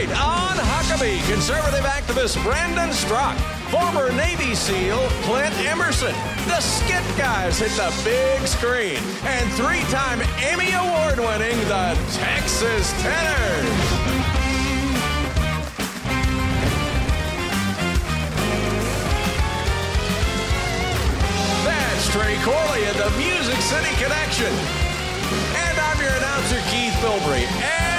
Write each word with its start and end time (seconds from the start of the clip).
Tonight 0.00 0.18
on 0.22 0.56
Huckabee, 0.56 1.20
conservative 1.30 1.84
activist 1.84 2.42
Brandon 2.42 2.88
Straka, 2.88 3.36
former 3.68 4.10
Navy 4.12 4.54
SEAL 4.54 4.98
Clint 5.24 5.54
Emerson, 5.66 6.14
the 6.46 6.58
Skit 6.60 7.04
Guys 7.18 7.58
hit 7.58 7.70
the 7.72 7.92
big 8.02 8.40
screen, 8.46 8.96
and 9.24 9.52
three 9.52 9.80
time 9.92 10.22
Emmy 10.40 10.72
Award 10.72 11.18
winning 11.18 11.58
the 11.68 11.98
Texas 12.16 12.94
Tenors. 13.02 13.68
That's 21.66 22.08
Trey 22.08 22.38
Corley 22.40 22.84
and 22.88 22.96
the 22.96 23.10
Music 23.18 23.60
City 23.60 23.92
Connection. 24.02 24.52
And 25.60 25.78
I'm 25.78 26.00
your 26.00 26.14
announcer, 26.16 26.56
Keith 26.70 26.94
Bilbrey. 27.04 27.89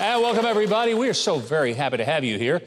And 0.00 0.22
welcome, 0.22 0.46
everybody. 0.46 0.94
We 0.94 1.10
are 1.10 1.14
so 1.14 1.38
very 1.38 1.74
happy 1.74 1.98
to 1.98 2.06
have 2.06 2.24
you 2.24 2.38
here. 2.38 2.62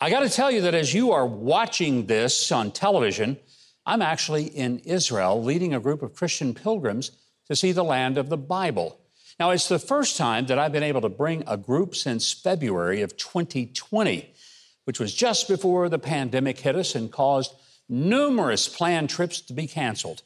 I 0.00 0.10
got 0.10 0.20
to 0.20 0.28
tell 0.28 0.50
you 0.50 0.62
that 0.62 0.74
as 0.74 0.92
you 0.92 1.12
are 1.12 1.24
watching 1.24 2.06
this 2.06 2.50
on 2.50 2.72
television, 2.72 3.38
I'm 3.86 4.02
actually 4.02 4.46
in 4.46 4.80
Israel 4.80 5.40
leading 5.40 5.72
a 5.72 5.78
group 5.78 6.02
of 6.02 6.16
Christian 6.16 6.52
pilgrims 6.52 7.12
to 7.46 7.54
see 7.54 7.70
the 7.70 7.84
land 7.84 8.18
of 8.18 8.28
the 8.28 8.36
Bible. 8.36 8.98
Now, 9.38 9.50
it's 9.50 9.68
the 9.68 9.78
first 9.78 10.16
time 10.16 10.46
that 10.46 10.58
I've 10.58 10.72
been 10.72 10.82
able 10.82 11.02
to 11.02 11.08
bring 11.08 11.44
a 11.46 11.56
group 11.56 11.94
since 11.94 12.32
February 12.32 13.02
of 13.02 13.16
2020, 13.16 14.34
which 14.82 14.98
was 14.98 15.14
just 15.14 15.46
before 15.46 15.88
the 15.88 16.00
pandemic 16.00 16.58
hit 16.58 16.74
us 16.74 16.96
and 16.96 17.12
caused 17.12 17.54
numerous 17.88 18.66
planned 18.66 19.10
trips 19.10 19.40
to 19.42 19.52
be 19.52 19.68
canceled. 19.68 20.22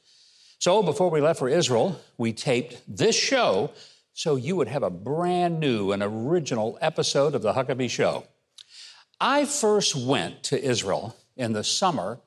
So, 0.61 0.83
before 0.83 1.11
we 1.11 1.21
left 1.21 1.41
for 1.41 1.51
Israel, 1.51 2.01
we 2.17 2.33
taped 2.33 2.81
this 2.89 3.15
show 3.15 3.71
so 4.19 4.35
you 4.35 4.57
would 4.57 4.67
have 4.67 4.83
a 4.83 4.91
brand 4.91 5.61
new 5.61 5.93
and 5.93 6.03
original 6.03 6.77
episode 6.81 7.37
of 7.37 7.43
The 7.43 7.53
Huckabee 7.53 7.89
Show. 7.89 8.25
I 9.21 9.45
first 9.45 9.95
went 9.95 10.43
to 10.45 10.61
Israel 10.61 11.15
in 11.37 11.53
the 11.53 11.63
summer 11.63 12.19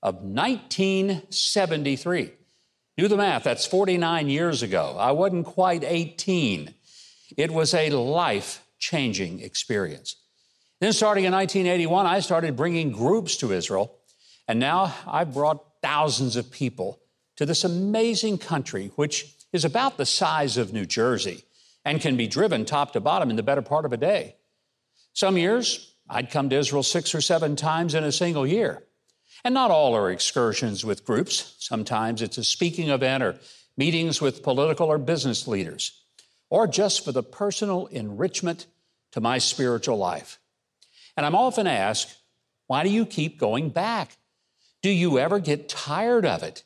of 0.00 0.22
1973. 0.22 2.30
Do 2.96 3.08
the 3.08 3.16
math, 3.16 3.42
that's 3.42 3.66
49 3.66 4.28
years 4.28 4.62
ago. 4.62 4.94
I 4.96 5.10
wasn't 5.10 5.44
quite 5.44 5.82
18. 5.82 6.72
It 7.36 7.50
was 7.50 7.74
a 7.74 7.90
life 7.90 8.64
changing 8.78 9.40
experience. 9.40 10.14
Then, 10.80 10.92
starting 10.92 11.24
in 11.24 11.32
1981, 11.32 12.06
I 12.06 12.20
started 12.20 12.54
bringing 12.54 12.92
groups 12.92 13.36
to 13.38 13.50
Israel, 13.50 13.98
and 14.46 14.60
now 14.60 14.94
I've 15.04 15.34
brought 15.34 15.64
thousands 15.82 16.36
of 16.36 16.52
people 16.52 17.00
to 17.34 17.44
this 17.44 17.64
amazing 17.64 18.38
country, 18.38 18.92
which 18.94 19.34
is 19.52 19.64
about 19.64 19.96
the 19.96 20.06
size 20.06 20.56
of 20.56 20.72
New 20.72 20.86
Jersey 20.86 21.44
and 21.84 22.00
can 22.00 22.16
be 22.16 22.26
driven 22.26 22.64
top 22.64 22.92
to 22.92 23.00
bottom 23.00 23.30
in 23.30 23.36
the 23.36 23.42
better 23.42 23.62
part 23.62 23.84
of 23.84 23.92
a 23.92 23.96
day. 23.96 24.36
Some 25.12 25.36
years, 25.36 25.94
I'd 26.08 26.30
come 26.30 26.48
to 26.50 26.56
Israel 26.56 26.82
six 26.82 27.14
or 27.14 27.20
seven 27.20 27.56
times 27.56 27.94
in 27.94 28.04
a 28.04 28.12
single 28.12 28.46
year. 28.46 28.82
And 29.44 29.54
not 29.54 29.70
all 29.70 29.96
are 29.96 30.10
excursions 30.10 30.84
with 30.84 31.06
groups. 31.06 31.56
Sometimes 31.58 32.20
it's 32.20 32.38
a 32.38 32.44
speaking 32.44 32.90
event 32.90 33.22
or 33.22 33.38
meetings 33.76 34.20
with 34.20 34.42
political 34.42 34.88
or 34.88 34.98
business 34.98 35.48
leaders, 35.48 36.02
or 36.50 36.66
just 36.66 37.04
for 37.04 37.12
the 37.12 37.22
personal 37.22 37.86
enrichment 37.86 38.66
to 39.12 39.20
my 39.20 39.38
spiritual 39.38 39.96
life. 39.96 40.38
And 41.16 41.24
I'm 41.24 41.34
often 41.34 41.66
asked, 41.66 42.16
why 42.66 42.82
do 42.82 42.90
you 42.90 43.06
keep 43.06 43.38
going 43.38 43.70
back? 43.70 44.16
Do 44.82 44.90
you 44.90 45.18
ever 45.18 45.38
get 45.38 45.68
tired 45.68 46.26
of 46.26 46.42
it? 46.42 46.62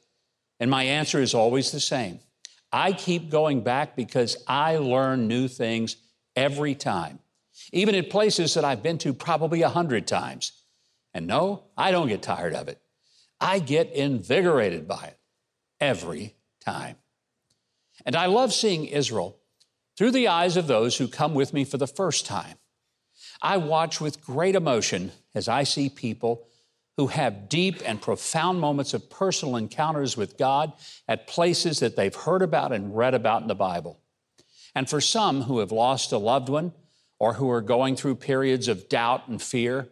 And 0.58 0.70
my 0.70 0.84
answer 0.84 1.20
is 1.20 1.34
always 1.34 1.70
the 1.70 1.80
same 1.80 2.20
I 2.74 2.92
keep 2.92 3.30
going 3.30 3.60
back 3.60 3.94
because 3.94 4.36
I 4.48 4.78
learn 4.78 5.28
new 5.28 5.46
things 5.46 5.96
every 6.34 6.74
time, 6.74 7.20
even 7.72 7.94
in 7.94 8.06
places 8.06 8.54
that 8.54 8.64
I've 8.64 8.82
been 8.82 8.98
to 8.98 9.14
probably 9.14 9.62
a 9.62 9.68
hundred 9.68 10.08
times. 10.08 10.50
And 11.14 11.28
no, 11.28 11.66
I 11.76 11.92
don't 11.92 12.08
get 12.08 12.20
tired 12.20 12.52
of 12.52 12.66
it. 12.66 12.80
I 13.40 13.60
get 13.60 13.92
invigorated 13.92 14.88
by 14.88 15.04
it 15.04 15.18
every 15.78 16.34
time. 16.60 16.96
And 18.04 18.16
I 18.16 18.26
love 18.26 18.52
seeing 18.52 18.86
Israel 18.86 19.38
through 19.96 20.10
the 20.10 20.26
eyes 20.26 20.56
of 20.56 20.66
those 20.66 20.96
who 20.96 21.06
come 21.06 21.32
with 21.32 21.54
me 21.54 21.62
for 21.62 21.76
the 21.76 21.86
first 21.86 22.26
time. 22.26 22.56
I 23.40 23.56
watch 23.56 24.00
with 24.00 24.20
great 24.20 24.56
emotion 24.56 25.12
as 25.32 25.46
I 25.46 25.62
see 25.62 25.88
people 25.88 26.48
who 26.96 27.08
have 27.08 27.48
deep 27.48 27.82
and 27.84 28.00
profound 28.00 28.60
moments 28.60 28.94
of 28.94 29.10
personal 29.10 29.56
encounters 29.56 30.16
with 30.16 30.38
God 30.38 30.72
at 31.08 31.26
places 31.26 31.80
that 31.80 31.96
they've 31.96 32.14
heard 32.14 32.42
about 32.42 32.72
and 32.72 32.96
read 32.96 33.14
about 33.14 33.42
in 33.42 33.48
the 33.48 33.54
Bible. 33.54 33.98
And 34.74 34.88
for 34.88 35.00
some 35.00 35.42
who 35.42 35.58
have 35.58 35.72
lost 35.72 36.12
a 36.12 36.18
loved 36.18 36.48
one 36.48 36.72
or 37.18 37.34
who 37.34 37.50
are 37.50 37.60
going 37.60 37.96
through 37.96 38.16
periods 38.16 38.68
of 38.68 38.88
doubt 38.88 39.28
and 39.28 39.40
fear, 39.40 39.88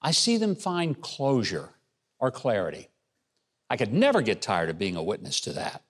I 0.00 0.10
see 0.10 0.36
them 0.36 0.54
find 0.54 1.00
closure 1.00 1.70
or 2.18 2.30
clarity. 2.30 2.88
I 3.68 3.76
could 3.76 3.92
never 3.92 4.20
get 4.20 4.42
tired 4.42 4.68
of 4.68 4.78
being 4.78 4.96
a 4.96 5.02
witness 5.02 5.40
to 5.40 5.52
that. 5.54 5.82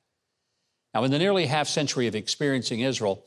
Now, 0.94 1.04
in 1.04 1.10
the 1.10 1.18
nearly 1.18 1.46
half 1.46 1.68
century 1.68 2.06
of 2.06 2.14
experiencing 2.14 2.80
Israel, 2.80 3.24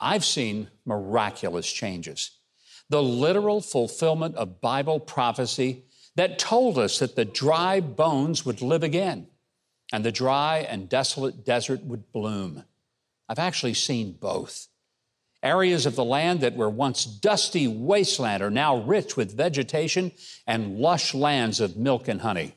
I've 0.00 0.24
seen 0.24 0.68
miraculous 0.84 1.70
changes. 1.70 2.32
The 2.88 3.02
literal 3.02 3.60
fulfillment 3.60 4.36
of 4.36 4.60
Bible 4.60 5.00
prophecy 5.00 5.84
that 6.16 6.38
told 6.38 6.78
us 6.78 6.98
that 6.98 7.14
the 7.14 7.24
dry 7.24 7.80
bones 7.80 8.44
would 8.44 8.60
live 8.60 8.82
again 8.82 9.28
and 9.92 10.04
the 10.04 10.12
dry 10.12 10.66
and 10.68 10.88
desolate 10.88 11.44
desert 11.44 11.84
would 11.84 12.10
bloom. 12.12 12.64
I've 13.28 13.38
actually 13.38 13.74
seen 13.74 14.12
both. 14.12 14.68
Areas 15.42 15.86
of 15.86 15.94
the 15.94 16.04
land 16.04 16.40
that 16.40 16.56
were 16.56 16.70
once 16.70 17.04
dusty 17.04 17.68
wasteland 17.68 18.42
are 18.42 18.50
now 18.50 18.78
rich 18.78 19.16
with 19.16 19.36
vegetation 19.36 20.12
and 20.46 20.78
lush 20.78 21.14
lands 21.14 21.60
of 21.60 21.76
milk 21.76 22.08
and 22.08 22.22
honey. 22.22 22.54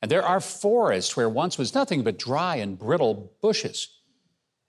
And 0.00 0.10
there 0.10 0.24
are 0.24 0.40
forests 0.40 1.16
where 1.16 1.28
once 1.28 1.58
was 1.58 1.74
nothing 1.74 2.02
but 2.02 2.18
dry 2.18 2.56
and 2.56 2.78
brittle 2.78 3.32
bushes. 3.42 3.88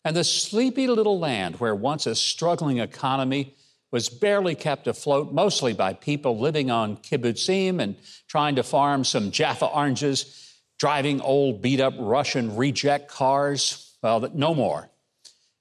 And 0.04 0.16
the 0.16 0.24
sleepy 0.24 0.88
little 0.88 1.20
land 1.20 1.60
where 1.60 1.76
once 1.76 2.08
a 2.08 2.16
struggling 2.16 2.80
economy 2.80 3.56
was 3.92 4.10
barely 4.10 4.56
kept 4.56 4.88
afloat, 4.88 5.34
mostly 5.34 5.74
by 5.74 5.94
people 5.94 6.38
living 6.38 6.70
on 6.70 6.98
kibbutzim 6.98 7.82
and 7.82 7.96
trying 8.28 8.56
to 8.56 8.64
farm 8.64 9.04
some 9.04 9.32
Jaffa 9.32 9.66
oranges, 9.66 10.54
driving 10.78 11.22
old 11.22 11.62
beat 11.62 11.80
up 11.80 11.94
Russian 11.98 12.56
reject 12.56 13.10
cars. 13.10 13.96
Well, 14.04 14.30
no 14.34 14.54
more. 14.54 14.90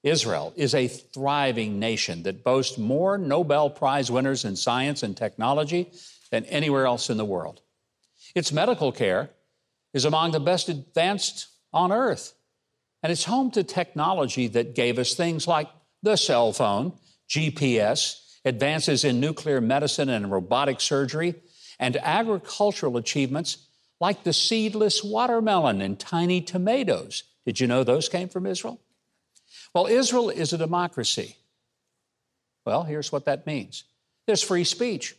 Israel 0.03 0.53
is 0.55 0.73
a 0.75 0.87
thriving 0.87 1.79
nation 1.79 2.23
that 2.23 2.43
boasts 2.43 2.77
more 2.77 3.17
Nobel 3.17 3.69
Prize 3.69 4.09
winners 4.09 4.45
in 4.45 4.55
science 4.55 5.03
and 5.03 5.17
technology 5.17 5.91
than 6.31 6.45
anywhere 6.45 6.85
else 6.85 7.09
in 7.09 7.17
the 7.17 7.25
world. 7.25 7.61
Its 8.35 8.51
medical 8.53 8.91
care 8.91 9.29
is 9.93 10.05
among 10.05 10.31
the 10.31 10.39
best 10.39 10.69
advanced 10.69 11.47
on 11.73 11.91
earth. 11.91 12.33
And 13.01 13.11
it's 13.11 13.25
home 13.25 13.51
to 13.51 13.63
technology 13.63 14.47
that 14.47 14.75
gave 14.75 14.99
us 14.99 15.15
things 15.15 15.47
like 15.47 15.69
the 16.03 16.15
cell 16.15 16.53
phone 16.53 16.93
GPS, 17.29 18.21
advances 18.43 19.03
in 19.05 19.19
nuclear 19.19 19.61
medicine 19.61 20.09
and 20.09 20.31
robotic 20.31 20.81
surgery, 20.81 21.35
and 21.79 21.95
agricultural 21.97 22.97
achievements 22.97 23.65
like 24.01 24.23
the 24.23 24.33
seedless 24.33 25.03
watermelon 25.03 25.81
and 25.81 25.99
tiny 25.99 26.41
tomatoes. 26.41 27.23
Did 27.45 27.59
you 27.59 27.67
know 27.67 27.83
those 27.83 28.09
came 28.09 28.29
from 28.29 28.45
Israel? 28.45 28.79
Well, 29.73 29.87
Israel 29.87 30.29
is 30.29 30.53
a 30.53 30.57
democracy. 30.57 31.35
Well, 32.65 32.83
here's 32.83 33.11
what 33.11 33.25
that 33.25 33.45
means 33.45 33.83
there's 34.25 34.43
free 34.43 34.63
speech, 34.63 35.15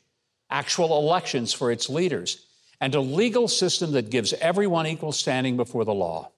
actual 0.50 0.98
elections 0.98 1.52
for 1.52 1.70
its 1.70 1.88
leaders, 1.88 2.44
and 2.80 2.94
a 2.94 3.00
legal 3.00 3.48
system 3.48 3.92
that 3.92 4.10
gives 4.10 4.32
everyone 4.34 4.86
equal 4.86 5.12
standing 5.12 5.56
before 5.56 5.84
the 5.84 5.94
law. 5.94 6.30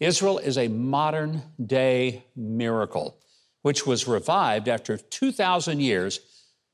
Israel 0.00 0.38
is 0.38 0.56
a 0.56 0.68
modern 0.68 1.42
day 1.64 2.24
miracle 2.34 3.16
which 3.62 3.86
was 3.86 4.06
revived 4.06 4.68
after 4.68 4.96
2,000 4.96 5.80
years 5.80 6.20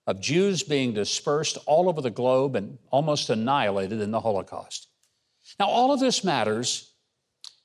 of 0.06 0.20
Jews 0.20 0.62
being 0.62 0.94
dispersed 0.94 1.58
all 1.66 1.88
over 1.88 2.00
the 2.00 2.10
globe 2.10 2.56
and 2.56 2.78
almost 2.90 3.30
annihilated 3.30 4.00
in 4.00 4.10
the 4.10 4.20
Holocaust. 4.20 4.88
Now, 5.60 5.66
all 5.68 5.92
of 5.92 6.00
this 6.00 6.24
matters, 6.24 6.92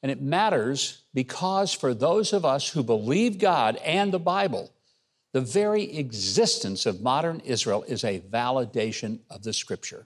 and 0.01 0.11
it 0.11 0.21
matters 0.21 1.03
because 1.13 1.73
for 1.73 1.93
those 1.93 2.33
of 2.33 2.43
us 2.43 2.69
who 2.69 2.83
believe 2.83 3.39
God 3.39 3.77
and 3.77 4.11
the 4.11 4.19
Bible, 4.19 4.71
the 5.31 5.41
very 5.41 5.97
existence 5.97 6.85
of 6.85 7.01
modern 7.01 7.41
Israel 7.45 7.83
is 7.83 8.03
a 8.03 8.19
validation 8.19 9.19
of 9.29 9.43
the 9.43 9.53
Scripture. 9.53 10.05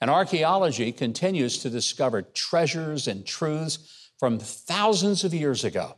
And 0.00 0.10
archaeology 0.10 0.92
continues 0.92 1.58
to 1.58 1.70
discover 1.70 2.22
treasures 2.22 3.08
and 3.08 3.26
truths 3.26 4.10
from 4.18 4.38
thousands 4.38 5.24
of 5.24 5.34
years 5.34 5.64
ago, 5.64 5.96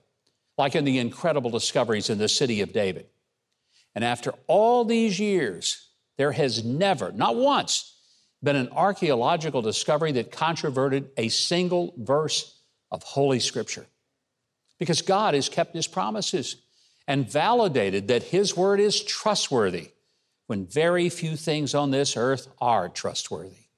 like 0.61 0.75
in 0.75 0.85
the 0.85 0.99
incredible 0.99 1.51
discoveries 1.51 2.11
in 2.11 2.19
the 2.19 2.29
city 2.29 2.61
of 2.61 2.71
David. 2.71 3.07
And 3.95 4.05
after 4.05 4.35
all 4.47 4.85
these 4.85 5.19
years, 5.19 5.89
there 6.19 6.33
has 6.33 6.62
never, 6.62 7.11
not 7.12 7.35
once, 7.35 7.97
been 8.43 8.57
an 8.57 8.69
archaeological 8.69 9.62
discovery 9.62 10.12
that 10.12 10.31
controverted 10.31 11.12
a 11.17 11.29
single 11.29 11.95
verse 11.97 12.61
of 12.91 13.03
Holy 13.03 13.41
Scripture. 13.41 13.87
Because 14.79 15.01
God 15.01 15.33
has 15.33 15.49
kept 15.49 15.75
His 15.75 15.87
promises 15.87 16.57
and 17.09 17.31
validated 17.31 18.09
that 18.09 18.23
His 18.23 18.55
word 18.55 18.81
is 18.81 19.03
trustworthy 19.03 19.89
when 20.47 20.67
very 20.67 21.09
few 21.09 21.37
things 21.37 21.75
on 21.75 21.91
this 21.91 22.19
earth 22.19 22.49
are 22.61 22.91
trustworthy. 22.91 23.69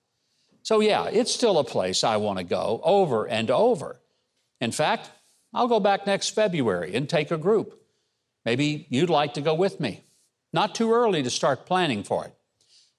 So, 0.64 0.80
yeah, 0.80 1.04
it's 1.04 1.32
still 1.32 1.60
a 1.60 1.64
place 1.64 2.02
I 2.02 2.16
want 2.16 2.38
to 2.38 2.44
go 2.44 2.80
over 2.82 3.28
and 3.28 3.52
over. 3.52 4.00
In 4.60 4.72
fact, 4.72 5.10
I'll 5.54 5.68
go 5.68 5.80
back 5.80 6.06
next 6.06 6.30
February 6.30 6.94
and 6.94 7.08
take 7.08 7.30
a 7.30 7.38
group. 7.38 7.80
Maybe 8.44 8.86
you'd 8.88 9.10
like 9.10 9.34
to 9.34 9.40
go 9.40 9.54
with 9.54 9.80
me. 9.80 10.04
Not 10.52 10.74
too 10.74 10.92
early 10.92 11.22
to 11.22 11.30
start 11.30 11.66
planning 11.66 12.02
for 12.02 12.24
it. 12.24 12.34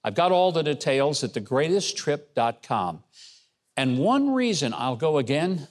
I've 0.04 0.16
got 0.16 0.32
all 0.32 0.52
the 0.52 0.64
details 0.64 1.24
at 1.24 1.34
thegreatesttrip.com. 1.34 3.04
And 3.78 3.98
one 3.98 4.34
reason 4.34 4.74
I'll 4.74 4.96
go 4.96 5.18
again 5.18 5.68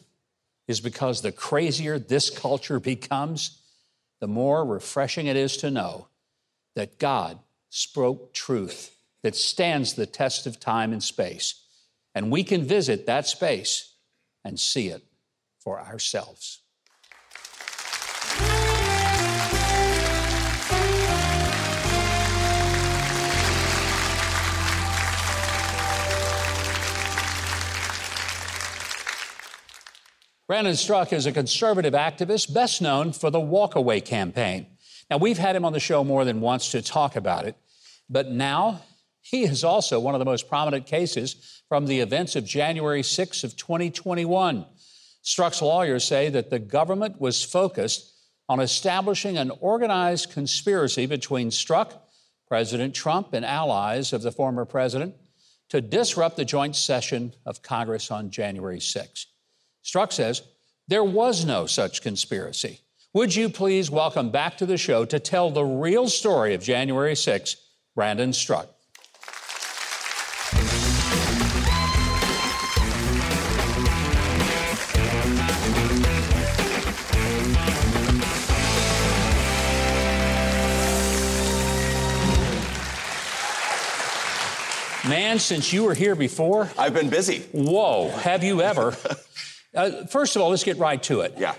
is 0.67 0.81
because 0.81 1.20
the 1.20 1.32
crazier 1.32 1.99
this 1.99 2.31
culture 2.31 2.81
becomes, 2.94 3.61
the 4.20 4.29
more 4.29 4.64
refreshing 4.64 5.26
it 5.26 5.37
is 5.37 5.56
to 5.58 5.70
know 5.70 6.08
that 6.75 6.99
God 6.99 7.38
spoke 7.69 8.32
truth 8.32 8.96
that 9.23 9.37
stands 9.37 9.94
the 9.94 10.06
test 10.06 10.46
of 10.46 10.58
time 10.58 10.93
and 10.93 11.02
space. 11.02 11.62
And 12.14 12.31
we 12.31 12.44
can 12.44 12.64
visit 12.64 13.06
that 13.06 13.26
space 13.26 13.94
and 14.44 14.58
see 14.58 14.88
it 14.88 15.02
for 15.61 15.81
ourselves. 15.81 16.62
Brandon 30.52 30.75
Straka 30.75 31.14
is 31.14 31.25
a 31.25 31.32
conservative 31.32 31.94
activist, 31.94 32.52
best 32.52 32.82
known 32.82 33.14
for 33.14 33.31
the 33.31 33.38
Walkaway 33.38 34.04
campaign. 34.04 34.66
Now, 35.08 35.16
we've 35.16 35.38
had 35.38 35.56
him 35.56 35.64
on 35.64 35.72
the 35.72 35.81
show 35.81 36.04
more 36.04 36.26
than 36.26 36.43
once 36.43 36.72
to 36.72 36.82
talk 36.82 37.16
about 37.16 37.46
it, 37.46 37.56
but 38.10 38.28
now 38.28 38.82
he 39.22 39.44
is 39.44 39.64
also 39.64 39.99
one 39.99 40.14
of 40.14 40.19
the 40.19 40.26
most 40.26 40.50
prominent 40.50 40.84
cases 40.84 41.62
from 41.70 41.87
the 41.87 42.00
events 42.00 42.37
of 42.37 42.44
January 42.44 43.02
6 43.02 43.44
of 43.44 43.56
2021. 43.56 44.66
Straka's 45.25 45.62
lawyers 45.62 46.04
say 46.04 46.28
that 46.28 46.50
the 46.50 46.58
government 46.58 47.19
was 47.19 47.43
focused 47.43 48.12
on 48.46 48.60
establishing 48.60 49.38
an 49.38 49.52
organized 49.60 50.32
conspiracy 50.32 51.06
between 51.06 51.48
Straka, 51.48 51.98
President 52.46 52.94
Trump, 52.94 53.32
and 53.32 53.46
allies 53.46 54.12
of 54.12 54.20
the 54.20 54.31
former 54.31 54.66
president 54.66 55.14
to 55.70 55.81
disrupt 55.81 56.37
the 56.37 56.44
joint 56.44 56.76
session 56.76 57.32
of 57.46 57.62
Congress 57.62 58.10
on 58.10 58.31
January 58.31 58.81
6. 58.81 59.28
Straka 59.84 60.12
says 60.12 60.43
there 60.88 61.05
was 61.05 61.44
no 61.44 61.67
such 61.67 62.02
conspiracy. 62.02 62.81
Would 63.14 63.34
you 63.34 63.49
please 63.49 63.90
welcome 63.90 64.31
back 64.31 64.56
to 64.58 64.67
the 64.67 64.79
show 64.79 65.05
to 65.05 65.19
tell 65.19 65.50
the 65.50 65.64
real 65.64 66.08
story 66.08 66.55
of 66.55 66.62
January 66.62 67.14
6, 67.14 67.56
Brandon 67.94 68.31
Straka? 68.31 68.69
Man, 85.08 85.40
since 85.40 85.73
you 85.73 85.82
were 85.82 85.94
here 85.94 86.14
before, 86.14 86.70
I've 86.79 86.94
been 86.94 87.11
busy. 87.11 87.40
Whoa, 87.52 88.08
have 88.08 88.44
you 88.44 88.62
ever? 88.62 88.96
Uh, 89.74 90.06
first 90.06 90.36
of 90.36 90.42
all, 90.42 90.50
let's 90.50 90.64
get 90.64 90.78
right 90.78 91.02
to 91.04 91.20
it. 91.20 91.34
Yeah. 91.38 91.54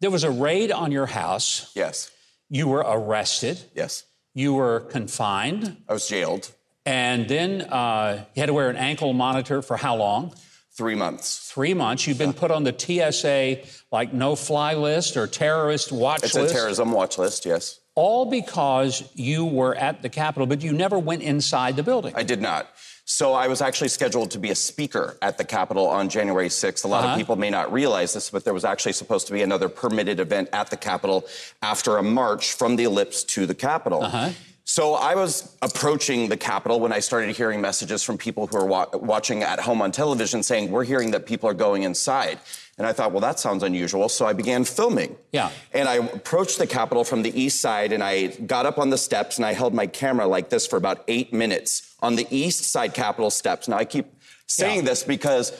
There 0.00 0.10
was 0.10 0.24
a 0.24 0.30
raid 0.30 0.72
on 0.72 0.90
your 0.90 1.06
house. 1.06 1.70
Yes. 1.74 2.10
You 2.48 2.68
were 2.68 2.84
arrested. 2.86 3.62
Yes. 3.74 4.04
You 4.34 4.54
were 4.54 4.80
confined. 4.80 5.76
I 5.88 5.92
was 5.92 6.08
jailed. 6.08 6.50
And 6.84 7.28
then 7.28 7.62
uh, 7.62 8.24
you 8.34 8.40
had 8.40 8.46
to 8.46 8.52
wear 8.52 8.68
an 8.68 8.76
ankle 8.76 9.12
monitor 9.12 9.62
for 9.62 9.76
how 9.76 9.96
long? 9.96 10.34
Three 10.74 10.94
months. 10.94 11.50
Three 11.52 11.74
months. 11.74 12.06
You've 12.06 12.18
been 12.18 12.32
put 12.32 12.50
on 12.50 12.64
the 12.64 12.74
TSA, 12.76 13.68
like 13.92 14.12
no 14.12 14.34
fly 14.34 14.74
list 14.74 15.16
or 15.16 15.26
terrorist 15.26 15.92
watch 15.92 16.24
it's 16.24 16.34
list. 16.34 16.44
It's 16.46 16.52
a 16.52 16.56
terrorism 16.56 16.92
watch 16.92 17.18
list, 17.18 17.44
yes. 17.44 17.78
All 17.94 18.30
because 18.30 19.04
you 19.14 19.44
were 19.44 19.74
at 19.74 20.00
the 20.00 20.08
Capitol, 20.08 20.46
but 20.46 20.62
you 20.62 20.72
never 20.72 20.98
went 20.98 21.22
inside 21.22 21.76
the 21.76 21.82
building. 21.82 22.14
I 22.16 22.22
did 22.22 22.40
not. 22.40 22.68
So 23.14 23.34
I 23.34 23.46
was 23.46 23.60
actually 23.60 23.88
scheduled 23.88 24.30
to 24.30 24.38
be 24.38 24.52
a 24.52 24.54
speaker 24.54 25.18
at 25.20 25.36
the 25.36 25.44
Capitol 25.44 25.86
on 25.86 26.08
January 26.08 26.48
6th. 26.48 26.82
A 26.82 26.88
lot 26.88 27.04
uh-huh. 27.04 27.12
of 27.12 27.18
people 27.18 27.36
may 27.36 27.50
not 27.50 27.70
realize 27.70 28.14
this, 28.14 28.30
but 28.30 28.42
there 28.42 28.54
was 28.54 28.64
actually 28.64 28.94
supposed 28.94 29.26
to 29.26 29.34
be 29.34 29.42
another 29.42 29.68
permitted 29.68 30.18
event 30.18 30.48
at 30.54 30.70
the 30.70 30.78
Capitol 30.78 31.26
after 31.60 31.98
a 31.98 32.02
march 32.02 32.54
from 32.54 32.76
the 32.76 32.84
ellipse 32.84 33.22
to 33.24 33.44
the 33.44 33.54
Capitol. 33.54 34.02
Uh-huh. 34.02 34.30
So 34.64 34.94
I 34.94 35.14
was 35.14 35.56
approaching 35.60 36.28
the 36.28 36.36
Capitol 36.36 36.78
when 36.80 36.92
I 36.92 37.00
started 37.00 37.34
hearing 37.36 37.60
messages 37.60 38.02
from 38.02 38.16
people 38.16 38.46
who 38.46 38.56
are 38.56 38.66
wa- 38.66 38.86
watching 38.94 39.42
at 39.42 39.60
home 39.60 39.82
on 39.82 39.90
television 39.90 40.42
saying, 40.42 40.70
We're 40.70 40.84
hearing 40.84 41.10
that 41.10 41.26
people 41.26 41.48
are 41.48 41.54
going 41.54 41.82
inside. 41.82 42.38
And 42.78 42.86
I 42.86 42.92
thought, 42.92 43.12
well, 43.12 43.20
that 43.20 43.38
sounds 43.38 43.62
unusual. 43.62 44.08
So 44.08 44.26
I 44.26 44.32
began 44.32 44.64
filming. 44.64 45.16
Yeah. 45.30 45.50
And 45.72 45.88
I 45.88 45.96
approached 45.96 46.58
the 46.58 46.66
Capitol 46.66 47.04
from 47.04 47.22
the 47.22 47.38
east 47.38 47.60
side 47.60 47.92
and 47.92 48.02
I 48.02 48.28
got 48.28 48.64
up 48.64 48.78
on 48.78 48.88
the 48.90 48.96
steps 48.96 49.36
and 49.36 49.44
I 49.44 49.52
held 49.52 49.74
my 49.74 49.86
camera 49.86 50.26
like 50.26 50.48
this 50.48 50.66
for 50.66 50.78
about 50.78 51.04
eight 51.06 51.32
minutes 51.34 51.94
on 52.00 52.16
the 52.16 52.26
east 52.30 52.64
side 52.64 52.94
Capitol 52.94 53.30
steps. 53.30 53.68
Now 53.68 53.76
I 53.76 53.84
keep 53.84 54.06
saying 54.46 54.80
yeah. 54.80 54.86
this 54.86 55.02
because 55.02 55.52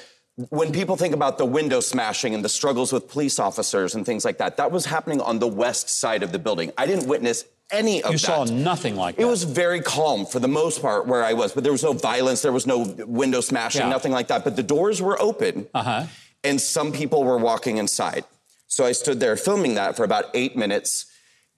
when 0.48 0.72
people 0.72 0.96
think 0.96 1.14
about 1.14 1.37
the 1.37 1.44
window 1.44 1.81
smashing 1.81 2.34
and 2.34 2.43
the 2.43 2.48
struggles 2.48 2.93
with 2.93 3.08
police 3.08 3.38
officers 3.38 3.94
and 3.94 4.06
things 4.06 4.25
like 4.25 4.38
that, 4.38 4.56
that 4.56 4.72
was 4.72 4.87
happening 4.87 5.20
on 5.20 5.38
the 5.38 5.46
west 5.46 5.90
side 5.90 6.22
of 6.22 6.32
the 6.32 6.38
building. 6.38 6.72
I 6.78 6.87
didn't 6.87 7.06
witness 7.06 7.44
any 7.70 8.02
of 8.02 8.12
you 8.12 8.18
that. 8.18 8.40
You 8.40 8.46
saw 8.46 8.54
nothing 8.54 8.96
like 8.96 9.16
that. 9.16 9.22
It 9.22 9.26
was 9.26 9.44
very 9.44 9.80
calm 9.80 10.26
for 10.26 10.40
the 10.40 10.48
most 10.48 10.82
part 10.82 11.06
where 11.06 11.24
I 11.24 11.32
was, 11.32 11.52
but 11.52 11.62
there 11.62 11.72
was 11.72 11.82
no 11.82 11.92
violence, 11.92 12.42
there 12.42 12.52
was 12.52 12.66
no 12.66 12.94
window 13.06 13.40
smashing, 13.40 13.82
yeah. 13.82 13.88
nothing 13.88 14.12
like 14.12 14.28
that. 14.28 14.44
But 14.44 14.56
the 14.56 14.62
doors 14.62 15.00
were 15.00 15.20
open. 15.20 15.68
Uh-huh 15.74 16.06
and 16.44 16.60
some 16.60 16.92
people 16.92 17.24
were 17.24 17.38
walking 17.38 17.76
inside. 17.78 18.24
So 18.66 18.84
I 18.84 18.92
stood 18.92 19.20
there 19.20 19.36
filming 19.36 19.74
that 19.74 19.96
for 19.96 20.04
about 20.04 20.26
eight 20.34 20.56
minutes. 20.56 21.06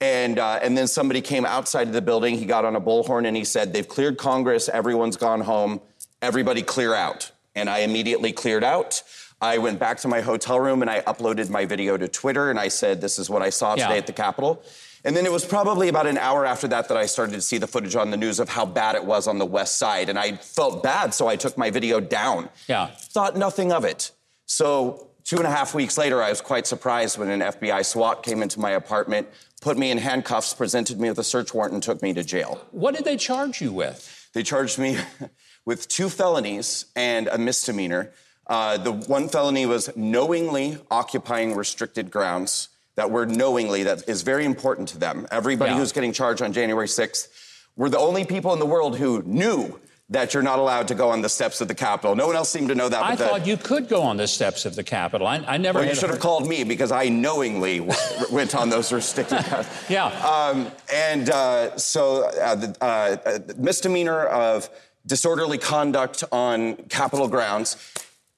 And, 0.00 0.38
uh, 0.38 0.58
and 0.60 0.76
then 0.76 0.86
somebody 0.86 1.20
came 1.20 1.46
outside 1.46 1.86
of 1.86 1.92
the 1.92 2.02
building. 2.02 2.36
He 2.36 2.44
got 2.44 2.64
on 2.64 2.76
a 2.76 2.80
bullhorn 2.80 3.26
and 3.26 3.36
he 3.36 3.44
said, 3.44 3.72
They've 3.72 3.88
cleared 3.88 4.18
Congress. 4.18 4.68
Everyone's 4.68 5.16
gone 5.16 5.40
home. 5.40 5.80
Everybody 6.20 6.62
clear 6.62 6.94
out. 6.94 7.30
And 7.54 7.70
I 7.70 7.78
immediately 7.78 8.32
cleared 8.32 8.64
out. 8.64 9.02
I 9.40 9.58
went 9.58 9.78
back 9.78 9.98
to 9.98 10.08
my 10.08 10.20
hotel 10.20 10.58
room 10.58 10.82
and 10.82 10.90
I 10.90 11.00
uploaded 11.02 11.48
my 11.50 11.64
video 11.64 11.96
to 11.96 12.08
Twitter 12.08 12.50
and 12.50 12.58
I 12.58 12.68
said, 12.68 13.00
This 13.00 13.18
is 13.18 13.30
what 13.30 13.42
I 13.42 13.50
saw 13.50 13.76
today 13.76 13.90
yeah. 13.90 13.98
at 13.98 14.06
the 14.06 14.12
Capitol. 14.12 14.62
And 15.04 15.14
then 15.14 15.26
it 15.26 15.32
was 15.32 15.44
probably 15.44 15.88
about 15.88 16.06
an 16.06 16.16
hour 16.16 16.46
after 16.46 16.66
that 16.68 16.88
that 16.88 16.96
I 16.96 17.04
started 17.04 17.32
to 17.32 17.42
see 17.42 17.58
the 17.58 17.66
footage 17.66 17.94
on 17.94 18.10
the 18.10 18.16
news 18.16 18.40
of 18.40 18.48
how 18.48 18.64
bad 18.64 18.94
it 18.94 19.04
was 19.04 19.26
on 19.26 19.38
the 19.38 19.44
west 19.44 19.76
side. 19.76 20.08
And 20.08 20.18
I 20.18 20.36
felt 20.36 20.82
bad, 20.82 21.12
so 21.12 21.28
I 21.28 21.36
took 21.36 21.58
my 21.58 21.70
video 21.70 22.00
down. 22.00 22.48
Yeah. 22.68 22.86
Thought 22.86 23.36
nothing 23.36 23.70
of 23.70 23.84
it. 23.84 24.12
So, 24.46 25.08
two 25.24 25.36
and 25.36 25.46
a 25.46 25.50
half 25.50 25.74
weeks 25.74 25.98
later, 25.98 26.22
I 26.22 26.30
was 26.30 26.40
quite 26.40 26.66
surprised 26.66 27.18
when 27.18 27.28
an 27.28 27.40
FBI 27.40 27.84
SWAT 27.84 28.22
came 28.22 28.42
into 28.42 28.60
my 28.60 28.70
apartment, 28.70 29.28
put 29.60 29.76
me 29.76 29.90
in 29.90 29.98
handcuffs, 29.98 30.54
presented 30.54 30.98
me 30.98 31.10
with 31.10 31.18
a 31.18 31.24
search 31.24 31.52
warrant, 31.52 31.74
and 31.74 31.82
took 31.82 32.00
me 32.00 32.14
to 32.14 32.24
jail. 32.24 32.66
What 32.70 32.94
did 32.94 33.04
they 33.04 33.18
charge 33.18 33.60
you 33.60 33.72
with? 33.72 34.30
They 34.32 34.42
charged 34.42 34.78
me 34.78 34.98
with 35.66 35.86
two 35.88 36.08
felonies 36.08 36.86
and 36.96 37.28
a 37.28 37.36
misdemeanor. 37.36 38.12
Uh, 38.46 38.76
the 38.78 38.92
one 38.92 39.28
felony 39.28 39.66
was 39.66 39.94
knowingly 39.96 40.78
occupying 40.90 41.54
restricted 41.54 42.10
grounds. 42.10 42.68
That 42.96 43.10
word 43.10 43.30
knowingly, 43.30 43.82
that 43.84 44.08
is 44.08 44.22
very 44.22 44.44
important 44.44 44.88
to 44.88 44.98
them. 44.98 45.26
Everybody 45.30 45.72
yeah. 45.72 45.78
who's 45.78 45.92
getting 45.92 46.12
charged 46.12 46.42
on 46.42 46.52
January 46.52 46.86
6th, 46.86 47.28
we're 47.76 47.88
the 47.88 47.98
only 47.98 48.24
people 48.24 48.52
in 48.52 48.60
the 48.60 48.66
world 48.66 48.96
who 48.96 49.22
knew 49.22 49.80
that 50.10 50.34
you're 50.34 50.42
not 50.42 50.58
allowed 50.58 50.86
to 50.88 50.94
go 50.94 51.10
on 51.10 51.22
the 51.22 51.28
steps 51.28 51.60
of 51.60 51.68
the 51.68 51.74
Capitol. 51.74 52.14
No 52.14 52.26
one 52.26 52.36
else 52.36 52.50
seemed 52.50 52.68
to 52.68 52.74
know 52.74 52.88
that. 52.88 53.02
I 53.02 53.16
thought 53.16 53.42
the, 53.42 53.48
you 53.48 53.56
could 53.56 53.88
go 53.88 54.02
on 54.02 54.16
the 54.18 54.26
steps 54.26 54.66
of 54.66 54.76
the 54.76 54.84
Capitol. 54.84 55.26
I, 55.26 55.36
I 55.46 55.56
never. 55.56 55.78
Well, 55.78 55.88
you 55.88 55.94
should 55.94 56.10
have 56.10 56.20
called 56.20 56.46
me 56.46 56.62
because 56.62 56.92
I 56.92 57.08
knowingly 57.08 57.80
went 58.30 58.54
on 58.54 58.68
those 58.68 58.92
restricted. 58.92 59.44
yeah. 59.88 60.06
Um, 60.06 60.70
and 60.92 61.30
uh, 61.30 61.76
so 61.78 62.28
uh, 62.28 62.54
the 62.54 62.76
uh, 62.84 63.38
misdemeanor 63.56 64.26
of 64.26 64.68
disorderly 65.06 65.58
conduct 65.58 66.22
on 66.30 66.76
Capitol 66.88 67.28
grounds. 67.28 67.76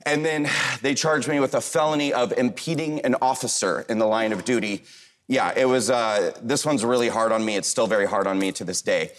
And 0.07 0.25
then 0.25 0.49
they 0.83 0.95
charged 0.95 1.29
me 1.29 1.41
with 1.41 1.55
a 1.55 1.61
felony 1.61 2.13
of 2.13 2.33
impeding 2.33 3.01
an 3.01 3.17
officer 3.21 3.85
in 3.89 3.99
the 3.99 4.07
line 4.07 4.33
of 4.33 4.45
duty. 4.45 4.85
Yeah, 5.27 5.53
it 5.57 5.65
was, 5.65 5.91
uh, 5.91 6.33
this 6.41 6.65
one's 6.65 6.85
really 6.85 7.09
hard 7.09 7.33
on 7.33 7.45
me. 7.45 7.57
It's 7.57 7.67
still 7.67 7.89
very 7.89 8.07
hard 8.07 8.29
on 8.29 8.39
me 8.39 8.53
to 8.53 8.65
this 8.65 8.81
day. 8.81 9.11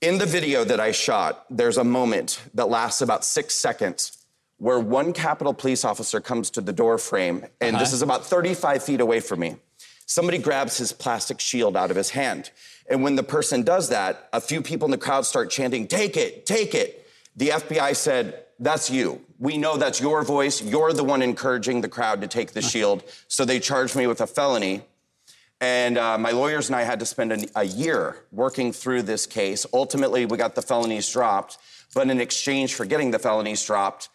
In 0.00 0.18
the 0.18 0.26
video 0.26 0.62
that 0.62 0.78
I 0.78 0.92
shot, 0.92 1.44
there's 1.50 1.76
a 1.76 1.82
moment 1.82 2.40
that 2.54 2.68
lasts 2.68 3.02
about 3.02 3.24
six 3.24 3.56
seconds 3.56 4.24
where 4.58 4.78
one 4.78 5.12
Capitol 5.12 5.52
police 5.52 5.84
officer 5.84 6.20
comes 6.20 6.50
to 6.50 6.60
the 6.60 6.72
door 6.72 6.98
frame, 6.98 7.44
and 7.60 7.74
uh-huh. 7.74 7.84
this 7.84 7.92
is 7.92 8.02
about 8.02 8.24
35 8.24 8.82
feet 8.84 9.00
away 9.00 9.18
from 9.18 9.40
me. 9.40 9.56
Somebody 10.06 10.38
grabs 10.38 10.78
his 10.78 10.92
plastic 10.92 11.40
shield 11.40 11.76
out 11.76 11.90
of 11.90 11.96
his 11.96 12.10
hand. 12.10 12.50
And 12.88 13.02
when 13.02 13.16
the 13.16 13.22
person 13.24 13.62
does 13.62 13.88
that, 13.88 14.28
a 14.32 14.40
few 14.40 14.62
people 14.62 14.86
in 14.86 14.92
the 14.92 14.98
crowd 14.98 15.26
start 15.26 15.50
chanting, 15.50 15.88
Take 15.88 16.16
it, 16.16 16.46
take 16.46 16.74
it. 16.74 17.06
The 17.36 17.48
FBI 17.48 17.94
said, 17.96 18.44
That's 18.58 18.88
you. 18.88 19.20
We 19.38 19.56
know 19.56 19.76
that's 19.76 20.00
your 20.00 20.22
voice. 20.24 20.62
You're 20.62 20.92
the 20.92 21.04
one 21.04 21.22
encouraging 21.22 21.80
the 21.80 21.88
crowd 21.88 22.20
to 22.22 22.26
take 22.26 22.52
the 22.52 22.62
shield. 22.72 23.04
So 23.28 23.44
they 23.44 23.60
charged 23.60 23.96
me 23.96 24.06
with 24.06 24.20
a 24.20 24.26
felony. 24.26 24.82
And 25.60 25.98
uh, 25.98 26.18
my 26.18 26.30
lawyers 26.30 26.68
and 26.68 26.76
I 26.76 26.82
had 26.82 27.00
to 27.00 27.06
spend 27.06 27.32
an, 27.32 27.46
a 27.56 27.64
year 27.64 28.16
working 28.30 28.72
through 28.72 29.02
this 29.02 29.26
case. 29.26 29.66
Ultimately, 29.72 30.24
we 30.24 30.36
got 30.36 30.54
the 30.54 30.62
felonies 30.62 31.10
dropped. 31.10 31.58
But 31.94 32.10
in 32.10 32.20
exchange 32.20 32.74
for 32.74 32.84
getting 32.84 33.10
the 33.10 33.18
felonies 33.18 33.64
dropped, 33.64 34.08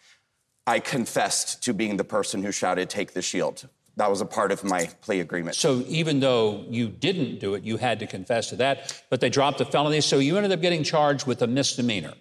I 0.66 0.78
confessed 0.80 1.62
to 1.64 1.74
being 1.74 1.96
the 1.96 2.04
person 2.04 2.42
who 2.42 2.52
shouted, 2.52 2.88
Take 2.88 3.12
the 3.12 3.22
shield. 3.22 3.68
That 3.96 4.10
was 4.10 4.20
a 4.20 4.26
part 4.26 4.50
of 4.50 4.64
my 4.64 4.86
plea 5.02 5.20
agreement. 5.20 5.56
So 5.56 5.84
even 5.86 6.18
though 6.18 6.64
you 6.68 6.88
didn't 6.88 7.38
do 7.38 7.54
it, 7.54 7.62
you 7.62 7.76
had 7.76 8.00
to 8.00 8.06
confess 8.06 8.48
to 8.48 8.56
that, 8.56 9.02
but 9.08 9.20
they 9.20 9.30
dropped 9.30 9.58
the 9.58 9.64
felony. 9.64 10.00
So 10.00 10.18
you 10.18 10.36
ended 10.36 10.50
up 10.50 10.60
getting 10.60 10.82
charged 10.82 11.26
with 11.26 11.42
a 11.42 11.46
misdemeanor. 11.46 12.14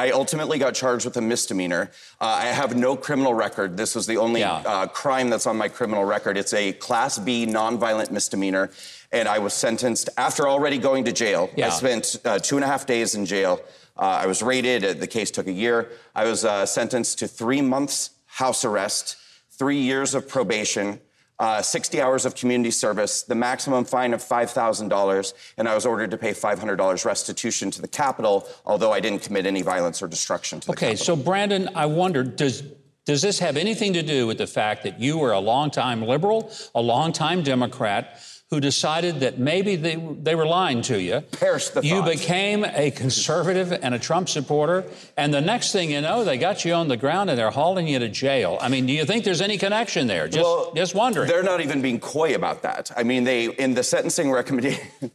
I 0.00 0.12
ultimately 0.12 0.58
got 0.58 0.72
charged 0.72 1.04
with 1.04 1.18
a 1.18 1.20
misdemeanor. 1.20 1.90
Uh, 2.18 2.24
I 2.24 2.46
have 2.46 2.74
no 2.74 2.96
criminal 2.96 3.34
record. 3.34 3.76
This 3.76 3.94
was 3.94 4.06
the 4.06 4.16
only 4.16 4.40
yeah. 4.40 4.62
uh, 4.64 4.86
crime 4.86 5.28
that's 5.28 5.46
on 5.46 5.58
my 5.58 5.68
criminal 5.68 6.06
record. 6.06 6.38
It's 6.38 6.54
a 6.54 6.72
Class 6.72 7.18
B 7.18 7.44
nonviolent 7.44 8.10
misdemeanor. 8.10 8.70
And 9.12 9.28
I 9.28 9.40
was 9.40 9.52
sentenced 9.52 10.08
after 10.16 10.48
already 10.48 10.78
going 10.78 11.04
to 11.04 11.12
jail. 11.12 11.50
Yeah. 11.54 11.66
I 11.66 11.68
spent 11.68 12.16
uh, 12.24 12.38
two 12.38 12.56
and 12.56 12.64
a 12.64 12.66
half 12.66 12.86
days 12.86 13.14
in 13.14 13.26
jail. 13.26 13.60
Uh, 13.94 14.22
I 14.22 14.26
was 14.26 14.42
raided. 14.42 15.00
The 15.00 15.06
case 15.06 15.30
took 15.30 15.48
a 15.48 15.52
year. 15.52 15.90
I 16.14 16.24
was 16.24 16.46
uh, 16.46 16.64
sentenced 16.64 17.18
to 17.18 17.28
three 17.28 17.60
months 17.60 18.10
house 18.24 18.64
arrest, 18.64 19.16
three 19.50 19.82
years 19.82 20.14
of 20.14 20.26
probation, 20.26 20.98
uh, 21.40 21.62
60 21.62 22.00
hours 22.00 22.26
of 22.26 22.34
community 22.34 22.70
service, 22.70 23.22
the 23.22 23.34
maximum 23.34 23.84
fine 23.84 24.12
of 24.12 24.22
$5,000, 24.22 25.34
and 25.56 25.68
I 25.68 25.74
was 25.74 25.86
ordered 25.86 26.10
to 26.10 26.18
pay 26.18 26.32
$500 26.32 27.04
restitution 27.04 27.70
to 27.72 27.80
the 27.80 27.88
Capitol, 27.88 28.46
although 28.66 28.92
I 28.92 29.00
didn't 29.00 29.22
commit 29.22 29.46
any 29.46 29.62
violence 29.62 30.02
or 30.02 30.06
destruction 30.06 30.60
to 30.60 30.66
the 30.66 30.72
okay, 30.72 30.94
so 30.94 31.16
Brandon, 31.16 31.70
I 31.74 31.86
wonder, 31.86 32.22
does 32.22 32.62
does 33.06 33.22
this 33.22 33.38
have 33.38 33.56
anything 33.56 33.94
to 33.94 34.02
do 34.02 34.26
with 34.26 34.36
the 34.38 34.46
fact 34.46 34.82
that 34.84 35.00
you 35.00 35.16
were 35.16 35.32
a 35.32 35.40
longtime 35.40 36.02
liberal, 36.02 36.52
a 36.74 36.82
longtime 36.82 37.42
Democrat, 37.42 38.20
who 38.50 38.58
decided 38.58 39.20
that 39.20 39.38
maybe 39.38 39.76
they, 39.76 39.94
they 39.94 40.34
were 40.34 40.46
lying 40.46 40.82
to 40.82 41.00
you. 41.00 41.20
Perish 41.20 41.68
the 41.68 41.82
You 41.82 42.02
became 42.02 42.64
a 42.64 42.90
conservative 42.90 43.70
and 43.72 43.94
a 43.94 43.98
Trump 43.98 44.28
supporter, 44.28 44.84
and 45.16 45.32
the 45.32 45.40
next 45.40 45.70
thing 45.70 45.92
you 45.92 46.00
know, 46.00 46.24
they 46.24 46.36
got 46.36 46.64
you 46.64 46.74
on 46.74 46.88
the 46.88 46.96
ground 46.96 47.30
and 47.30 47.38
they're 47.38 47.52
hauling 47.52 47.86
you 47.86 48.00
to 48.00 48.08
jail. 48.08 48.58
I 48.60 48.68
mean, 48.68 48.86
do 48.86 48.92
you 48.92 49.04
think 49.04 49.24
there's 49.24 49.40
any 49.40 49.56
connection 49.56 50.08
there? 50.08 50.26
Just, 50.26 50.42
well, 50.42 50.72
just 50.74 50.96
wondering. 50.96 51.28
They're 51.28 51.44
not 51.44 51.60
even 51.60 51.80
being 51.80 52.00
coy 52.00 52.34
about 52.34 52.62
that. 52.62 52.90
I 52.96 53.04
mean, 53.04 53.22
they 53.22 53.46
in 53.46 53.74
the 53.74 53.84
sentencing 53.84 54.32
recommendation. 54.32 54.84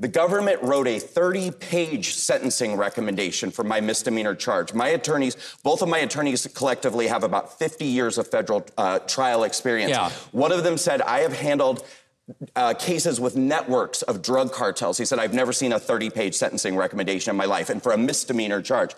The 0.00 0.08
government 0.08 0.62
wrote 0.62 0.88
a 0.88 0.98
30 0.98 1.50
page 1.50 2.14
sentencing 2.14 2.74
recommendation 2.76 3.50
for 3.50 3.64
my 3.64 3.82
misdemeanor 3.82 4.34
charge. 4.34 4.72
My 4.72 4.88
attorneys, 4.88 5.36
both 5.62 5.82
of 5.82 5.90
my 5.90 5.98
attorneys 5.98 6.46
collectively 6.46 7.06
have 7.08 7.22
about 7.22 7.58
50 7.58 7.84
years 7.84 8.16
of 8.16 8.26
federal 8.26 8.66
uh, 8.78 9.00
trial 9.00 9.44
experience. 9.44 9.90
Yeah. 9.90 10.08
One 10.32 10.52
of 10.52 10.64
them 10.64 10.78
said, 10.78 11.02
I 11.02 11.18
have 11.18 11.34
handled 11.34 11.84
uh, 12.56 12.74
cases 12.74 13.20
with 13.20 13.36
networks 13.36 14.02
of 14.02 14.22
drug 14.22 14.52
cartels. 14.52 14.98
He 14.98 15.04
said, 15.04 15.18
I've 15.18 15.34
never 15.34 15.52
seen 15.52 15.72
a 15.72 15.78
30 15.78 16.10
page 16.10 16.34
sentencing 16.34 16.76
recommendation 16.76 17.30
in 17.30 17.36
my 17.36 17.44
life, 17.44 17.70
and 17.70 17.82
for 17.82 17.92
a 17.92 17.98
misdemeanor 17.98 18.62
charge. 18.62 18.94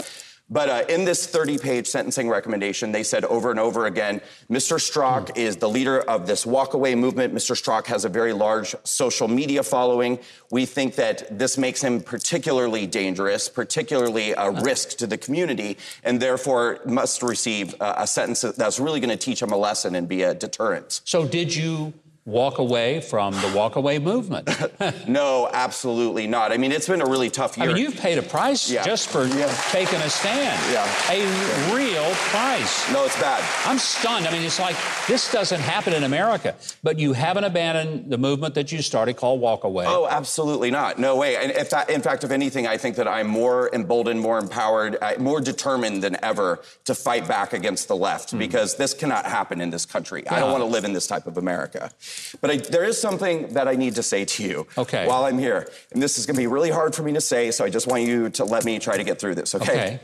But 0.52 0.68
uh, 0.68 0.84
in 0.88 1.06
this 1.06 1.26
30 1.26 1.56
page 1.58 1.86
sentencing 1.86 2.28
recommendation, 2.28 2.92
they 2.92 3.04
said 3.04 3.24
over 3.24 3.50
and 3.50 3.58
over 3.58 3.86
again 3.86 4.20
Mr. 4.50 4.76
Straka 4.76 5.28
mm. 5.28 5.38
is 5.38 5.56
the 5.56 5.68
leader 5.68 6.00
of 6.00 6.26
this 6.26 6.44
walkaway 6.44 6.96
movement. 6.96 7.32
Mr. 7.32 7.56
Straka 7.56 7.86
has 7.86 8.04
a 8.04 8.08
very 8.10 8.34
large 8.34 8.74
social 8.84 9.28
media 9.28 9.62
following. 9.62 10.18
We 10.50 10.66
think 10.66 10.96
that 10.96 11.38
this 11.38 11.56
makes 11.56 11.80
him 11.80 12.02
particularly 12.02 12.86
dangerous, 12.86 13.48
particularly 13.48 14.32
a 14.32 14.50
risk 14.50 14.98
to 14.98 15.06
the 15.06 15.16
community, 15.16 15.78
and 16.04 16.20
therefore 16.20 16.80
must 16.84 17.22
receive 17.22 17.74
uh, 17.80 17.94
a 17.96 18.06
sentence 18.06 18.42
that's 18.42 18.78
really 18.78 19.00
going 19.00 19.16
to 19.16 19.16
teach 19.16 19.40
him 19.40 19.52
a 19.52 19.56
lesson 19.56 19.94
and 19.94 20.06
be 20.06 20.22
a 20.22 20.34
deterrent. 20.34 21.00
So, 21.04 21.26
did 21.26 21.54
you 21.54 21.94
walk 22.24 22.58
away 22.58 23.00
from 23.00 23.34
the 23.34 23.48
walkaway 23.48 24.00
movement. 24.00 24.48
no, 25.08 25.50
absolutely 25.52 26.28
not. 26.28 26.52
I 26.52 26.56
mean, 26.56 26.70
it's 26.70 26.86
been 26.86 27.02
a 27.02 27.06
really 27.06 27.30
tough 27.30 27.56
year. 27.58 27.68
I 27.68 27.72
mean, 27.72 27.82
you've 27.82 27.96
paid 27.96 28.16
a 28.16 28.22
price 28.22 28.70
yeah. 28.70 28.84
just 28.84 29.08
for 29.08 29.26
yeah. 29.26 29.52
taking 29.70 29.98
a 30.00 30.08
stand. 30.08 30.60
Yeah. 30.72 30.86
A 31.10 31.74
real 31.74 32.08
price. 32.30 32.90
No, 32.92 33.04
it's 33.04 33.20
bad. 33.20 33.42
I'm 33.66 33.78
stunned. 33.78 34.28
I 34.28 34.32
mean, 34.32 34.42
it's 34.42 34.60
like 34.60 34.76
this 35.08 35.32
doesn't 35.32 35.60
happen 35.60 35.92
in 35.94 36.04
America, 36.04 36.54
but 36.84 36.98
you 36.98 37.12
haven't 37.12 37.44
abandoned 37.44 38.08
the 38.08 38.18
movement 38.18 38.54
that 38.54 38.70
you 38.70 38.82
started 38.82 39.16
called 39.16 39.40
Walkaway. 39.40 39.84
Oh, 39.86 40.06
absolutely 40.08 40.70
not. 40.70 41.00
No 41.00 41.16
way. 41.16 41.36
And 41.36 41.50
if 41.50 41.70
that, 41.70 41.90
in 41.90 42.02
fact, 42.02 42.22
if 42.22 42.30
anything, 42.30 42.68
I 42.68 42.76
think 42.76 42.94
that 42.96 43.08
I'm 43.08 43.26
more 43.26 43.68
emboldened, 43.72 44.20
more 44.20 44.38
empowered, 44.38 44.96
uh, 45.02 45.14
more 45.18 45.40
determined 45.40 46.04
than 46.04 46.22
ever 46.22 46.60
to 46.84 46.94
fight 46.94 47.26
back 47.26 47.52
against 47.52 47.88
the 47.88 47.96
left 47.96 48.32
mm. 48.32 48.38
because 48.38 48.76
this 48.76 48.94
cannot 48.94 49.26
happen 49.26 49.60
in 49.60 49.70
this 49.70 49.84
country. 49.84 50.22
Yeah. 50.24 50.36
I 50.36 50.40
don't 50.40 50.52
want 50.52 50.62
to 50.62 50.66
live 50.66 50.84
in 50.84 50.92
this 50.92 51.08
type 51.08 51.26
of 51.26 51.36
America. 51.36 51.90
But 52.40 52.50
I, 52.50 52.56
there 52.56 52.84
is 52.84 53.00
something 53.00 53.54
that 53.54 53.68
I 53.68 53.74
need 53.74 53.94
to 53.96 54.02
say 54.02 54.24
to 54.24 54.42
you 54.42 54.66
okay. 54.78 55.06
while 55.06 55.24
I'm 55.24 55.38
here. 55.38 55.68
And 55.92 56.02
this 56.02 56.18
is 56.18 56.26
going 56.26 56.36
to 56.36 56.40
be 56.40 56.46
really 56.46 56.70
hard 56.70 56.94
for 56.94 57.02
me 57.02 57.12
to 57.12 57.20
say, 57.20 57.50
so 57.50 57.64
I 57.64 57.70
just 57.70 57.86
want 57.86 58.02
you 58.02 58.30
to 58.30 58.44
let 58.44 58.64
me 58.64 58.78
try 58.78 58.96
to 58.96 59.04
get 59.04 59.20
through 59.20 59.34
this, 59.34 59.54
okay? 59.54 59.72
okay. 59.72 60.00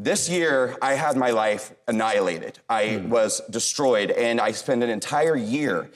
This 0.00 0.28
year, 0.28 0.76
I 0.80 0.94
had 0.94 1.16
my 1.16 1.30
life 1.30 1.74
annihilated. 1.88 2.60
I 2.68 2.84
mm. 2.84 3.08
was 3.08 3.40
destroyed, 3.50 4.12
and 4.12 4.40
I 4.40 4.52
spent 4.52 4.84
an 4.84 4.90
entire 4.90 5.36
year 5.36 5.90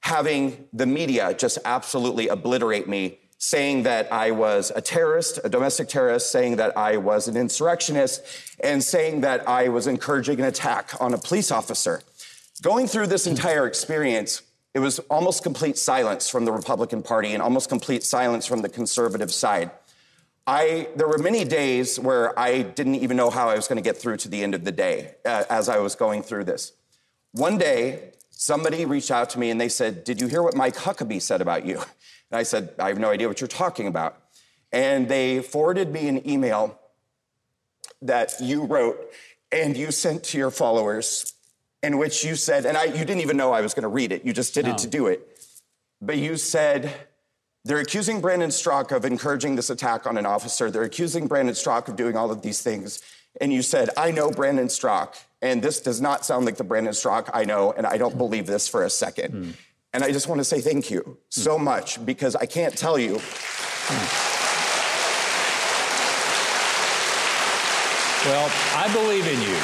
having 0.00 0.68
the 0.74 0.84
media 0.84 1.32
just 1.32 1.58
absolutely 1.64 2.28
obliterate 2.28 2.86
me, 2.86 3.18
saying 3.38 3.84
that 3.84 4.12
I 4.12 4.30
was 4.30 4.70
a 4.76 4.82
terrorist, 4.82 5.40
a 5.42 5.48
domestic 5.48 5.88
terrorist, 5.88 6.30
saying 6.30 6.56
that 6.56 6.76
I 6.76 6.98
was 6.98 7.28
an 7.28 7.36
insurrectionist, 7.36 8.22
and 8.62 8.84
saying 8.84 9.22
that 9.22 9.48
I 9.48 9.68
was 9.68 9.86
encouraging 9.86 10.38
an 10.38 10.44
attack 10.44 10.92
on 11.00 11.14
a 11.14 11.18
police 11.18 11.50
officer. 11.50 12.02
Going 12.60 12.86
through 12.86 13.06
this 13.06 13.26
entire 13.26 13.66
experience, 13.66 14.42
it 14.76 14.80
was 14.80 14.98
almost 15.08 15.42
complete 15.42 15.78
silence 15.78 16.28
from 16.28 16.44
the 16.44 16.52
Republican 16.52 17.02
Party 17.02 17.32
and 17.32 17.42
almost 17.42 17.70
complete 17.70 18.04
silence 18.04 18.44
from 18.44 18.60
the 18.60 18.68
conservative 18.68 19.32
side. 19.32 19.70
I, 20.46 20.88
there 20.96 21.08
were 21.08 21.16
many 21.16 21.46
days 21.46 21.98
where 21.98 22.38
I 22.38 22.60
didn't 22.60 22.96
even 22.96 23.16
know 23.16 23.30
how 23.30 23.48
I 23.48 23.56
was 23.56 23.68
going 23.68 23.78
to 23.78 23.82
get 23.82 23.96
through 23.96 24.18
to 24.18 24.28
the 24.28 24.42
end 24.42 24.54
of 24.54 24.64
the 24.64 24.72
day 24.72 25.14
uh, 25.24 25.44
as 25.48 25.70
I 25.70 25.78
was 25.78 25.94
going 25.94 26.22
through 26.22 26.44
this. 26.44 26.74
One 27.32 27.56
day, 27.56 28.12
somebody 28.28 28.84
reached 28.84 29.10
out 29.10 29.30
to 29.30 29.38
me 29.38 29.48
and 29.48 29.58
they 29.58 29.70
said, 29.70 30.04
Did 30.04 30.20
you 30.20 30.26
hear 30.26 30.42
what 30.42 30.54
Mike 30.54 30.76
Huckabee 30.76 31.22
said 31.22 31.40
about 31.40 31.64
you? 31.64 31.78
And 32.30 32.40
I 32.40 32.42
said, 32.42 32.74
I 32.78 32.88
have 32.88 32.98
no 32.98 33.08
idea 33.08 33.28
what 33.28 33.40
you're 33.40 33.46
talking 33.46 33.86
about. 33.86 34.20
And 34.72 35.08
they 35.08 35.40
forwarded 35.40 35.92
me 35.92 36.08
an 36.08 36.28
email 36.28 36.76
that 38.02 38.34
you 38.40 38.64
wrote 38.64 38.98
and 39.52 39.76
you 39.76 39.92
sent 39.92 40.24
to 40.24 40.38
your 40.38 40.50
followers 40.50 41.35
in 41.86 41.98
which 41.98 42.24
you 42.24 42.34
said, 42.34 42.66
and 42.66 42.76
I, 42.76 42.84
you 42.84 43.04
didn't 43.04 43.20
even 43.20 43.36
know 43.36 43.52
I 43.52 43.60
was 43.60 43.72
going 43.72 43.84
to 43.84 43.88
read 43.88 44.10
it, 44.10 44.24
you 44.24 44.32
just 44.32 44.52
did 44.52 44.66
no. 44.66 44.72
it 44.72 44.78
to 44.78 44.88
do 44.88 45.06
it. 45.06 45.38
But 46.02 46.18
you 46.18 46.36
said, 46.36 46.92
they're 47.64 47.78
accusing 47.78 48.20
Brandon 48.20 48.50
Straka 48.50 48.96
of 48.96 49.04
encouraging 49.04 49.56
this 49.56 49.70
attack 49.70 50.06
on 50.06 50.18
an 50.18 50.26
officer. 50.26 50.70
They're 50.70 50.82
accusing 50.82 51.26
Brandon 51.28 51.54
Straka 51.54 51.88
of 51.88 51.96
doing 51.96 52.16
all 52.16 52.30
of 52.30 52.42
these 52.42 52.60
things. 52.60 53.02
And 53.40 53.52
you 53.52 53.62
said, 53.62 53.90
I 53.96 54.10
know 54.10 54.30
Brandon 54.30 54.66
Straka, 54.66 55.16
and 55.42 55.62
this 55.62 55.80
does 55.80 56.00
not 56.00 56.24
sound 56.26 56.44
like 56.44 56.56
the 56.56 56.64
Brandon 56.64 56.92
Straka 56.92 57.30
I 57.32 57.44
know, 57.44 57.72
and 57.72 57.86
I 57.86 57.98
don't 57.98 58.18
believe 58.18 58.46
this 58.46 58.68
for 58.68 58.84
a 58.84 58.90
second. 58.90 59.32
Mm. 59.32 59.54
And 59.92 60.04
I 60.04 60.10
just 60.10 60.28
want 60.28 60.40
to 60.40 60.44
say 60.44 60.60
thank 60.60 60.90
you 60.90 61.02
mm. 61.02 61.16
so 61.30 61.58
much 61.58 62.04
because 62.04 62.34
I 62.34 62.46
can't 62.46 62.76
tell 62.76 62.98
you. 62.98 63.16
Mm. 63.16 64.32
Well, 68.26 68.50
I 68.74 68.92
believe 68.92 69.26
in 69.28 69.40
you. 69.40 69.56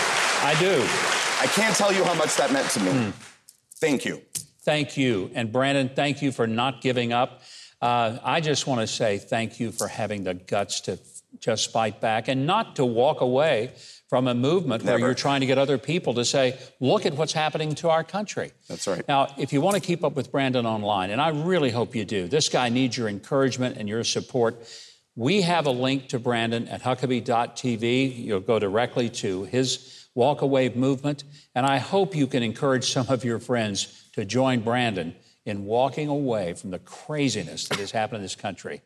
I 0.44 0.54
do. 0.60 1.21
I 1.42 1.46
can't 1.46 1.75
tell 1.75 1.92
you 1.92 2.04
how 2.04 2.14
much 2.14 2.37
that 2.37 2.52
meant 2.52 2.70
to 2.70 2.80
me. 2.80 2.90
Mm. 2.92 3.12
Thank 3.80 4.04
you. 4.04 4.22
Thank 4.61 4.96
you. 4.96 5.28
And 5.34 5.50
Brandon, 5.50 5.90
thank 5.92 6.22
you 6.22 6.30
for 6.30 6.46
not 6.46 6.80
giving 6.80 7.12
up. 7.12 7.42
Uh, 7.80 8.18
I 8.22 8.40
just 8.40 8.68
want 8.68 8.80
to 8.80 8.87
say 8.87 9.18
thank 9.18 9.58
you 9.58 9.72
for 9.72 9.88
having 9.88 10.22
the 10.22 10.34
guts 10.34 10.82
to 10.82 11.00
just 11.40 11.72
fight 11.72 12.00
back 12.00 12.28
and 12.28 12.46
not 12.46 12.76
to 12.76 12.84
walk 12.84 13.22
away 13.22 13.72
from 14.08 14.28
a 14.28 14.34
movement 14.34 14.84
Never. 14.84 14.99
where 14.99 15.08
you're 15.08 15.16
trying 15.16 15.40
to 15.40 15.46
get 15.46 15.58
other 15.58 15.78
people 15.78 16.14
to 16.14 16.25
say, 16.25 16.56
look 16.78 17.06
at 17.06 17.14
what's 17.14 17.32
happening 17.32 17.75
to 17.76 17.90
our 17.90 18.04
country. 18.04 18.52
That's 18.68 18.87
right. 18.87 19.02
Now, 19.08 19.34
if 19.37 19.52
you 19.52 19.61
want 19.61 19.75
to 19.75 19.80
keep 19.80 20.04
up 20.04 20.14
with 20.14 20.30
Brandon 20.30 20.64
online, 20.64 21.11
and 21.11 21.20
I 21.20 21.30
really 21.30 21.70
hope 21.70 21.96
you 21.96 22.04
do, 22.04 22.28
this 22.28 22.49
guy 22.49 22.68
needs 22.68 22.96
your 22.96 23.08
encouragement 23.08 23.78
and 23.78 23.88
your 23.88 24.04
support. 24.04 24.64
We 25.16 25.42
have 25.42 25.66
a 25.66 25.70
link 25.72 26.08
to 26.11 26.20
Brandon 26.20 26.68
at 26.68 26.82
Huckabee.tv. 26.82 28.16
You'll 28.25 28.38
go 28.38 28.61
directly 28.61 29.08
to 29.11 29.42
his 29.42 30.01
walkaway 30.16 30.75
movement. 30.75 31.25
And 31.54 31.66
I 31.66 31.78
hope 31.78 32.14
you 32.14 32.26
can 32.26 32.42
encourage 32.42 32.92
some 32.92 33.07
of 33.09 33.25
your 33.25 33.38
friends 33.38 34.09
to 34.12 34.25
join 34.25 34.61
Brandon 34.61 35.14
in 35.45 35.64
walking 35.64 36.09
away 36.09 36.54
from 36.54 36.71
the 36.71 36.78
craziness 36.78 37.69
that 37.69 37.78
has 37.78 37.90
happened 37.90 38.16
in 38.16 38.23
this 38.23 38.37
country. 38.37 38.81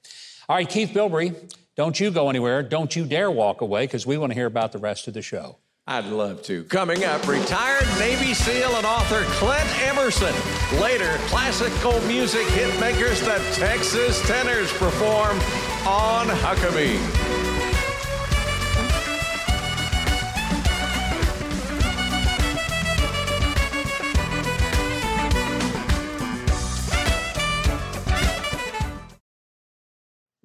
All 0.48 0.56
right, 0.56 0.68
Keith 0.68 0.90
Bilbrey, 0.90 1.34
don't 1.76 1.98
you 1.98 2.10
go 2.10 2.30
anywhere. 2.30 2.62
Don't 2.62 2.94
you 2.96 3.04
dare 3.04 3.30
walk 3.30 3.60
away 3.60 3.84
because 3.84 4.06
we 4.06 4.16
want 4.16 4.30
to 4.30 4.34
hear 4.34 4.46
about 4.46 4.72
the 4.72 4.78
rest 4.78 5.08
of 5.08 5.14
the 5.14 5.22
show. 5.22 5.58
I'd 5.88 6.06
love 6.06 6.42
to. 6.44 6.64
Coming 6.64 7.04
up, 7.04 7.28
retired 7.28 7.86
Navy 7.98 8.34
SEAL 8.34 8.74
and 8.74 8.84
author 8.84 9.22
Clint 9.34 9.82
Emerson. 9.82 10.34
Later, 10.80 11.16
classical 11.28 12.00
music 12.08 12.46
hit 12.48 12.80
makers 12.80 13.20
the 13.20 13.40
Texas 13.54 14.20
Tenors 14.26 14.72
perform 14.72 15.38
on 15.86 16.26
Huckabee. 16.26 17.25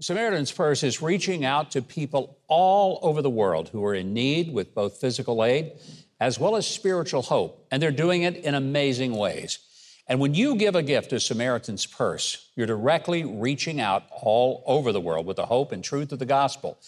Samaritan's 0.01 0.51
Purse 0.51 0.81
is 0.81 0.99
reaching 0.99 1.45
out 1.45 1.69
to 1.71 1.81
people 1.83 2.39
all 2.47 2.97
over 3.03 3.21
the 3.21 3.29
world 3.29 3.69
who 3.69 3.85
are 3.85 3.93
in 3.93 4.15
need 4.15 4.51
with 4.51 4.73
both 4.73 4.97
physical 4.97 5.43
aid 5.45 5.73
as 6.19 6.39
well 6.39 6.55
as 6.55 6.67
spiritual 6.67 7.21
hope, 7.21 7.67
and 7.69 7.81
they're 7.81 7.91
doing 7.91 8.23
it 8.23 8.37
in 8.37 8.55
amazing 8.55 9.13
ways. 9.13 9.59
And 10.07 10.19
when 10.19 10.33
you 10.33 10.55
give 10.55 10.75
a 10.75 10.81
gift 10.81 11.11
to 11.11 11.19
Samaritan's 11.19 11.85
Purse, 11.85 12.49
you're 12.55 12.65
directly 12.65 13.23
reaching 13.23 13.79
out 13.79 14.03
all 14.11 14.63
over 14.65 14.91
the 14.91 14.99
world 14.99 15.27
with 15.27 15.37
the 15.37 15.45
hope 15.45 15.71
and 15.71 15.83
truth 15.83 16.11
of 16.11 16.17
the 16.17 16.25
gospel. 16.25 16.79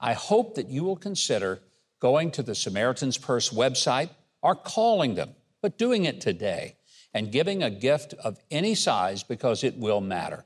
I 0.00 0.14
hope 0.14 0.56
that 0.56 0.68
you 0.68 0.82
will 0.82 0.96
consider 0.96 1.60
going 2.00 2.32
to 2.32 2.42
the 2.42 2.56
Samaritan's 2.56 3.16
Purse 3.16 3.50
website 3.50 4.10
or 4.42 4.56
calling 4.56 5.14
them, 5.14 5.36
but 5.62 5.78
doing 5.78 6.04
it 6.04 6.20
today 6.20 6.76
and 7.14 7.30
giving 7.30 7.62
a 7.62 7.70
gift 7.70 8.14
of 8.14 8.40
any 8.50 8.74
size 8.74 9.22
because 9.22 9.62
it 9.62 9.78
will 9.78 10.00
matter. 10.00 10.44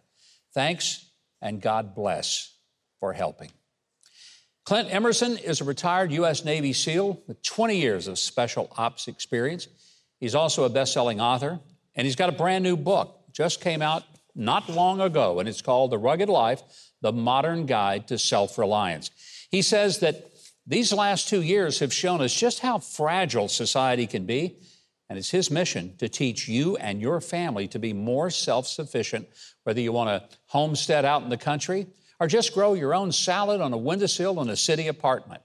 Thanks 0.52 1.09
and 1.40 1.60
God 1.60 1.94
bless 1.94 2.54
for 2.98 3.12
helping. 3.12 3.50
Clint 4.64 4.92
Emerson 4.94 5.36
is 5.38 5.60
a 5.60 5.64
retired 5.64 6.12
U.S. 6.12 6.44
Navy 6.44 6.72
SEAL 6.72 7.22
with 7.26 7.42
20 7.42 7.76
years 7.76 8.06
of 8.06 8.18
special 8.18 8.70
ops 8.76 9.08
experience. 9.08 9.66
He's 10.18 10.34
also 10.34 10.64
a 10.64 10.68
best 10.68 10.92
selling 10.92 11.20
author, 11.20 11.60
and 11.94 12.06
he's 12.06 12.16
got 12.16 12.28
a 12.28 12.32
brand 12.32 12.62
new 12.62 12.76
book, 12.76 13.32
just 13.32 13.60
came 13.60 13.82
out 13.82 14.04
not 14.34 14.68
long 14.68 15.00
ago, 15.00 15.40
and 15.40 15.48
it's 15.48 15.62
called 15.62 15.90
The 15.90 15.98
Rugged 15.98 16.28
Life 16.28 16.62
The 17.00 17.12
Modern 17.12 17.66
Guide 17.66 18.06
to 18.08 18.18
Self 18.18 18.58
Reliance. 18.58 19.10
He 19.50 19.62
says 19.62 19.98
that 20.00 20.30
these 20.66 20.92
last 20.92 21.28
two 21.28 21.42
years 21.42 21.80
have 21.80 21.92
shown 21.92 22.20
us 22.20 22.32
just 22.32 22.60
how 22.60 22.78
fragile 22.78 23.48
society 23.48 24.06
can 24.06 24.24
be, 24.24 24.56
and 25.10 25.18
it's 25.18 25.30
his 25.30 25.50
mission 25.50 25.92
to 25.98 26.08
teach 26.08 26.48
you 26.48 26.76
and 26.76 27.02
your 27.02 27.20
family 27.20 27.66
to 27.66 27.80
be 27.80 27.92
more 27.92 28.30
self 28.30 28.66
sufficient 28.66 29.28
whether 29.64 29.80
you 29.80 29.92
want 29.92 30.08
to 30.08 30.38
homestead 30.46 31.04
out 31.04 31.22
in 31.22 31.28
the 31.28 31.36
country 31.36 31.88
or 32.20 32.28
just 32.28 32.54
grow 32.54 32.74
your 32.74 32.94
own 32.94 33.10
salad 33.10 33.60
on 33.60 33.72
a 33.72 33.76
windowsill 33.76 34.40
in 34.40 34.48
a 34.48 34.56
city 34.56 34.86
apartment. 34.86 35.42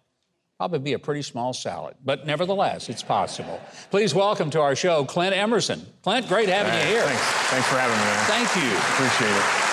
Probably 0.57 0.79
be 0.79 0.93
a 0.93 0.99
pretty 0.99 1.23
small 1.23 1.51
salad, 1.51 1.95
but 2.05 2.25
nevertheless, 2.27 2.87
it's 2.89 3.03
possible. 3.03 3.59
Please 3.89 4.13
welcome 4.13 4.51
to 4.51 4.61
our 4.61 4.75
show 4.75 5.03
Clint 5.03 5.35
Emerson. 5.35 5.85
Clint, 6.03 6.29
great 6.29 6.47
having 6.47 6.73
you 6.73 6.85
here. 6.95 7.01
Thanks. 7.01 7.21
Thanks 7.49 7.67
for 7.67 7.75
having 7.77 7.97
me. 7.97 8.05
Man. 8.05 8.25
Thank 8.25 8.55
you. 8.55 8.69
Appreciate 8.93 9.35
it. 9.35 9.65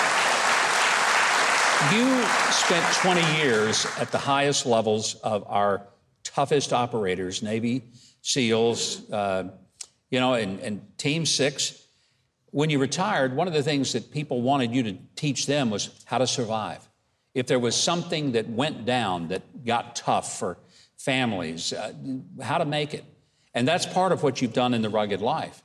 You 1.93 2.25
spent 2.51 2.85
20 2.95 3.37
years 3.37 3.85
at 3.99 4.11
the 4.11 4.17
highest 4.17 4.65
levels 4.65 5.15
of 5.15 5.45
our 5.47 5.87
toughest 6.23 6.73
operators, 6.73 7.43
Navy 7.43 7.83
SEALs, 8.21 9.09
uh, 9.11 9.49
you 10.13 10.19
know, 10.19 10.35
and, 10.35 10.59
and 10.59 10.97
Team 10.97 11.25
Six 11.25 11.83
when 12.53 12.69
you 12.69 12.77
retired, 12.77 13.35
one 13.35 13.47
of 13.47 13.53
the 13.53 13.63
things 13.63 13.93
that 13.93 14.11
people 14.11 14.43
wanted 14.43 14.75
you 14.75 14.83
to 14.83 14.95
teach 15.15 15.47
them 15.47 15.71
was 15.71 15.89
how 16.05 16.19
to 16.19 16.27
survive. 16.27 16.87
If 17.33 17.47
there 17.47 17.57
was 17.57 17.75
something 17.75 18.33
that 18.33 18.47
went 18.47 18.85
down 18.85 19.29
that 19.29 19.65
got 19.65 19.95
tough 19.95 20.37
for 20.37 20.59
families, 20.95 21.73
uh, 21.73 21.93
how 22.43 22.59
to 22.59 22.65
make 22.65 22.93
it. 22.93 23.03
And 23.55 23.67
that's 23.67 23.87
part 23.87 24.11
of 24.11 24.21
what 24.21 24.39
you've 24.39 24.53
done 24.53 24.75
in 24.75 24.83
the 24.83 24.89
rugged 24.89 25.19
life. 25.19 25.63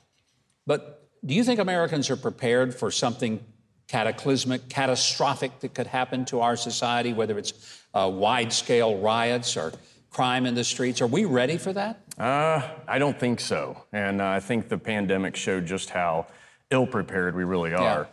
But 0.65 1.07
do 1.23 1.35
you 1.35 1.43
think 1.43 1.59
Americans 1.59 2.09
are 2.09 2.15
prepared 2.15 2.73
for 2.73 2.89
something 2.89 3.45
cataclysmic, 3.87 4.67
catastrophic 4.67 5.59
that 5.59 5.75
could 5.75 5.87
happen 5.87 6.25
to 6.25 6.41
our 6.41 6.55
society, 6.55 7.13
whether 7.13 7.37
it's 7.37 7.83
uh, 7.93 8.09
wide 8.11 8.51
scale 8.51 8.97
riots 8.97 9.55
or 9.55 9.73
crime 10.11 10.45
in 10.45 10.55
the 10.55 10.63
streets? 10.63 11.01
Are 11.01 11.07
we 11.07 11.25
ready 11.25 11.57
for 11.57 11.73
that? 11.73 12.01
Uh, 12.17 12.61
I 12.87 12.99
don't 12.99 13.19
think 13.19 13.39
so. 13.39 13.85
And 13.93 14.21
uh, 14.21 14.27
I 14.27 14.39
think 14.39 14.69
the 14.69 14.77
pandemic 14.77 15.35
showed 15.35 15.65
just 15.65 15.89
how 15.89 16.27
ill 16.71 16.87
prepared 16.87 17.35
we 17.35 17.43
really 17.43 17.73
are. 17.73 18.07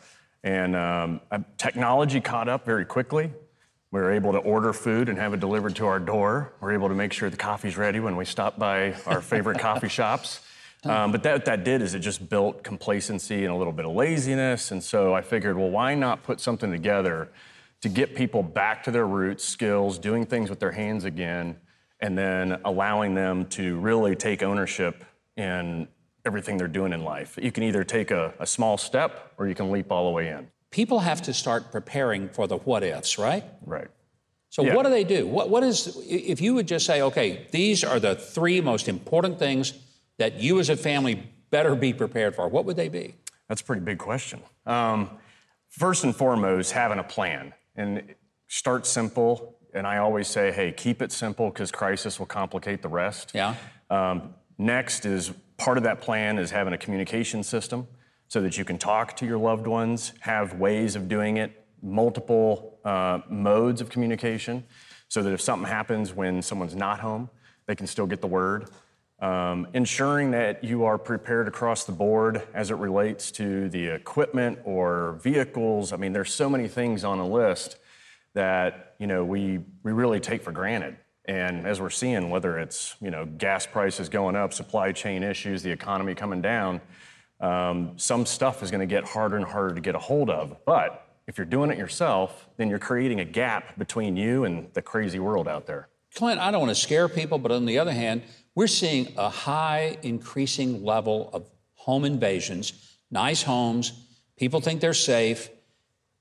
Yeah. 0.44 0.52
And 0.64 0.76
um, 0.76 1.20
technology 1.58 2.20
caught 2.20 2.48
up 2.48 2.64
very 2.64 2.84
quickly. 2.84 3.32
We 3.90 4.00
were 4.00 4.12
able 4.12 4.32
to 4.32 4.38
order 4.38 4.72
food 4.72 5.08
and 5.08 5.18
have 5.18 5.32
it 5.34 5.40
delivered 5.40 5.74
to 5.76 5.86
our 5.86 5.98
door. 5.98 6.52
We're 6.60 6.72
able 6.72 6.88
to 6.88 6.94
make 6.94 7.12
sure 7.12 7.30
the 7.30 7.36
coffee's 7.36 7.76
ready 7.76 7.98
when 8.00 8.16
we 8.16 8.24
stop 8.24 8.58
by 8.58 8.94
our 9.06 9.20
favorite 9.20 9.58
coffee 9.58 9.88
shops. 10.00 10.40
Um, 10.84 11.10
but 11.10 11.22
that, 11.24 11.32
what 11.32 11.44
that 11.46 11.64
did 11.64 11.82
is 11.82 11.94
it 11.94 12.00
just 12.00 12.28
built 12.28 12.62
complacency 12.62 13.44
and 13.44 13.52
a 13.52 13.56
little 13.56 13.72
bit 13.72 13.86
of 13.86 13.92
laziness. 13.92 14.70
And 14.70 14.82
so 14.82 15.14
I 15.14 15.22
figured, 15.22 15.56
well, 15.56 15.70
why 15.70 15.94
not 15.94 16.22
put 16.22 16.40
something 16.40 16.70
together 16.70 17.30
to 17.80 17.88
get 17.88 18.14
people 18.14 18.42
back 18.42 18.84
to 18.84 18.90
their 18.90 19.06
roots, 19.06 19.44
skills, 19.44 19.98
doing 19.98 20.26
things 20.26 20.50
with 20.50 20.60
their 20.60 20.72
hands 20.72 21.04
again, 21.04 21.56
and 22.00 22.16
then 22.16 22.60
allowing 22.64 23.14
them 23.14 23.46
to 23.46 23.78
really 23.78 24.14
take 24.14 24.42
ownership 24.42 25.04
in 25.36 25.88
everything 26.24 26.56
they're 26.56 26.68
doing 26.68 26.92
in 26.92 27.04
life. 27.04 27.38
You 27.40 27.52
can 27.52 27.62
either 27.62 27.84
take 27.84 28.10
a, 28.10 28.34
a 28.38 28.46
small 28.46 28.76
step 28.76 29.32
or 29.38 29.46
you 29.46 29.54
can 29.54 29.70
leap 29.70 29.90
all 29.92 30.06
the 30.06 30.10
way 30.10 30.28
in. 30.28 30.48
People 30.70 31.00
have 31.00 31.22
to 31.22 31.32
start 31.32 31.70
preparing 31.70 32.28
for 32.28 32.46
the 32.46 32.56
what 32.56 32.82
ifs, 32.82 33.18
right? 33.18 33.44
Right. 33.64 33.88
So 34.50 34.64
yeah. 34.64 34.74
what 34.74 34.84
do 34.84 34.90
they 34.90 35.04
do? 35.04 35.26
What, 35.26 35.50
what 35.50 35.62
is, 35.62 35.96
if 36.08 36.40
you 36.40 36.54
would 36.54 36.66
just 36.66 36.86
say, 36.86 37.02
okay, 37.02 37.46
these 37.50 37.84
are 37.84 38.00
the 38.00 38.14
three 38.14 38.60
most 38.60 38.88
important 38.88 39.38
things 39.38 39.74
that 40.18 40.40
you 40.40 40.58
as 40.58 40.68
a 40.68 40.76
family 40.76 41.22
better 41.50 41.74
be 41.74 41.92
prepared 41.92 42.34
for, 42.34 42.48
what 42.48 42.64
would 42.64 42.76
they 42.76 42.88
be? 42.88 43.14
That's 43.48 43.60
a 43.60 43.64
pretty 43.64 43.82
big 43.82 43.98
question. 43.98 44.40
Um, 44.64 45.10
first 45.68 46.04
and 46.04 46.14
foremost, 46.14 46.72
having 46.72 46.98
a 46.98 47.04
plan 47.04 47.52
and 47.76 48.14
start 48.48 48.86
simple. 48.86 49.55
And 49.76 49.86
I 49.86 49.98
always 49.98 50.26
say, 50.26 50.50
hey, 50.50 50.72
keep 50.72 51.02
it 51.02 51.12
simple 51.12 51.50
because 51.50 51.70
crisis 51.70 52.18
will 52.18 52.26
complicate 52.26 52.82
the 52.82 52.88
rest. 52.88 53.32
Yeah. 53.34 53.54
Um, 53.90 54.34
next 54.58 55.06
is 55.06 55.32
Part 55.56 55.78
of 55.78 55.84
that 55.84 56.00
plan 56.00 56.38
is 56.38 56.50
having 56.50 56.74
a 56.74 56.78
communication 56.78 57.42
system 57.42 57.86
so 58.28 58.40
that 58.42 58.58
you 58.58 58.64
can 58.64 58.76
talk 58.76 59.16
to 59.16 59.26
your 59.26 59.38
loved 59.38 59.66
ones, 59.66 60.12
have 60.20 60.54
ways 60.54 60.96
of 60.96 61.08
doing 61.08 61.38
it, 61.38 61.64
multiple 61.82 62.78
uh, 62.84 63.20
modes 63.30 63.80
of 63.80 63.88
communication, 63.88 64.64
so 65.08 65.22
that 65.22 65.32
if 65.32 65.40
something 65.40 65.68
happens 65.68 66.12
when 66.12 66.42
someone's 66.42 66.74
not 66.74 67.00
home, 67.00 67.30
they 67.66 67.74
can 67.74 67.86
still 67.86 68.06
get 68.06 68.20
the 68.20 68.26
word. 68.26 68.68
Um, 69.18 69.68
ensuring 69.72 70.32
that 70.32 70.62
you 70.62 70.84
are 70.84 70.98
prepared 70.98 71.48
across 71.48 71.84
the 71.84 71.92
board 71.92 72.42
as 72.52 72.70
it 72.70 72.74
relates 72.74 73.30
to 73.32 73.70
the 73.70 73.86
equipment 73.86 74.58
or 74.64 75.18
vehicles. 75.22 75.92
I 75.92 75.96
mean, 75.96 76.12
there's 76.12 76.34
so 76.34 76.50
many 76.50 76.68
things 76.68 77.02
on 77.02 77.18
a 77.18 77.26
list 77.26 77.78
that 78.36 78.94
you 78.98 79.06
know 79.06 79.24
we 79.24 79.60
we 79.82 79.92
really 79.92 80.20
take 80.20 80.42
for 80.42 80.52
granted. 80.52 80.96
And 81.24 81.66
as 81.66 81.80
we're 81.80 81.90
seeing, 81.90 82.30
whether 82.30 82.58
it's 82.58 82.94
you 83.00 83.10
know 83.10 83.26
gas 83.26 83.66
prices 83.66 84.08
going 84.08 84.36
up, 84.36 84.52
supply 84.52 84.92
chain 84.92 85.24
issues, 85.24 85.62
the 85.62 85.72
economy 85.72 86.14
coming 86.14 86.40
down, 86.40 86.80
um, 87.40 87.94
some 87.96 88.24
stuff 88.24 88.62
is 88.62 88.70
going 88.70 88.86
to 88.86 88.94
get 88.94 89.04
harder 89.04 89.36
and 89.36 89.44
harder 89.44 89.74
to 89.74 89.80
get 89.80 89.96
a 89.96 89.98
hold 89.98 90.30
of. 90.30 90.56
But 90.64 91.02
if 91.26 91.38
you're 91.38 91.46
doing 91.46 91.70
it 91.70 91.78
yourself, 91.78 92.48
then 92.56 92.70
you're 92.70 92.78
creating 92.78 93.20
a 93.20 93.24
gap 93.24 93.76
between 93.78 94.16
you 94.16 94.44
and 94.44 94.72
the 94.74 94.82
crazy 94.82 95.18
world 95.18 95.48
out 95.48 95.66
there. 95.66 95.88
Clint, 96.14 96.38
I 96.38 96.50
don't 96.50 96.60
want 96.60 96.74
to 96.74 96.80
scare 96.80 97.08
people, 97.08 97.38
but 97.38 97.50
on 97.50 97.66
the 97.66 97.78
other 97.78 97.92
hand, 97.92 98.22
we're 98.54 98.68
seeing 98.68 99.12
a 99.16 99.28
high 99.28 99.98
increasing 100.02 100.84
level 100.84 101.30
of 101.32 101.50
home 101.74 102.04
invasions, 102.04 102.96
nice 103.10 103.42
homes, 103.42 103.92
people 104.38 104.60
think 104.60 104.80
they're 104.80 104.94
safe, 104.94 105.50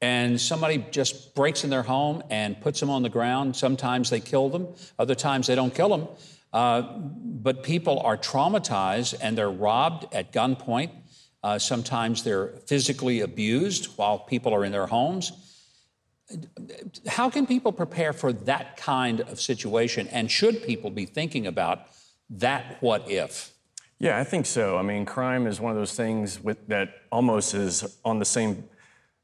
and 0.02 0.40
somebody 0.40 0.86
just 0.92 1.36
breaks 1.36 1.64
in 1.64 1.70
their 1.70 1.84
home 1.84 2.24
and 2.30 2.60
puts 2.60 2.80
them 2.80 2.90
on 2.90 3.04
the 3.04 3.10
ground. 3.10 3.56
Sometimes 3.56 4.10
they 4.10 4.20
kill 4.20 4.50
them, 4.50 4.68
other 5.00 5.16
times 5.16 5.48
they 5.48 5.56
don't 5.56 5.74
kill 5.74 5.90
them. 5.90 6.08
Uh, 6.54 6.82
but 6.82 7.64
people 7.64 8.00
are 8.00 8.18
traumatized 8.18 9.16
and 9.22 9.38
they're 9.38 9.52
robbed 9.52 10.14
at 10.14 10.32
gunpoint. 10.32 10.90
Uh, 11.44 11.60
sometimes 11.60 12.24
they're 12.24 12.48
physically 12.66 13.22
abused 13.22 13.98
while 13.98 14.20
people 14.20 14.54
are 14.54 14.64
in 14.64 14.72
their 14.72 14.88
homes. 14.88 15.32
How 17.08 17.30
can 17.30 17.46
people 17.46 17.72
prepare 17.72 18.14
for 18.14 18.34
that 18.34 18.78
kind 18.78 19.22
of 19.22 19.40
situation? 19.40 20.08
And 20.08 20.32
should 20.32 20.64
people 20.64 20.90
be 20.90 21.06
thinking 21.06 21.46
about 21.46 21.88
that 22.32 22.78
what 22.82 23.10
if? 23.12 23.52
Yeah, 24.00 24.18
I 24.20 24.24
think 24.24 24.46
so. 24.46 24.78
I 24.78 24.82
mean, 24.82 25.06
crime 25.06 25.48
is 25.48 25.60
one 25.60 25.72
of 25.72 25.78
those 25.78 25.96
things 25.96 26.42
with, 26.44 26.68
that 26.68 26.90
almost 27.12 27.54
is 27.54 27.98
on 28.04 28.20
the 28.20 28.26
same 28.26 28.64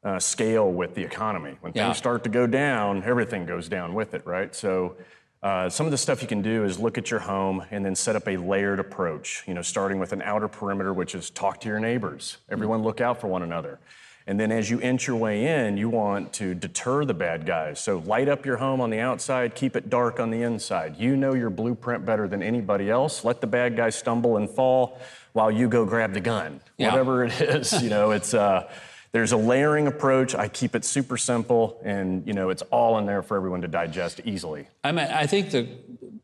uh, 0.04 0.20
scale 0.20 0.72
with 0.72 0.96
the 0.96 1.04
economy. 1.04 1.56
When 1.62 1.74
yeah. 1.76 1.86
things 1.86 1.98
start 1.98 2.24
to 2.24 2.30
go 2.30 2.48
down, 2.48 3.04
everything 3.04 3.46
goes 3.46 3.70
down 3.70 3.94
with 3.94 4.14
it, 4.14 4.26
right? 4.26 4.54
So 4.56 4.96
uh, 5.44 5.70
some 5.70 5.86
of 5.86 5.92
the 5.92 5.98
stuff 5.98 6.22
you 6.22 6.28
can 6.28 6.42
do 6.42 6.64
is 6.64 6.80
look 6.80 6.98
at 6.98 7.10
your 7.10 7.20
home 7.20 7.64
and 7.72 7.86
then 7.86 7.96
set 7.96 8.16
up 8.16 8.28
a 8.28 8.38
layered 8.38 8.80
approach. 8.80 9.44
You 9.48 9.54
know, 9.54 9.62
starting 9.62 10.00
with 10.00 10.14
an 10.14 10.22
outer 10.22 10.48
perimeter, 10.48 10.94
which 10.94 11.16
is 11.16 11.30
talk 11.30 11.62
to 11.62 11.68
your 11.68 11.80
neighbors. 11.80 12.38
Everyone 12.50 12.84
look 12.84 13.02
out 13.02 13.20
for 13.20 13.28
one 13.28 13.42
another. 13.42 13.80
And 14.28 14.40
then 14.40 14.52
as 14.52 14.70
you 14.70 14.80
inch 14.80 15.08
your 15.08 15.16
way 15.16 15.48
in, 15.48 15.78
you 15.78 15.90
want 15.90 16.32
to 16.34 16.54
deter 16.54 17.06
the 17.06 17.14
bad 17.14 17.46
guys. 17.46 17.80
So 17.80 17.98
light 18.06 18.30
up 18.30 18.46
your 18.46 18.58
home 18.58 18.80
on 18.80 18.92
the 18.92 19.00
outside, 19.00 19.56
keep 19.56 19.76
it 19.76 19.90
dark 19.90 20.20
on 20.20 20.30
the 20.30 20.44
inside. 20.44 20.96
You 20.98 21.16
know 21.16 21.34
your 21.34 21.50
blueprint 21.50 22.06
better 22.06 22.28
than 22.28 22.44
anybody 22.44 22.90
else. 22.90 23.26
Let 23.26 23.42
the 23.42 23.48
bad 23.48 23.76
guys 23.76 23.96
stumble 23.96 24.38
and 24.38 24.48
fall 24.48 25.00
while 25.34 25.50
you 25.50 25.68
go 25.68 25.86
grab 25.86 26.14
the 26.14 26.20
gun. 26.20 26.62
Yeah. 26.78 26.92
Whatever 26.92 27.26
it 27.26 27.42
is, 27.42 27.82
you 27.82 27.90
know, 27.90 28.12
it's 28.12 28.36
uh, 28.36 28.72
there's 29.12 29.32
a 29.32 29.38
layering 29.38 29.88
approach. 29.88 30.36
I 30.36 30.48
keep 30.48 30.76
it 30.76 30.86
super 30.86 31.18
simple, 31.18 31.80
and 31.84 32.26
you 32.26 32.34
know, 32.34 32.50
it's 32.50 32.62
all 32.64 32.98
in 32.98 33.06
there 33.06 33.22
for 33.22 33.38
everyone 33.38 33.62
to 33.62 33.68
digest 33.68 34.22
easily. 34.26 34.68
I 34.84 34.92
mean, 34.92 35.08
I 35.08 35.28
think 35.28 35.52
the 35.52 35.68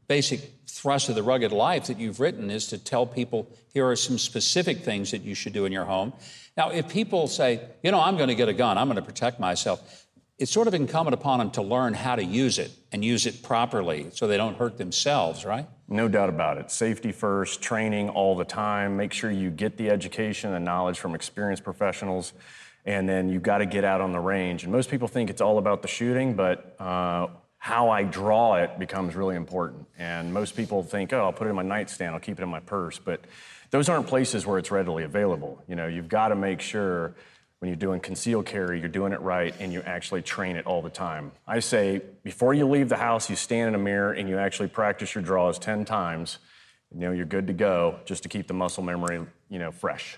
basic 0.07 0.51
thrust 0.67 1.09
of 1.09 1.15
the 1.15 1.23
rugged 1.23 1.51
life 1.51 1.87
that 1.87 1.99
you've 1.99 2.19
written 2.19 2.49
is 2.49 2.67
to 2.67 2.77
tell 2.77 3.05
people 3.05 3.51
here 3.73 3.87
are 3.87 3.95
some 3.95 4.17
specific 4.17 4.79
things 4.79 5.11
that 5.11 5.23
you 5.23 5.35
should 5.35 5.53
do 5.53 5.65
in 5.65 5.71
your 5.71 5.85
home 5.85 6.13
now, 6.57 6.71
if 6.71 6.89
people 6.89 7.27
say, 7.27 7.61
you 7.83 7.91
know, 7.91 8.01
I'm 8.01 8.17
going 8.17 8.29
to 8.29 8.35
get 8.35 8.49
a 8.49 8.53
gun, 8.53 8.79
I'm 8.79 8.87
going 8.87 8.95
to 8.95 9.03
protect 9.03 9.39
myself, 9.39 10.07
it's 10.39 10.51
sort 10.51 10.67
of 10.67 10.73
incumbent 10.73 11.13
upon 11.13 11.37
them 11.39 11.51
to 11.51 11.61
learn 11.61 11.93
how 11.93 12.15
to 12.15 12.23
use 12.23 12.57
it 12.57 12.71
and 12.91 13.05
use 13.05 13.27
it 13.27 13.43
properly 13.43 14.07
so 14.11 14.27
they 14.27 14.37
don't 14.37 14.57
hurt 14.57 14.77
themselves, 14.77 15.45
right? 15.45 15.67
No 15.87 16.07
doubt 16.07 16.29
about 16.29 16.57
it. 16.57 16.71
Safety 16.71 17.11
first, 17.11 17.61
training 17.61 18.09
all 18.09 18.35
the 18.35 18.43
time. 18.43 18.97
Make 18.97 19.13
sure 19.13 19.31
you 19.31 19.51
get 19.51 19.77
the 19.77 19.89
education 19.89 20.53
and 20.53 20.65
knowledge 20.65 20.99
from 20.99 21.15
experienced 21.15 21.63
professionals. 21.63 22.33
And 22.87 23.07
then 23.07 23.27
you've 23.27 23.43
got 23.43 23.57
to 23.57 23.65
get 23.65 23.83
out 23.83 23.99
on 23.99 24.13
the 24.13 24.19
range. 24.19 24.63
And 24.63 24.71
most 24.71 24.89
people 24.89 25.09
think 25.09 25.29
it's 25.29 25.41
all 25.41 25.57
about 25.57 25.81
the 25.81 25.89
shooting, 25.89 26.35
but 26.35 26.75
uh, 26.79 27.27
how 27.57 27.89
I 27.89 28.03
draw 28.03 28.55
it 28.55 28.79
becomes 28.79 29.13
really 29.13 29.35
important. 29.35 29.87
And 29.99 30.33
most 30.33 30.55
people 30.55 30.83
think, 30.83 31.11
oh, 31.11 31.19
I'll 31.19 31.33
put 31.33 31.47
it 31.47 31.49
in 31.49 31.55
my 31.57 31.63
nightstand, 31.63 32.13
I'll 32.13 32.21
keep 32.21 32.39
it 32.39 32.43
in 32.43 32.49
my 32.49 32.61
purse. 32.61 32.97
But 32.97 33.25
those 33.71 33.89
aren't 33.89 34.07
places 34.07 34.45
where 34.45 34.57
it's 34.57 34.71
readily 34.71 35.03
available. 35.03 35.61
You 35.67 35.75
know, 35.75 35.87
you've 35.87 36.07
got 36.07 36.29
to 36.29 36.35
make 36.35 36.61
sure 36.61 37.13
when 37.59 37.67
you're 37.67 37.75
doing 37.75 37.99
concealed 37.99 38.45
carry, 38.45 38.79
you're 38.79 38.87
doing 38.87 39.11
it 39.11 39.19
right 39.19 39.53
and 39.59 39.73
you 39.73 39.81
actually 39.81 40.21
train 40.21 40.55
it 40.55 40.65
all 40.65 40.81
the 40.81 40.89
time. 40.89 41.33
I 41.45 41.59
say 41.59 42.01
before 42.23 42.53
you 42.53 42.67
leave 42.69 42.87
the 42.87 42.95
house, 42.95 43.29
you 43.29 43.35
stand 43.35 43.67
in 43.67 43.75
a 43.75 43.83
mirror 43.83 44.13
and 44.13 44.29
you 44.29 44.37
actually 44.37 44.69
practice 44.69 45.13
your 45.13 45.25
draws 45.25 45.59
10 45.59 45.83
times. 45.83 46.37
You 46.93 47.01
know, 47.01 47.11
you're 47.11 47.25
good 47.25 47.47
to 47.47 47.53
go 47.53 47.99
just 48.05 48.23
to 48.23 48.29
keep 48.29 48.47
the 48.47 48.53
muscle 48.53 48.83
memory, 48.83 49.25
you 49.49 49.59
know, 49.59 49.71
fresh. 49.71 50.17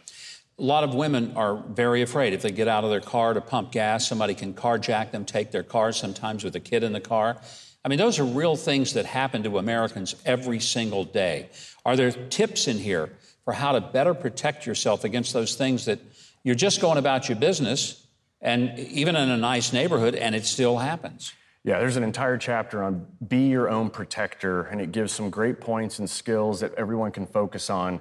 A 0.59 0.63
lot 0.63 0.83
of 0.83 0.93
women 0.93 1.37
are 1.37 1.55
very 1.55 2.01
afraid 2.01 2.33
if 2.33 2.41
they 2.41 2.51
get 2.51 2.67
out 2.67 2.83
of 2.83 2.89
their 2.89 2.99
car 2.99 3.33
to 3.33 3.39
pump 3.39 3.71
gas, 3.71 4.07
somebody 4.07 4.35
can 4.35 4.53
carjack 4.53 5.11
them, 5.11 5.23
take 5.23 5.51
their 5.51 5.63
car, 5.63 5.93
sometimes 5.93 6.43
with 6.43 6.55
a 6.55 6.59
kid 6.59 6.83
in 6.83 6.91
the 6.91 6.99
car. 6.99 7.37
I 7.85 7.87
mean, 7.87 7.97
those 7.97 8.19
are 8.19 8.25
real 8.25 8.57
things 8.57 8.93
that 8.93 9.05
happen 9.05 9.43
to 9.43 9.57
Americans 9.57 10.15
every 10.25 10.59
single 10.59 11.05
day. 11.05 11.49
Are 11.85 11.95
there 11.95 12.11
tips 12.11 12.67
in 12.67 12.77
here 12.77 13.13
for 13.45 13.53
how 13.53 13.71
to 13.71 13.79
better 13.79 14.13
protect 14.13 14.65
yourself 14.65 15.05
against 15.05 15.31
those 15.31 15.55
things 15.55 15.85
that 15.85 15.99
you're 16.43 16.55
just 16.55 16.81
going 16.81 16.97
about 16.97 17.29
your 17.29 17.37
business 17.37 18.05
and 18.41 18.77
even 18.79 19.15
in 19.15 19.29
a 19.29 19.37
nice 19.37 19.73
neighborhood 19.73 20.15
and 20.15 20.35
it 20.35 20.45
still 20.45 20.77
happens. 20.77 21.33
Yeah, 21.63 21.79
there's 21.79 21.97
an 21.97 22.03
entire 22.03 22.37
chapter 22.37 22.83
on 22.83 23.05
be 23.27 23.47
your 23.47 23.69
own 23.69 23.89
protector, 23.89 24.63
and 24.63 24.79
it 24.79 24.93
gives 24.93 25.11
some 25.11 25.29
great 25.29 25.59
points 25.59 25.99
and 25.99 26.09
skills 26.09 26.61
that 26.61 26.73
everyone 26.75 27.11
can 27.11 27.27
focus 27.27 27.69
on. 27.69 27.99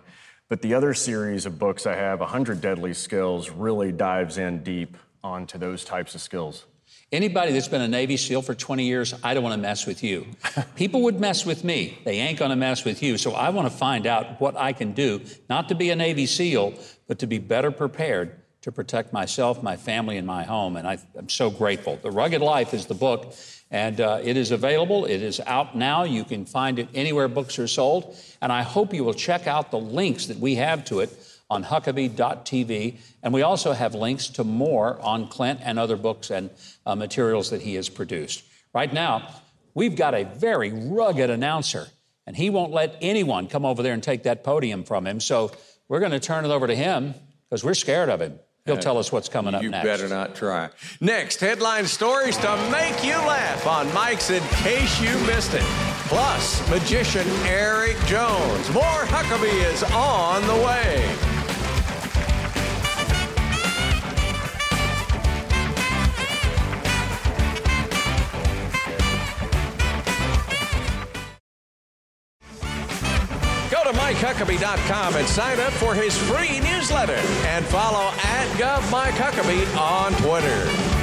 But 0.48 0.62
the 0.62 0.72
other 0.72 0.94
series 0.94 1.44
of 1.44 1.58
books 1.58 1.86
I 1.86 1.94
have, 1.94 2.20
100 2.20 2.62
Deadly 2.62 2.94
Skills, 2.94 3.50
really 3.50 3.92
dives 3.92 4.38
in 4.38 4.62
deep 4.62 4.96
onto 5.22 5.58
those 5.58 5.84
types 5.84 6.14
of 6.14 6.22
skills. 6.22 6.64
Anybody 7.12 7.52
that's 7.52 7.68
been 7.68 7.82
a 7.82 7.88
Navy 7.88 8.16
SEAL 8.16 8.42
for 8.42 8.54
20 8.54 8.84
years, 8.84 9.14
I 9.22 9.34
don't 9.34 9.42
want 9.42 9.54
to 9.54 9.60
mess 9.60 9.86
with 9.86 10.02
you. 10.02 10.26
People 10.74 11.02
would 11.02 11.20
mess 11.20 11.44
with 11.44 11.64
me. 11.64 11.98
They 12.04 12.18
ain't 12.18 12.38
going 12.38 12.50
to 12.50 12.56
mess 12.56 12.84
with 12.84 13.02
you. 13.02 13.18
So 13.18 13.32
I 13.32 13.50
want 13.50 13.70
to 13.70 13.76
find 13.76 14.06
out 14.06 14.40
what 14.40 14.56
I 14.56 14.72
can 14.72 14.92
do, 14.92 15.20
not 15.50 15.68
to 15.68 15.74
be 15.74 15.90
a 15.90 15.96
Navy 15.96 16.24
SEAL, 16.24 16.74
but 17.06 17.18
to 17.18 17.26
be 17.26 17.38
better 17.38 17.70
prepared 17.70 18.40
to 18.62 18.72
protect 18.72 19.12
myself, 19.12 19.62
my 19.62 19.76
family, 19.76 20.16
and 20.16 20.26
my 20.26 20.44
home. 20.44 20.76
And 20.76 20.86
I, 20.86 20.98
am 21.16 21.28
so 21.28 21.50
grateful. 21.50 21.98
The 22.02 22.10
Rugged 22.10 22.40
Life 22.40 22.74
is 22.74 22.86
the 22.86 22.94
book, 22.94 23.34
and 23.70 24.00
uh, 24.00 24.20
it 24.22 24.36
is 24.36 24.50
available. 24.50 25.04
It 25.04 25.22
is 25.22 25.40
out 25.40 25.76
now. 25.76 26.04
You 26.04 26.24
can 26.24 26.46
find 26.46 26.78
it 26.78 26.88
anywhere 26.94 27.28
books 27.28 27.58
are 27.58 27.68
sold. 27.68 28.16
And 28.40 28.50
I 28.50 28.62
hope 28.62 28.94
you 28.94 29.04
will 29.04 29.14
check 29.14 29.46
out 29.46 29.70
the 29.70 29.78
links 29.78 30.26
that 30.26 30.38
we 30.38 30.54
have 30.54 30.84
to 30.86 31.00
it 31.00 31.10
on 31.50 31.64
Huckabee.tv. 31.64 32.96
And 33.22 33.34
we 33.34 33.42
also 33.42 33.72
have 33.72 33.94
links 33.94 34.28
to 34.28 34.44
more 34.44 34.98
on 35.00 35.28
Clint 35.28 35.60
and 35.62 35.78
other 35.78 35.96
books 35.96 36.30
and 36.30 36.50
uh, 36.86 36.94
materials 36.94 37.50
that 37.50 37.60
he 37.60 37.74
has 37.74 37.88
produced. 37.88 38.42
Right 38.72 38.92
now, 38.92 39.28
we've 39.74 39.96
got 39.96 40.14
a 40.14 40.24
very 40.24 40.72
rugged 40.72 41.30
announcer, 41.30 41.88
and 42.26 42.36
he 42.36 42.48
won't 42.48 42.72
let 42.72 42.96
anyone 43.00 43.48
come 43.48 43.64
over 43.66 43.82
there 43.82 43.94
and 43.94 44.02
take 44.02 44.22
that 44.22 44.44
podium 44.44 44.84
from 44.84 45.06
him. 45.06 45.20
So 45.20 45.50
we're 45.88 46.00
going 46.00 46.12
to 46.12 46.20
turn 46.20 46.44
it 46.44 46.50
over 46.50 46.66
to 46.66 46.74
him 46.74 47.14
because 47.48 47.64
we're 47.64 47.74
scared 47.74 48.08
of 48.08 48.20
him. 48.20 48.38
He'll 48.68 48.82
tell 48.82 48.98
us 48.98 49.10
what's 49.10 49.28
coming 49.28 49.54
up 49.54 49.62
you 49.62 49.70
next. 49.70 49.84
You 49.84 49.90
better 49.90 50.08
not 50.08 50.34
try. 50.34 50.70
Next, 51.00 51.40
headline 51.40 51.86
stories 51.86 52.36
to 52.38 52.56
make 52.70 53.02
you 53.04 53.16
laugh 53.16 53.66
on 53.66 53.92
Mike's 53.94 54.30
In 54.30 54.42
Case 54.62 55.00
You 55.00 55.18
Missed 55.26 55.54
It. 55.54 55.62
Plus, 56.08 56.68
magician 56.70 57.26
Eric 57.46 57.96
Jones. 58.06 58.70
More 58.72 58.82
Huckabee 58.82 59.72
is 59.72 59.82
on 59.84 60.46
the 60.46 60.64
way. 60.64 61.27
MikeHuckabee.com 74.08 75.16
and 75.16 75.28
sign 75.28 75.60
up 75.60 75.70
for 75.74 75.94
his 75.94 76.16
free 76.16 76.60
newsletter 76.60 77.12
and 77.44 77.62
follow 77.66 78.08
at 78.24 78.48
GovMikeHuckabee 78.56 79.76
on 79.76 80.12
Twitter. 80.14 80.98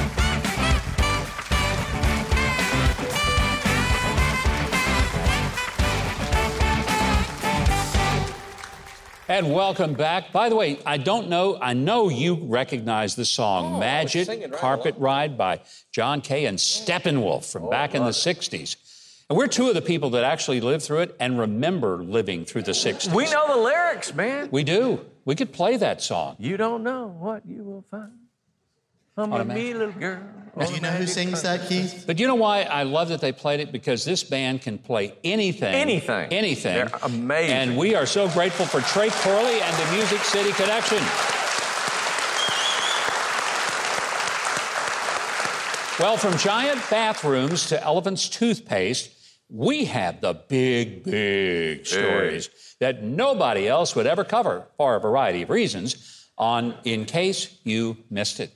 And 9.28 9.54
welcome 9.54 9.94
back. 9.94 10.32
By 10.32 10.48
the 10.48 10.56
way, 10.56 10.80
I 10.84 10.96
don't 10.96 11.28
know, 11.28 11.58
I 11.60 11.74
know 11.74 12.08
you 12.08 12.34
recognize 12.42 13.14
the 13.14 13.24
song 13.24 13.74
oh, 13.74 13.78
Magic 13.78 14.26
right 14.28 14.52
Carpet 14.52 14.96
along. 14.96 15.04
Ride 15.04 15.38
by 15.38 15.60
John 15.92 16.20
Kay 16.20 16.46
and 16.46 16.58
Steppenwolf 16.58 17.52
from 17.52 17.66
oh, 17.66 17.70
back 17.70 17.94
in 17.94 18.02
the 18.02 18.10
60s. 18.10 18.76
And 19.28 19.36
we're 19.36 19.48
two 19.48 19.68
of 19.68 19.74
the 19.74 19.82
people 19.82 20.10
that 20.10 20.22
actually 20.22 20.60
lived 20.60 20.84
through 20.84 21.00
it 21.00 21.16
and 21.18 21.36
remember 21.36 22.04
living 22.04 22.44
through 22.44 22.62
the 22.62 22.72
60s. 22.72 23.12
We 23.12 23.28
know 23.28 23.48
the 23.48 23.60
lyrics, 23.60 24.14
man. 24.14 24.48
We 24.52 24.62
do. 24.62 25.04
We 25.24 25.34
could 25.34 25.52
play 25.52 25.76
that 25.78 26.00
song. 26.00 26.36
You 26.38 26.56
don't 26.56 26.84
know 26.84 27.08
what 27.08 27.44
you 27.44 27.64
will 27.64 27.84
find. 27.90 28.12
I'm 29.16 29.32
a 29.32 29.44
me 29.44 29.74
little 29.74 29.92
girl. 29.92 30.22
Do 30.58 30.72
you 30.72 30.80
know 30.80 30.90
who 30.90 31.06
sings 31.06 31.42
that, 31.42 31.68
Keith? 31.68 32.04
But 32.06 32.20
you 32.20 32.26
know 32.28 32.34
why 32.36 32.62
I 32.62 32.84
love 32.84 33.08
that 33.08 33.20
they 33.20 33.32
played 33.32 33.60
it? 33.60 33.72
Because 33.72 34.04
this 34.04 34.22
band 34.22 34.62
can 34.62 34.78
play 34.78 35.14
anything. 35.24 35.74
Anything. 35.74 36.32
Anything. 36.32 36.74
They're 36.74 36.98
amazing. 37.02 37.56
And 37.56 37.76
we 37.76 37.94
are 37.94 38.06
so 38.06 38.28
grateful 38.28 38.64
for 38.64 38.80
Trey 38.82 39.10
Corley 39.10 39.60
and 39.60 39.76
the 39.76 39.92
Music 39.92 40.20
City 40.20 40.52
Connection. 40.52 40.98
Well, 45.98 46.18
from 46.18 46.36
giant 46.36 46.78
bathrooms 46.90 47.68
to 47.68 47.82
elephant's 47.82 48.28
toothpaste, 48.28 49.15
we 49.48 49.84
have 49.84 50.20
the 50.20 50.34
big, 50.34 51.04
big 51.04 51.86
stories 51.86 52.50
that 52.80 53.02
nobody 53.02 53.68
else 53.68 53.94
would 53.94 54.06
ever 54.06 54.24
cover 54.24 54.66
for 54.76 54.96
a 54.96 55.00
variety 55.00 55.42
of 55.42 55.50
reasons 55.50 56.28
on 56.36 56.74
In 56.84 57.04
Case 57.04 57.58
You 57.62 57.96
Missed 58.10 58.40
It. 58.40 58.52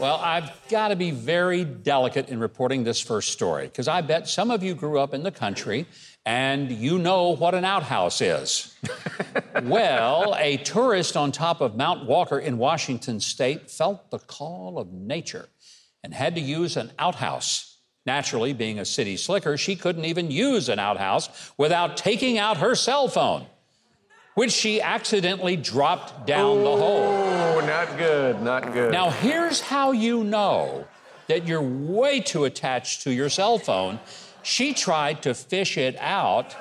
Well, 0.00 0.16
I've 0.16 0.50
got 0.70 0.88
to 0.88 0.96
be 0.96 1.10
very 1.10 1.62
delicate 1.62 2.30
in 2.30 2.40
reporting 2.40 2.84
this 2.84 3.00
first 3.00 3.32
story 3.32 3.66
because 3.66 3.86
I 3.86 4.00
bet 4.00 4.28
some 4.28 4.50
of 4.50 4.62
you 4.62 4.74
grew 4.74 4.98
up 4.98 5.12
in 5.12 5.22
the 5.22 5.30
country 5.30 5.86
and 6.26 6.70
you 6.70 6.98
know 6.98 7.30
what 7.30 7.54
an 7.54 7.64
outhouse 7.64 8.20
is. 8.20 8.74
well, 9.62 10.34
a 10.38 10.58
tourist 10.58 11.16
on 11.16 11.32
top 11.32 11.60
of 11.60 11.76
Mount 11.76 12.06
Walker 12.06 12.38
in 12.38 12.58
Washington 12.58 13.20
state 13.20 13.70
felt 13.70 14.10
the 14.10 14.18
call 14.18 14.78
of 14.78 14.92
nature 14.92 15.48
and 16.02 16.12
had 16.12 16.34
to 16.34 16.40
use 16.40 16.76
an 16.76 16.92
outhouse. 16.98 17.78
Naturally, 18.06 18.54
being 18.54 18.78
a 18.78 18.84
city 18.84 19.16
slicker, 19.16 19.56
she 19.58 19.76
couldn't 19.76 20.06
even 20.06 20.30
use 20.30 20.68
an 20.68 20.78
outhouse 20.78 21.52
without 21.58 21.96
taking 21.98 22.38
out 22.38 22.56
her 22.56 22.74
cell 22.74 23.08
phone, 23.08 23.46
which 24.34 24.52
she 24.52 24.80
accidentally 24.80 25.54
dropped 25.54 26.26
down 26.26 26.58
oh, 26.58 26.64
the 26.64 26.82
hole. 26.82 27.02
Oh, 27.02 27.60
not 27.66 27.98
good, 27.98 28.40
not 28.40 28.72
good. 28.72 28.90
Now, 28.90 29.10
here's 29.10 29.60
how 29.60 29.92
you 29.92 30.24
know 30.24 30.86
that 31.28 31.46
you're 31.46 31.62
way 31.62 32.20
too 32.20 32.44
attached 32.44 33.02
to 33.02 33.12
your 33.12 33.28
cell 33.28 33.58
phone 33.58 34.00
she 34.42 34.74
tried 34.74 35.22
to 35.22 35.34
fish 35.34 35.76
it 35.76 35.96
out 35.98 36.54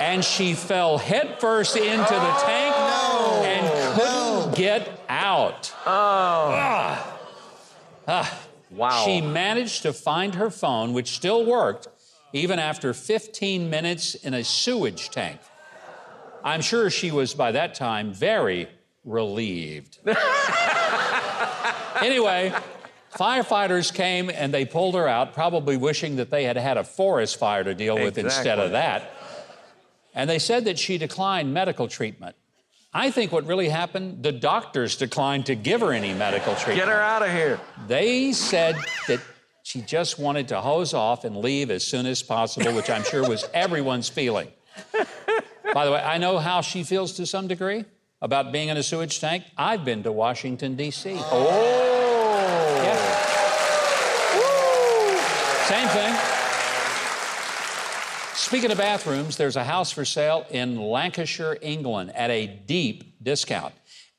and 0.00 0.24
she 0.24 0.54
fell 0.54 0.98
headfirst 0.98 1.76
into 1.76 2.14
the 2.14 2.32
tank 2.44 2.76
no, 2.76 3.42
and 3.44 3.94
couldn't 3.94 4.50
no. 4.50 4.52
get 4.54 5.00
out. 5.08 5.72
Oh. 5.86 6.50
Ah. 6.54 7.18
Ah. 8.06 8.40
Wow. 8.70 9.04
She 9.04 9.20
managed 9.20 9.82
to 9.82 9.92
find 9.92 10.34
her 10.34 10.50
phone, 10.50 10.92
which 10.92 11.10
still 11.10 11.44
worked, 11.44 11.88
even 12.32 12.58
after 12.58 12.92
15 12.92 13.70
minutes 13.70 14.14
in 14.14 14.34
a 14.34 14.44
sewage 14.44 15.10
tank. 15.10 15.40
I'm 16.44 16.60
sure 16.60 16.90
she 16.90 17.10
was 17.10 17.34
by 17.34 17.52
that 17.52 17.74
time 17.74 18.12
very 18.12 18.68
relieved. 19.04 19.98
anyway, 22.02 22.52
firefighters 23.14 23.92
came 23.92 24.30
and 24.30 24.52
they 24.52 24.64
pulled 24.64 24.94
her 24.94 25.08
out, 25.08 25.32
probably 25.32 25.76
wishing 25.76 26.16
that 26.16 26.30
they 26.30 26.44
had 26.44 26.56
had 26.56 26.76
a 26.76 26.84
forest 26.84 27.38
fire 27.38 27.64
to 27.64 27.74
deal 27.74 27.96
with 27.96 28.18
instead 28.18 28.58
of 28.58 28.72
that. 28.72 29.14
And 30.14 30.28
they 30.28 30.38
said 30.38 30.64
that 30.64 30.78
she 30.78 30.98
declined 30.98 31.54
medical 31.54 31.88
treatment. 31.88 32.36
I 32.92 33.10
think 33.10 33.32
what 33.32 33.44
really 33.46 33.68
happened, 33.68 34.22
the 34.22 34.32
doctors 34.32 34.96
declined 34.96 35.46
to 35.46 35.54
give 35.54 35.82
her 35.82 35.92
any 35.92 36.14
medical 36.14 36.54
treatment. 36.54 36.78
Get 36.78 36.88
her 36.88 37.00
out 37.00 37.22
of 37.22 37.30
here. 37.30 37.60
They 37.86 38.32
said 38.32 38.76
that 39.06 39.20
she 39.62 39.82
just 39.82 40.18
wanted 40.18 40.48
to 40.48 40.60
hose 40.60 40.94
off 40.94 41.24
and 41.24 41.36
leave 41.36 41.70
as 41.70 41.84
soon 41.84 42.06
as 42.06 42.22
possible, 42.22 42.72
which 42.72 42.88
I'm 42.88 43.04
sure 43.04 43.28
was 43.28 43.44
everyone's 43.54 44.08
feeling. 44.08 44.48
By 45.74 45.84
the 45.84 45.92
way, 45.92 46.00
I 46.00 46.16
know 46.16 46.38
how 46.38 46.62
she 46.62 46.82
feels 46.82 47.12
to 47.14 47.26
some 47.26 47.46
degree 47.46 47.84
about 48.22 48.50
being 48.50 48.68
in 48.68 48.78
a 48.78 48.82
sewage 48.82 49.20
tank. 49.20 49.44
I've 49.56 49.84
been 49.84 50.02
to 50.04 50.12
Washington, 50.12 50.74
D.C. 50.74 51.14
Oh. 51.16 51.97
Same 55.68 55.88
thing. 55.88 56.14
Speaking 58.34 58.70
of 58.70 58.78
bathrooms, 58.78 59.36
there's 59.36 59.56
a 59.56 59.64
house 59.64 59.92
for 59.92 60.06
sale 60.06 60.46
in 60.48 60.80
Lancashire, 60.80 61.58
England 61.60 62.10
at 62.16 62.30
a 62.30 62.46
deep 62.46 63.22
discount. 63.22 63.74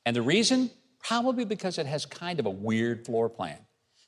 And 0.06 0.14
the 0.14 0.22
reason? 0.22 0.70
Probably 1.02 1.44
because 1.44 1.76
it 1.78 1.86
has 1.86 2.06
kind 2.06 2.38
of 2.38 2.46
a 2.46 2.50
weird 2.50 3.04
floor 3.04 3.28
plan. 3.28 3.58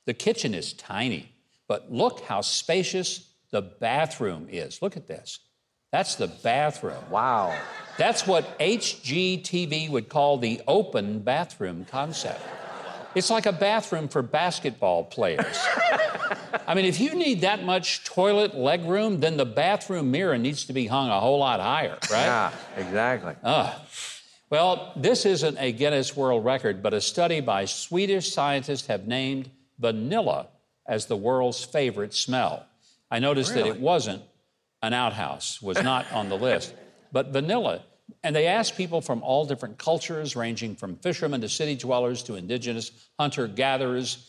The 0.07 0.15
kitchen 0.15 0.55
is 0.55 0.73
tiny, 0.73 1.33
but 1.67 1.91
look 1.91 2.21
how 2.21 2.43
spacious 2.43 3.29
the 3.51 3.63
bathroom 3.63 4.47
is. 4.49 4.81
Look 4.81 4.97
at 4.97 5.09
this. 5.09 5.41
That's 5.91 6.15
the 6.15 6.29
bathroom. 6.29 7.03
Wow. 7.11 7.59
That's 7.99 8.25
what 8.25 8.57
HGTV 8.61 9.91
would 9.91 10.09
call 10.09 10.39
the 10.39 10.61
open 10.69 11.19
bathroom 11.19 11.87
concept. 11.87 12.41
It's 13.17 13.31
like 13.31 13.47
a 13.47 13.53
bathroom 13.53 14.07
for 14.07 14.23
basketball 14.23 15.03
players. 15.03 15.59
I 16.67 16.75
mean, 16.75 16.85
if 16.85 17.01
you 17.01 17.15
need 17.15 17.41
that 17.43 17.65
much 17.65 18.05
toilet 18.05 18.55
leg 18.55 18.85
room, 18.85 19.21
then 19.21 19.37
the 19.37 19.45
bathroom 19.47 20.11
mirror 20.11 20.39
needs 20.39 20.65
to 20.67 20.73
be 20.73 20.87
hung 20.87 21.09
a 21.09 21.21
whole 21.21 21.39
lot 21.39 21.61
higher, 21.61 21.99
right? 22.11 22.25
Yeah, 22.25 22.53
exactly. 22.77 23.35
Uh, 23.43 23.75
well, 24.51 24.93
this 24.97 25.25
isn't 25.27 25.57
a 25.59 25.73
Guinness 25.73 26.15
World 26.17 26.45
Record, 26.45 26.83
but 26.83 26.93
a 26.95 27.01
study 27.01 27.41
by 27.41 27.65
Swedish 27.65 28.33
scientists 28.33 28.87
have 28.87 29.07
named 29.07 29.51
vanilla 29.79 30.49
as 30.87 31.07
the 31.07 31.17
world's 31.17 31.65
favorite 31.65 32.15
smell. 32.15 32.67
I 33.11 33.19
noticed 33.19 33.55
Really? 33.55 33.71
that 33.71 33.77
it 33.77 33.81
wasn't 33.83 34.23
an 34.83 34.93
outhouse, 34.93 35.63
was 35.63 35.83
not 35.83 36.11
on 36.13 36.29
the 36.29 36.37
list, 36.37 36.75
but 37.13 37.29
vanilla. 37.29 37.83
And 38.25 38.35
they 38.37 38.47
asked 38.47 38.77
people 38.77 39.01
from 39.01 39.23
all 39.23 39.47
different 39.47 39.79
cultures, 39.79 40.37
ranging 40.37 40.77
from 40.77 40.97
fishermen 40.97 41.41
to 41.41 41.49
city 41.49 41.77
dwellers 41.77 42.23
to 42.25 42.35
indigenous 42.35 42.91
hunter 43.19 43.47
gatherers, 43.47 44.29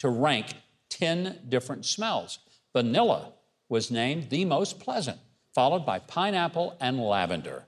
to 0.00 0.08
rank 0.08 0.54
10 0.92 1.40
different 1.48 1.86
smells. 1.86 2.38
Vanilla 2.72 3.32
was 3.68 3.90
named 3.90 4.30
the 4.30 4.44
most 4.44 4.78
pleasant, 4.78 5.18
followed 5.54 5.86
by 5.86 5.98
pineapple 5.98 6.76
and 6.80 7.00
lavender. 7.00 7.64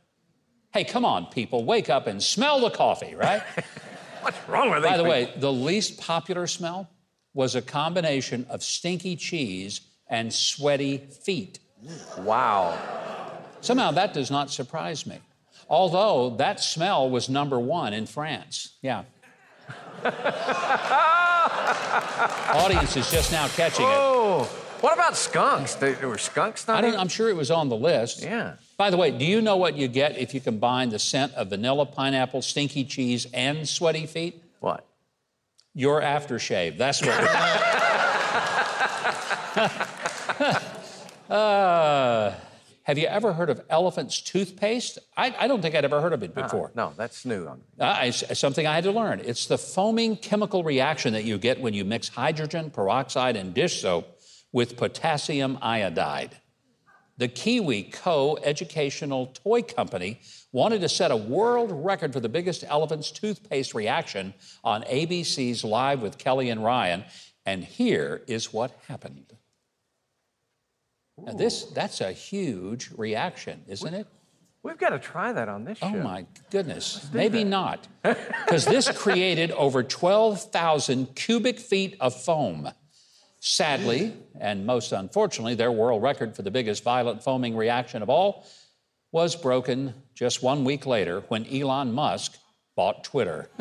Hey, 0.73 0.85
come 0.85 1.05
on, 1.05 1.27
people, 1.27 1.65
wake 1.65 1.89
up 1.89 2.07
and 2.07 2.23
smell 2.23 2.61
the 2.61 2.71
coffee, 2.71 3.15
right? 3.15 3.43
What's 4.21 4.49
wrong 4.49 4.71
with 4.71 4.83
that? 4.83 4.91
By 4.91 4.97
the 4.97 5.05
people? 5.05 5.11
way, 5.11 5.33
the 5.37 5.53
least 5.53 6.01
popular 6.01 6.47
smell 6.47 6.91
was 7.33 7.55
a 7.55 7.63
combination 7.63 8.47
of 8.49 8.63
stinky 8.63 9.17
cheese 9.17 9.81
and 10.09 10.33
sweaty 10.33 10.99
feet. 10.99 11.59
Wow. 12.19 12.79
Somehow 13.61 13.93
that 13.93 14.13
does 14.15 14.31
not 14.31 14.51
surprise 14.51 15.07
me. 15.07 15.19
Although 15.69 16.37
that 16.37 16.61
smell 16.61 17.09
was 17.09 17.29
number 17.29 17.59
one 17.59 17.95
in 17.95 18.07
France. 18.07 18.77
Yeah. 18.83 19.05
Audience 22.55 22.96
is 22.96 23.11
just 23.11 23.33
now 23.33 23.48
catching 23.48 23.85
it. 23.85 23.92
Oh, 23.92 24.44
what 24.81 24.92
about 24.92 25.16
skunks? 25.16 25.74
There 25.77 25.94
there 25.94 26.09
were 26.09 26.18
skunks 26.18 26.68
not 26.68 26.79
I 26.79 26.81
don't, 26.83 26.98
I'm 26.98 27.09
sure 27.09 27.31
it 27.31 27.37
was 27.37 27.50
on 27.50 27.68
the 27.68 27.77
list. 27.77 28.22
Yeah. 28.22 28.55
By 28.77 28.90
the 28.90 28.96
way, 28.96 29.11
do 29.11 29.24
you 29.24 29.40
know 29.40 29.57
what 29.57 29.77
you 29.77 29.88
get 29.88 30.18
if 30.18 30.35
you 30.35 30.40
combine 30.40 30.90
the 30.90 30.98
scent 30.98 31.33
of 31.35 31.48
vanilla, 31.48 31.87
pineapple, 31.87 32.42
stinky 32.42 32.85
cheese, 32.85 33.27
and 33.33 33.68
sweaty 33.68 34.07
feet? 34.07 34.42
What? 34.61 34.85
Your 35.74 36.00
aftershave. 36.00 36.77
That's 36.77 37.00
what. 37.00 37.11
uh, 41.31 42.35
have 42.85 42.99
you 42.99 43.07
ever 43.07 43.33
heard 43.33 43.49
of 43.49 43.62
elephant's 43.70 44.20
toothpaste? 44.20 44.99
I, 45.16 45.35
I 45.38 45.49
don't 45.49 45.62
think 45.62 45.75
I'd 45.75 45.87
ever 45.87 46.03
heard 46.03 46.12
of 46.12 46.23
it 46.23 46.35
before. 46.35 46.70
No, 46.75 46.92
that's 46.97 47.25
new. 47.25 47.49
Uh, 47.81 47.99
it's 48.03 48.38
something 48.38 48.66
I 48.66 48.75
had 48.75 48.85
to 48.85 48.92
learn. 48.92 49.20
It's 49.25 49.47
the 49.47 49.57
foaming 49.57 50.16
chemical 50.16 50.62
reaction 50.62 51.14
that 51.14 51.25
you 51.25 51.38
get 51.38 51.61
when 51.61 51.73
you 51.73 51.85
mix 51.85 52.09
hydrogen 52.09 52.70
peroxide 52.70 53.37
and 53.37 53.55
dish 53.55 53.81
soap 53.81 54.20
with 54.53 54.77
potassium 54.77 55.59
iodide. 55.62 56.37
The 57.16 57.29
Kiwi 57.29 57.85
Co. 57.85 58.37
Educational 58.42 59.27
Toy 59.29 59.62
Company 59.62 60.20
wanted 60.53 60.81
to 60.83 60.88
set 60.88 61.11
a 61.11 61.16
world 61.16 61.73
record 61.73 62.12
for 62.12 62.20
the 62.20 62.29
biggest 62.29 62.64
elephant's 62.64 63.11
toothpaste 63.11 63.73
reaction 63.73 64.35
on 64.62 64.83
ABC's 64.83 65.64
Live 65.64 66.03
with 66.03 66.18
Kelly 66.18 66.51
and 66.51 66.62
Ryan, 66.62 67.05
and 67.47 67.64
here 67.64 68.23
is 68.27 68.53
what 68.53 68.79
happened. 68.88 69.34
Now 71.18 71.33
this 71.33 71.64
that's 71.64 72.00
a 72.00 72.12
huge 72.12 72.90
reaction, 72.96 73.62
isn't 73.68 73.94
it? 73.94 74.07
We've 74.62 74.79
got 74.79 74.90
to 74.90 74.98
try 74.98 75.33
that 75.33 75.48
on 75.48 75.64
this 75.64 75.79
show. 75.79 75.87
Oh 75.87 76.03
my 76.03 76.24
goodness. 76.50 77.09
Maybe 77.12 77.44
not. 77.44 77.87
Because 78.44 78.64
this 78.66 78.90
created 78.90 79.50
over 79.53 79.83
12,000 79.83 81.14
cubic 81.14 81.59
feet 81.59 81.96
of 82.00 82.14
foam. 82.14 82.70
Sadly, 83.40 84.14
and 84.38 84.64
most 84.66 84.92
unfortunately, 84.92 85.55
their 85.55 85.72
world 85.72 86.03
record 86.03 86.37
for 86.37 86.42
the 86.42 86.50
biggest 86.50 86.83
violent 86.83 87.22
foaming 87.22 87.57
reaction 87.57 88.03
of 88.03 88.09
all 88.09 88.46
was 89.12 89.35
broken 89.37 89.94
just 90.14 90.42
one 90.42 90.64
week 90.64 90.87
later 90.87 91.24
when 91.29 91.46
Elon 91.46 91.92
Musk 91.92 92.37
bought 92.77 93.05
Twitter. 93.05 93.50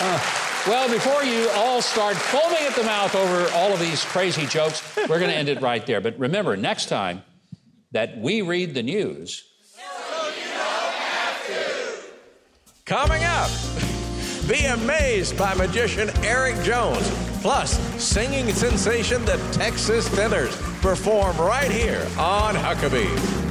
Uh, 0.00 0.47
well, 0.68 0.88
before 0.92 1.24
you 1.24 1.48
all 1.54 1.80
start 1.80 2.16
foaming 2.16 2.62
at 2.66 2.74
the 2.74 2.84
mouth 2.84 3.14
over 3.14 3.50
all 3.54 3.72
of 3.72 3.80
these 3.80 4.04
crazy 4.04 4.46
jokes, 4.46 4.82
we're 5.08 5.18
going 5.18 5.30
to 5.30 5.36
end 5.36 5.48
it 5.48 5.60
right 5.60 5.84
there. 5.86 6.00
But 6.00 6.18
remember, 6.18 6.56
next 6.56 6.86
time 6.86 7.22
that 7.92 8.18
we 8.18 8.42
read 8.42 8.74
the 8.74 8.82
news, 8.82 9.44
Coming 12.88 13.22
up, 13.22 13.50
be 14.48 14.64
amazed 14.64 15.36
by 15.36 15.52
magician 15.52 16.08
Eric 16.24 16.56
Jones. 16.62 17.06
Plus, 17.42 17.78
singing 18.02 18.50
sensation 18.54 19.22
the 19.26 19.36
Texas 19.52 20.08
Tenors 20.16 20.56
perform 20.80 21.36
right 21.36 21.70
here 21.70 22.06
on 22.18 22.54
Huckabee. 22.54 23.47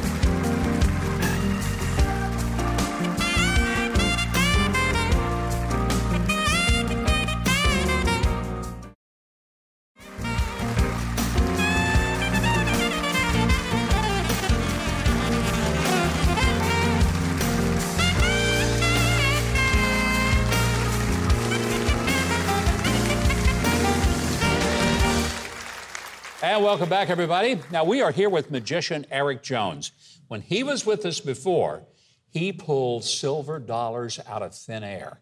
Welcome 26.78 26.90
back, 26.92 27.10
everybody. 27.10 27.60
Now, 27.72 27.84
we 27.86 28.04
are 28.04 28.12
here 28.12 28.30
with 28.30 28.52
magician 28.52 29.08
Eric 29.10 29.42
Jones. 29.42 29.94
When 30.28 30.42
he 30.42 30.62
was 30.62 30.86
with 30.86 31.08
us 31.08 31.20
before, 31.20 31.82
he 32.30 32.54
pulled 32.54 33.04
silver 33.04 33.58
dollars 33.58 34.20
out 34.28 34.44
of 34.44 34.54
thin 34.54 34.84
air. 34.84 35.20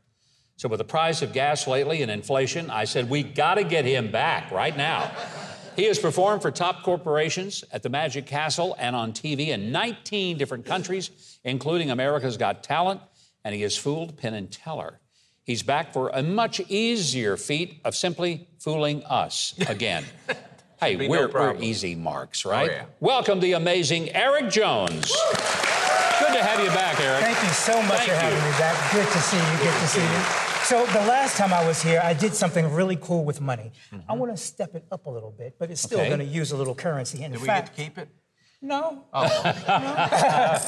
So, 0.58 0.68
with 0.68 0.80
the 0.80 0.84
price 0.84 1.22
of 1.22 1.32
gas 1.32 1.66
lately 1.66 2.02
and 2.02 2.12
inflation, 2.12 2.70
I 2.70 2.84
said, 2.84 3.10
we 3.10 3.24
got 3.24 3.56
to 3.56 3.64
get 3.64 3.86
him 3.86 4.12
back 4.12 4.52
right 4.52 4.76
now. 4.76 5.10
He 5.78 5.86
has 5.86 5.98
performed 5.98 6.42
for 6.42 6.52
top 6.52 6.84
corporations 6.84 7.64
at 7.72 7.84
the 7.84 7.90
Magic 7.90 8.26
Castle 8.26 8.76
and 8.78 8.94
on 8.94 9.14
TV 9.14 9.48
in 9.48 9.72
19 9.72 10.38
different 10.38 10.66
countries, 10.66 11.40
including 11.46 11.90
America's 11.90 12.36
Got 12.36 12.64
Talent, 12.64 13.00
and 13.46 13.56
he 13.56 13.62
has 13.62 13.78
fooled 13.78 14.18
Penn 14.18 14.34
and 14.34 14.52
Teller. 14.52 15.00
He's 15.46 15.64
back 15.64 15.94
for 15.94 16.10
a 16.10 16.22
much 16.22 16.60
easier 16.68 17.38
feat 17.38 17.80
of 17.86 17.96
simply 17.96 18.50
fooling 18.60 19.06
us 19.06 19.56
again. 19.70 20.04
hey, 20.80 21.08
we're, 21.08 21.28
we're 21.28 21.56
easy 21.62 21.96
marks, 21.96 22.46
oh, 22.46 22.52
right? 22.52 22.72
yeah. 22.72 22.86
Welcome 23.00 23.40
the 23.40 23.54
amazing 23.54 24.10
Eric 24.16 24.50
Jones. 24.50 25.12
Good 26.20 26.34
to 26.34 26.44
have 26.44 26.60
you 26.64 26.70
back, 26.70 27.00
Eric. 27.00 27.24
Thank 27.24 27.42
you 27.44 27.50
so 27.50 27.82
much 27.84 28.00
Thank 28.00 28.10
for 28.10 28.16
having 28.16 28.40
you. 28.40 28.46
me 28.46 28.58
back. 28.58 28.94
Good 28.94 29.08
to 29.08 29.20
see 29.20 29.38
you. 29.38 29.58
Good 29.58 29.80
to 29.80 29.88
see 29.88 30.02
you. 30.02 30.46
So 30.66 30.86
the 30.88 31.06
last 31.08 31.38
time 31.38 31.54
I 31.54 31.66
was 31.68 31.84
here, 31.84 32.02
I 32.04 32.14
did 32.14 32.34
something 32.34 32.72
really 32.74 32.96
cool 32.96 33.24
with 33.24 33.40
money. 33.40 33.72
I 33.92 33.96
mm-hmm. 33.96 34.18
want 34.18 34.36
to 34.36 34.38
step 34.42 34.74
it 34.74 34.86
up 34.92 35.06
a 35.06 35.10
little 35.10 35.32
bit, 35.32 35.56
but 35.60 35.70
it's 35.70 35.82
still 35.82 36.00
Okay. 36.00 36.08
going 36.08 36.20
to 36.22 36.26
use 36.26 36.52
a 36.52 36.58
little 36.58 36.74
currency. 36.74 37.18
And 37.24 37.26
in 37.26 37.32
Did 37.34 37.42
we 37.42 37.48
fact, 37.48 37.76
get 37.76 37.76
to 37.76 37.84
keep 37.84 37.98
it? 38.00 38.10
No. 38.66 39.06
no. 39.14 40.60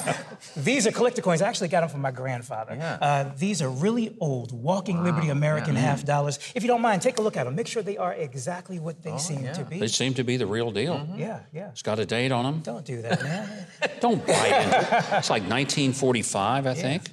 these 0.57 0.85
are 0.85 0.91
collector 0.91 1.21
coins. 1.23 1.41
I 1.41 1.47
actually 1.47 1.69
got 1.69 1.81
them 1.81 1.89
from 1.89 2.01
my 2.01 2.11
grandfather. 2.11 2.75
Yeah. 2.75 2.97
Uh, 3.01 3.31
these 3.35 3.61
are 3.61 3.69
really 3.69 4.15
old 4.19 4.51
Walking 4.51 5.03
Liberty 5.03 5.29
American 5.29 5.75
half 5.75 6.05
dollars. 6.05 6.37
If 6.53 6.61
you 6.63 6.67
don't 6.67 6.81
mind, 6.81 7.01
take 7.01 7.17
a 7.17 7.21
look 7.23 7.37
at 7.37 7.45
them. 7.45 7.55
Make 7.55 7.67
sure 7.67 7.81
they 7.81 7.97
are 7.97 8.13
exactly 8.13 8.79
what 8.79 9.01
they 9.01 9.17
seem 9.17 9.43
yeah. 9.43 9.53
to 9.53 9.65
be. 9.65 9.79
They 9.79 9.87
seem 9.87 10.13
to 10.13 10.23
be 10.23 10.37
the 10.37 10.45
real 10.45 10.69
deal. 10.71 11.07
Yeah, 11.15 11.39
yeah. 11.51 11.69
It's 11.71 11.81
got 11.81 11.97
a 11.97 12.05
date 12.05 12.31
on 12.31 12.43
them. 12.45 12.59
Don't 12.59 12.85
do 12.85 13.01
that, 13.01 13.23
man. 13.23 13.67
Don't 13.99 14.25
bite 14.25 14.63
into 14.63 14.77
it. 14.77 15.17
It's 15.17 15.29
like 15.31 15.43
1945, 15.43 16.67
I 16.67 16.73
think. 16.75 17.03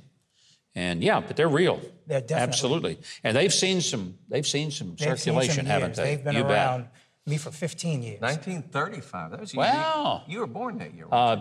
And 0.75 1.03
yeah, 1.03 1.21
but 1.21 1.37
they're 1.37 1.49
real. 1.49 1.81
They're 2.07 2.21
definitely- 2.21 2.43
Absolutely. 2.43 2.99
And 3.23 3.37
they've 3.37 3.55
seen 3.55 3.81
some. 3.81 4.19
They've 4.29 4.47
seen 4.47 4.71
some 4.71 4.91
They've 4.91 4.99
seen 4.99 5.17
circulation, 5.17 5.55
some 5.55 5.67
haven't 5.67 5.89
years. 5.91 5.97
they? 5.97 6.05
They've 6.17 6.25
been 6.25 6.37
you 6.37 6.43
around 6.43 6.83
bet. 6.83 6.93
Me 7.27 7.39
for 7.39 7.51
15 7.51 8.03
years. 8.03 8.21
1935. 8.21 9.31
That 9.31 9.41
was 9.41 9.55
you. 9.55 9.61
Wow. 9.61 10.23
You 10.29 10.41
were 10.41 10.47
born 10.47 10.79
that 10.79 10.95
year. 10.95 11.07
Uh, 11.11 11.41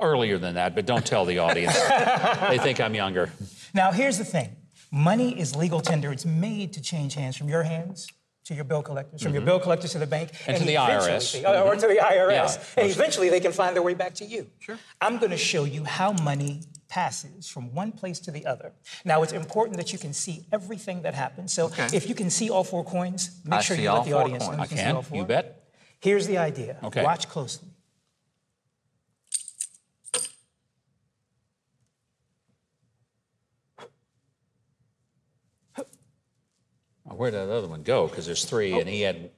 earlier 0.00 0.38
than 0.38 0.54
that, 0.54 0.74
but 0.74 0.86
don't 0.86 1.06
tell 1.06 1.24
the 1.24 1.38
audience. 1.38 1.74
they 2.48 2.58
think 2.58 2.80
I'm 2.80 2.94
younger. 2.94 3.30
Now, 3.74 3.92
here's 3.92 4.18
the 4.18 4.24
thing 4.24 4.56
money 4.90 5.38
is 5.38 5.54
legal 5.54 5.80
tender. 5.80 6.10
It's 6.12 6.26
made 6.26 6.72
to 6.74 6.80
change 6.80 7.14
hands 7.14 7.36
from 7.36 7.48
your 7.48 7.62
hands 7.62 8.08
to 8.46 8.54
your 8.54 8.64
bill 8.64 8.82
collectors, 8.82 9.22
from 9.22 9.32
your 9.32 9.42
bill 9.42 9.58
collectors 9.60 9.92
to 9.92 9.98
the 9.98 10.06
bank, 10.06 10.30
Mm-hmm. 10.32 10.50
And 10.50 10.58
to 10.58 10.64
the 10.66 10.74
eventually- 10.74 11.42
IRS. 11.44 11.64
or 11.66 11.74
to 11.76 11.86
the 11.86 11.94
IRS. 11.94 12.74
Yeah. 12.76 12.82
And 12.82 12.90
eventually 12.90 13.30
they 13.30 13.40
can 13.40 13.52
find 13.52 13.74
their 13.74 13.82
way 13.82 13.94
back 13.94 14.14
to 14.16 14.24
you. 14.24 14.48
Sure. 14.58 14.78
I'm 15.00 15.18
going 15.18 15.30
to 15.30 15.36
show 15.38 15.64
you 15.64 15.84
how 15.84 16.12
money 16.12 16.62
passes 16.88 17.48
from 17.48 17.74
one 17.74 17.92
place 17.92 18.18
to 18.20 18.30
the 18.30 18.44
other. 18.46 18.72
Now, 19.04 19.22
it's 19.22 19.32
important 19.32 19.76
that 19.78 19.92
you 19.92 19.98
can 19.98 20.12
see 20.12 20.46
everything 20.52 21.02
that 21.02 21.14
happens. 21.14 21.52
So 21.52 21.66
Okay. 21.66 21.88
if 21.92 22.08
you 22.08 22.14
can 22.14 22.30
see 22.30 22.50
all 22.50 22.64
four 22.64 22.84
coins, 22.84 23.40
make 23.44 23.58
I 23.60 23.62
sure 23.62 23.76
you 23.76 23.90
let 23.92 24.04
the 24.04 24.12
audience 24.12 24.44
coins. 24.44 24.56
know 24.56 24.62
I 24.62 24.66
you 24.66 24.68
see 24.70 24.76
can. 24.76 24.96
all 24.96 25.02
four. 25.02 25.18
You 25.18 25.24
bet. 25.24 25.60
Here's 26.00 26.26
the 26.26 26.38
idea. 26.38 26.76
Okay. 26.82 27.02
Watch 27.02 27.28
closely. 27.28 27.68
Where 37.04 37.30
did 37.30 37.48
that 37.48 37.52
other 37.52 37.68
one 37.68 37.82
go? 37.82 38.08
Because 38.08 38.26
there's 38.26 38.44
three, 38.44 38.78
and 38.78 38.88
he 38.88 39.02
had. 39.02 39.30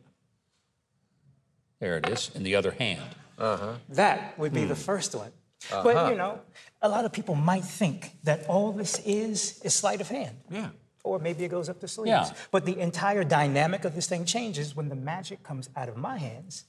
There 1.80 1.98
it 1.98 2.09
is, 2.09 2.30
in 2.35 2.42
the 2.42 2.54
other 2.56 2.70
hand. 2.70 3.02
Uh-huh. 3.38 3.74
That 3.90 4.38
would 4.38 4.52
be 4.54 4.62
Hmm. 4.62 4.68
the 4.68 4.76
first 4.76 5.14
one. 5.14 5.32
Uh-huh. 5.70 5.82
But 5.82 6.10
you 6.10 6.16
know, 6.16 6.40
a 6.82 6.88
lot 6.88 7.04
of 7.04 7.12
people 7.12 7.34
might 7.34 7.64
think 7.64 8.12
that 8.24 8.46
all 8.46 8.72
this 8.72 9.00
is 9.04 9.60
is 9.62 9.74
sleight 9.74 10.00
of 10.00 10.08
hand. 10.08 10.36
Yeah. 10.50 10.70
Or 11.02 11.18
maybe 11.18 11.44
it 11.44 11.50
goes 11.50 11.68
up 11.68 11.80
the 11.80 11.88
sleeves. 11.88 12.08
Yeah. 12.08 12.30
But 12.50 12.64
the 12.66 12.78
entire 12.80 13.22
dynamic 13.22 13.84
of 13.84 13.94
this 13.94 14.08
thing 14.08 14.24
changes 14.24 14.74
when 14.74 14.88
the 14.88 14.96
magic 14.96 15.42
comes 15.42 15.68
out 15.76 15.88
of 15.88 15.96
my 15.96 16.18
hands 16.18 16.64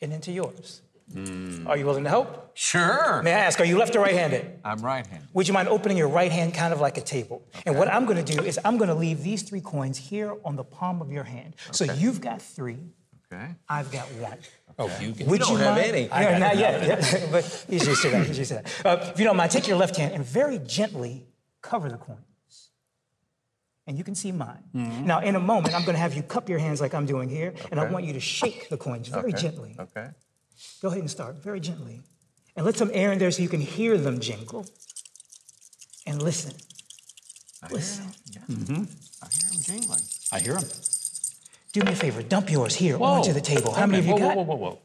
and 0.00 0.12
into 0.12 0.30
yours. 0.30 0.82
Hmm. 1.12 1.66
Are 1.66 1.76
you 1.76 1.84
willing 1.84 2.04
to 2.04 2.10
help? 2.10 2.56
Sure. 2.56 3.20
May 3.22 3.32
I 3.32 3.40
ask, 3.40 3.60
are 3.60 3.64
you 3.64 3.76
left 3.76 3.94
or 3.94 4.00
right 4.00 4.14
handed? 4.14 4.58
I'm 4.64 4.78
right-handed. 4.78 5.28
Would 5.34 5.46
you 5.46 5.52
mind 5.52 5.68
opening 5.68 5.98
your 5.98 6.08
right 6.08 6.32
hand 6.32 6.54
kind 6.54 6.72
of 6.72 6.80
like 6.80 6.96
a 6.96 7.02
table? 7.02 7.42
Okay. 7.56 7.64
And 7.66 7.76
what 7.78 7.92
I'm 7.92 8.06
going 8.06 8.24
to 8.24 8.32
do 8.36 8.42
is 8.42 8.58
I'm 8.64 8.78
going 8.78 8.88
to 8.88 8.94
leave 8.94 9.22
these 9.22 9.42
three 9.42 9.60
coins 9.60 9.98
here 9.98 10.34
on 10.44 10.56
the 10.56 10.64
palm 10.64 11.02
of 11.02 11.12
your 11.12 11.24
hand. 11.24 11.56
Okay. 11.66 11.72
So 11.72 11.84
you've 11.92 12.22
got 12.22 12.40
three, 12.40 12.78
Okay. 13.34 13.54
I've 13.68 13.90
got 13.90 14.06
one. 14.14 14.38
Oh, 14.78 14.90
you 15.00 15.12
get. 15.12 15.26
Would 15.28 15.40
don't 15.40 15.50
you 15.52 15.56
have 15.58 15.76
mind? 15.76 15.88
any. 15.88 16.06
Yeah, 16.06 16.38
not 16.38 16.56
yet. 16.56 17.28
but 17.32 17.66
he's 17.68 17.86
used 17.86 18.02
to 18.02 18.10
that. 18.10 18.26
He's 18.26 18.38
used 18.38 18.50
to 18.50 18.54
that. 18.62 18.86
Uh, 18.86 19.10
if 19.12 19.18
you 19.18 19.24
don't 19.24 19.36
mind, 19.36 19.50
take 19.50 19.66
your 19.68 19.76
left 19.76 19.96
hand 19.96 20.14
and 20.14 20.24
very 20.24 20.58
gently 20.58 21.26
cover 21.62 21.88
the 21.88 21.96
coins. 21.96 22.18
And 23.86 23.98
you 23.98 24.04
can 24.04 24.14
see 24.14 24.32
mine. 24.32 24.64
Mm-hmm. 24.74 25.06
Now, 25.06 25.20
in 25.20 25.36
a 25.36 25.40
moment, 25.40 25.74
I'm 25.74 25.82
going 25.84 25.94
to 25.94 26.00
have 26.00 26.14
you 26.14 26.22
cup 26.22 26.48
your 26.48 26.58
hands 26.58 26.80
like 26.80 26.94
I'm 26.94 27.04
doing 27.06 27.28
here, 27.28 27.52
and 27.70 27.78
I 27.78 27.84
want 27.90 28.04
you 28.06 28.14
to 28.14 28.20
shake 28.20 28.68
the 28.70 28.78
coins 28.78 29.08
very 29.08 29.30
Okay. 29.32 29.42
gently. 29.42 29.76
Okay. 29.78 30.08
Go 30.80 30.88
ahead 30.88 31.00
and 31.00 31.10
start 31.10 31.36
very 31.36 31.60
gently. 31.60 32.00
And 32.56 32.64
let 32.64 32.76
some 32.76 32.90
air 32.94 33.12
in 33.12 33.18
there 33.18 33.30
so 33.30 33.42
you 33.42 33.48
can 33.48 33.60
hear 33.60 33.98
them 33.98 34.20
jingle. 34.20 34.64
And 36.06 36.22
listen. 36.22 36.54
I 37.62 37.68
listen. 37.72 38.06
I 38.38 38.42
hear 38.42 38.68
them 38.68 38.88
jingling. 39.62 40.00
I 40.32 40.38
hear 40.40 40.56
him. 40.56 40.64
Do 41.74 41.80
me 41.80 41.90
a 41.90 41.96
favor, 41.96 42.22
dump 42.22 42.52
yours 42.52 42.76
here 42.76 42.96
onto 43.02 43.32
the 43.32 43.40
table. 43.40 43.72
How 43.72 43.84
many 43.84 43.98
of 43.98 44.06
you 44.06 44.12
whoa, 44.12 44.18
got? 44.18 44.36
Whoa, 44.36 44.42
whoa, 44.44 44.54
whoa, 44.54 44.70
whoa. 44.70 44.78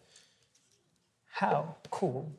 How 1.30 1.76
cool. 1.92 2.32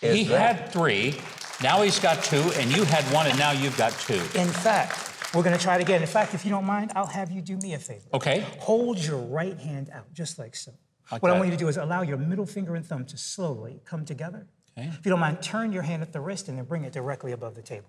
He 0.00 0.22
had 0.22 0.70
three. 0.72 1.16
Now 1.60 1.82
he's 1.82 1.98
got 1.98 2.22
two, 2.22 2.52
and 2.58 2.74
you 2.74 2.84
had 2.84 3.02
one, 3.12 3.26
and 3.26 3.36
now 3.36 3.50
you've 3.50 3.76
got 3.76 3.90
two. 3.98 4.20
In 4.38 4.46
fact, 4.46 5.34
we're 5.34 5.42
going 5.42 5.56
to 5.56 5.60
try 5.60 5.74
it 5.74 5.82
again. 5.82 6.00
In 6.00 6.06
fact, 6.06 6.32
if 6.32 6.44
you 6.44 6.50
don't 6.52 6.64
mind, 6.64 6.92
I'll 6.94 7.06
have 7.06 7.32
you 7.32 7.40
do 7.40 7.56
me 7.56 7.74
a 7.74 7.78
favor. 7.78 8.06
Okay. 8.14 8.46
Hold 8.60 8.98
your 8.98 9.18
right 9.18 9.58
hand 9.58 9.90
out, 9.92 10.12
just 10.12 10.38
like 10.38 10.54
so. 10.54 10.70
Like 11.10 11.20
what 11.20 11.32
I 11.32 11.34
want 11.34 11.46
you 11.46 11.52
to 11.52 11.58
do 11.58 11.66
is 11.66 11.76
allow 11.76 12.02
your 12.02 12.18
middle 12.18 12.46
finger 12.46 12.76
and 12.76 12.86
thumb 12.86 13.04
to 13.06 13.18
slowly 13.18 13.80
come 13.84 14.04
together. 14.04 14.46
Okay. 14.78 14.86
If 14.88 15.04
you 15.04 15.10
don't 15.10 15.18
mind, 15.18 15.42
turn 15.42 15.72
your 15.72 15.82
hand 15.82 16.02
at 16.02 16.12
the 16.12 16.20
wrist 16.20 16.48
and 16.48 16.56
then 16.56 16.66
bring 16.66 16.84
it 16.84 16.92
directly 16.92 17.32
above 17.32 17.56
the 17.56 17.62
table. 17.62 17.88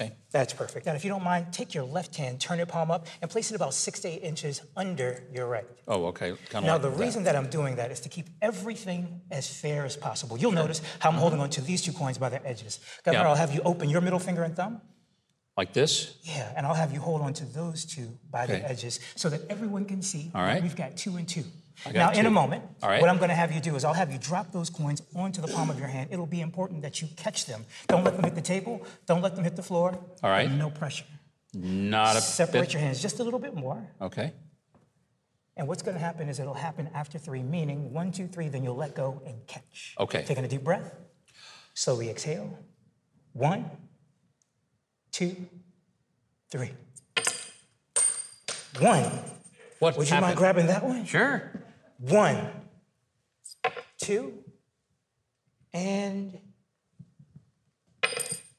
Okay. 0.00 0.12
That's 0.32 0.52
perfect. 0.52 0.86
And 0.88 0.96
if 0.96 1.04
you 1.04 1.10
don't 1.10 1.22
mind, 1.22 1.52
take 1.52 1.72
your 1.72 1.84
left 1.84 2.16
hand, 2.16 2.40
turn 2.40 2.56
your 2.58 2.66
palm 2.66 2.90
up, 2.90 3.06
and 3.22 3.30
place 3.30 3.52
it 3.52 3.54
about 3.54 3.74
six 3.74 4.00
to 4.00 4.08
eight 4.08 4.22
inches 4.24 4.60
under 4.76 5.22
your 5.32 5.46
right. 5.46 5.64
Oh, 5.86 6.06
okay. 6.06 6.30
Kind 6.50 6.64
of 6.64 6.64
Now, 6.64 6.72
like 6.72 6.82
the 6.82 6.90
that. 6.90 6.98
reason 6.98 7.22
that 7.24 7.36
I'm 7.36 7.48
doing 7.48 7.76
that 7.76 7.92
is 7.92 8.00
to 8.00 8.08
keep 8.08 8.26
everything 8.42 9.20
as 9.30 9.48
fair 9.48 9.84
as 9.84 9.96
possible. 9.96 10.36
You'll 10.36 10.50
notice 10.52 10.82
how 10.98 11.10
I'm 11.10 11.16
holding 11.16 11.38
on 11.40 11.48
to 11.50 11.60
these 11.60 11.80
two 11.80 11.92
coins 11.92 12.18
by 12.18 12.28
their 12.28 12.42
edges. 12.44 12.80
Governor, 13.04 13.22
Yeah. 13.24 13.28
I'll 13.30 13.36
have 13.36 13.54
you 13.54 13.60
open 13.64 13.88
your 13.88 14.00
middle 14.00 14.18
finger 14.18 14.42
and 14.42 14.56
thumb. 14.56 14.80
Like 15.56 15.72
this? 15.72 16.16
Yeah, 16.22 16.52
and 16.56 16.66
I'll 16.66 16.74
have 16.74 16.92
you 16.92 16.98
hold 16.98 17.20
on 17.20 17.32
to 17.34 17.44
those 17.44 17.84
two 17.84 18.18
by 18.28 18.46
the 18.46 18.68
edges 18.68 18.98
so 19.14 19.28
that 19.28 19.42
everyone 19.48 19.84
can 19.84 20.02
see 20.02 20.32
All 20.34 20.42
right. 20.42 20.60
we've 20.60 20.74
got 20.74 20.96
two 20.96 21.16
and 21.16 21.28
two. 21.28 21.44
Now, 21.86 21.92
got 21.92 22.16
in 22.16 22.26
a 22.26 22.30
moment, 22.30 22.64
right. 22.82 23.00
what 23.00 23.10
I'm 23.10 23.18
going 23.18 23.28
to 23.28 23.34
have 23.34 23.52
you 23.52 23.60
do 23.60 23.76
is 23.76 23.84
I'll 23.84 23.92
have 23.92 24.10
you 24.12 24.18
drop 24.18 24.52
those 24.52 24.70
coins 24.70 25.02
onto 25.14 25.40
the 25.40 25.48
palm 25.48 25.70
of 25.70 25.78
your 25.78 25.88
hand. 25.88 26.10
It'll 26.12 26.26
be 26.26 26.40
important 26.40 26.82
that 26.82 27.02
you 27.02 27.08
catch 27.16 27.46
them. 27.46 27.64
Don't 27.88 28.04
let 28.04 28.14
them 28.14 28.24
hit 28.24 28.34
the 28.34 28.42
table. 28.42 28.86
Don't 29.06 29.22
let 29.22 29.34
them 29.34 29.44
hit 29.44 29.56
the 29.56 29.62
floor. 29.62 29.98
All 30.22 30.30
right. 30.30 30.50
No 30.50 30.70
pressure. 30.70 31.04
Not 31.52 32.16
a 32.16 32.20
Separate 32.20 32.60
bit. 32.62 32.72
your 32.74 32.82
hands 32.82 33.00
just 33.02 33.20
a 33.20 33.24
little 33.24 33.38
bit 33.38 33.54
more. 33.54 33.86
Okay. 34.00 34.32
And 35.56 35.68
what's 35.68 35.82
going 35.82 35.94
to 35.94 36.00
happen 36.00 36.28
is 36.28 36.40
it'll 36.40 36.54
happen 36.54 36.90
after 36.94 37.18
three, 37.18 37.42
meaning 37.42 37.92
one, 37.92 38.10
two, 38.10 38.26
three, 38.26 38.48
then 38.48 38.64
you'll 38.64 38.76
let 38.76 38.94
go 38.94 39.22
and 39.24 39.46
catch. 39.46 39.94
Okay. 40.00 40.24
Taking 40.26 40.44
a 40.44 40.48
deep 40.48 40.64
breath. 40.64 40.92
Slowly 41.74 42.10
exhale. 42.10 42.58
One, 43.32 43.70
two, 45.12 45.36
three. 46.50 46.72
One. 48.80 49.10
What 49.78 49.96
Would 49.96 50.08
you 50.08 50.20
mind 50.20 50.36
grabbing 50.36 50.66
that 50.68 50.84
one? 50.84 51.04
Sure. 51.04 51.50
One, 51.98 52.50
two, 53.98 54.34
and 55.72 56.38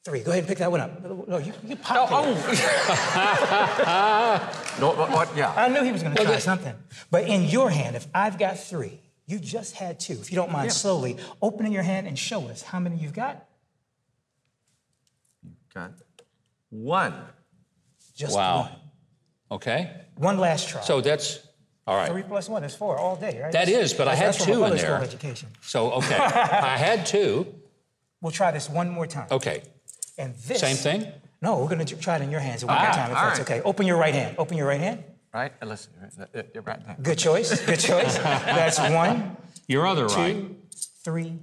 three. 0.03 0.21
Go 0.21 0.31
ahead 0.31 0.39
and 0.43 0.47
pick 0.47 0.57
that 0.59 0.71
one 0.71 0.79
up. 0.81 1.27
No, 1.27 1.37
you, 1.37 1.53
you 1.65 1.75
pop 1.75 2.09
it. 2.09 2.13
Oh, 2.13 2.35
oh. 3.87 4.61
No, 4.79 4.87
what, 4.93 5.09
what? 5.11 5.35
Yeah. 5.37 5.53
I 5.55 5.69
knew 5.69 5.83
he 5.83 5.91
was 5.91 6.03
going 6.03 6.15
to 6.15 6.23
try 6.23 6.37
something. 6.39 6.75
But 7.09 7.27
in 7.27 7.43
your 7.43 7.69
hand, 7.69 7.95
if 7.95 8.07
I've 8.13 8.37
got 8.37 8.59
three, 8.59 8.99
you 9.25 9.39
just 9.39 9.75
had 9.75 9.99
two. 9.99 10.13
If 10.13 10.31
you 10.31 10.35
don't 10.35 10.51
mind 10.51 10.71
slowly 10.73 11.17
opening 11.41 11.71
your 11.71 11.83
hand 11.83 12.07
and 12.07 12.17
show 12.19 12.47
us 12.49 12.61
how 12.61 12.79
many 12.79 12.97
you've 12.97 13.13
got, 13.13 13.45
You've 15.43 15.53
Got 15.73 15.91
one. 16.69 17.13
just 18.15 18.35
Wow. 18.35 18.61
one. 18.61 18.71
Okay. 19.51 19.91
One 20.17 20.39
last 20.39 20.67
try. 20.69 20.81
So 20.81 21.01
that's 21.01 21.39
all 21.87 21.95
right. 21.95 22.09
three 22.09 22.23
plus 22.23 22.49
one 22.49 22.63
is 22.63 22.75
four 22.75 22.97
all 22.97 23.15
day, 23.15 23.39
right? 23.41 23.51
That 23.51 23.69
is, 23.69 23.93
but 23.93 24.07
I 24.07 24.15
had 24.15 24.33
that's 24.33 24.45
two 24.45 24.53
in 24.53 24.59
public 24.61 24.79
school 24.79 24.91
there. 24.95 25.03
education. 25.03 25.49
So 25.61 25.91
okay, 25.93 26.15
I 26.73 26.77
had 26.77 27.05
two. 27.05 27.45
We'll 28.21 28.31
try 28.31 28.51
this 28.51 28.69
one 28.69 28.89
more 28.89 29.05
time. 29.07 29.27
Okay. 29.31 29.61
And 30.17 30.33
this. 30.35 30.59
Same 30.61 30.77
thing. 30.77 31.11
No, 31.41 31.59
we're 31.59 31.67
going 31.69 31.85
to 31.85 31.95
try 31.97 32.15
it 32.15 32.21
in 32.21 32.31
your 32.31 32.39
hands 32.39 32.63
one 32.65 32.75
Ah, 32.75 32.81
more 32.83 32.91
time 32.91 33.11
if 33.11 33.17
that's 33.17 33.39
right. 33.39 33.57
okay. 33.57 33.61
Open 33.61 33.85
your 33.85 33.97
right 33.97 34.13
hand. 34.15 34.35
Open 34.39 34.57
your 34.57 34.67
right 34.67 34.79
hand. 34.79 35.03
Right? 35.33 35.51
Uh, 35.61 35.65
Listen. 35.67 35.91
uh, 36.17 36.23
uh, 36.33 36.61
Right 36.61 36.85
there. 36.87 36.97
Good 37.03 37.17
choice. 37.19 37.59
Good 37.65 37.79
choice. 37.79 38.17
That's 38.19 38.79
one, 38.79 39.35
Your 39.67 39.85
other 39.85 40.05
right. 40.07 40.33
two, 40.33 40.55
three, 41.03 41.39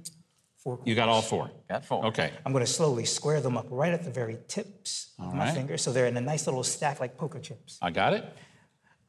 four. 0.57 0.79
You 0.83 0.95
got 0.95 1.07
all 1.09 1.21
four. 1.21 1.51
Got 1.69 1.85
four. 1.85 2.03
Okay. 2.07 2.31
I'm 2.43 2.51
going 2.51 2.65
to 2.65 2.71
slowly 2.71 3.05
square 3.05 3.39
them 3.39 3.55
up 3.55 3.67
right 3.69 3.93
at 3.93 4.03
the 4.03 4.09
very 4.09 4.39
tips 4.47 5.11
of 5.19 5.33
my 5.35 5.45
right. 5.45 5.53
fingers 5.53 5.83
so 5.83 5.93
they're 5.93 6.07
in 6.07 6.17
a 6.17 6.21
nice 6.21 6.47
little 6.47 6.63
stack 6.63 6.99
like 6.99 7.15
poker 7.15 7.39
chips. 7.39 7.77
I 7.83 7.91
got 7.91 8.13
it. 8.13 8.25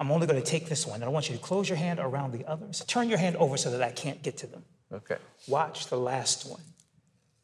I'm 0.01 0.11
only 0.11 0.27
going 0.27 0.41
to 0.43 0.47
take 0.47 0.69
this 0.69 0.87
one, 0.87 0.97
and 0.97 1.05
I 1.05 1.09
want 1.09 1.31
you 1.31 1.37
to 1.37 1.43
close 1.43 1.69
your 1.69 1.79
hand 1.79 2.01
around 2.01 2.33
the 2.33 2.45
others. 2.47 2.85
Turn 2.87 3.09
your 3.09 3.19
hand 3.19 3.37
over 3.37 3.57
so 3.57 3.71
that 3.71 3.83
I 3.83 3.91
can't 3.91 4.23
get 4.23 4.37
to 4.39 4.47
them. 4.47 4.65
Okay. 4.93 5.17
Watch 5.47 5.87
the 5.87 5.97
last 5.97 6.51
one. 6.51 6.61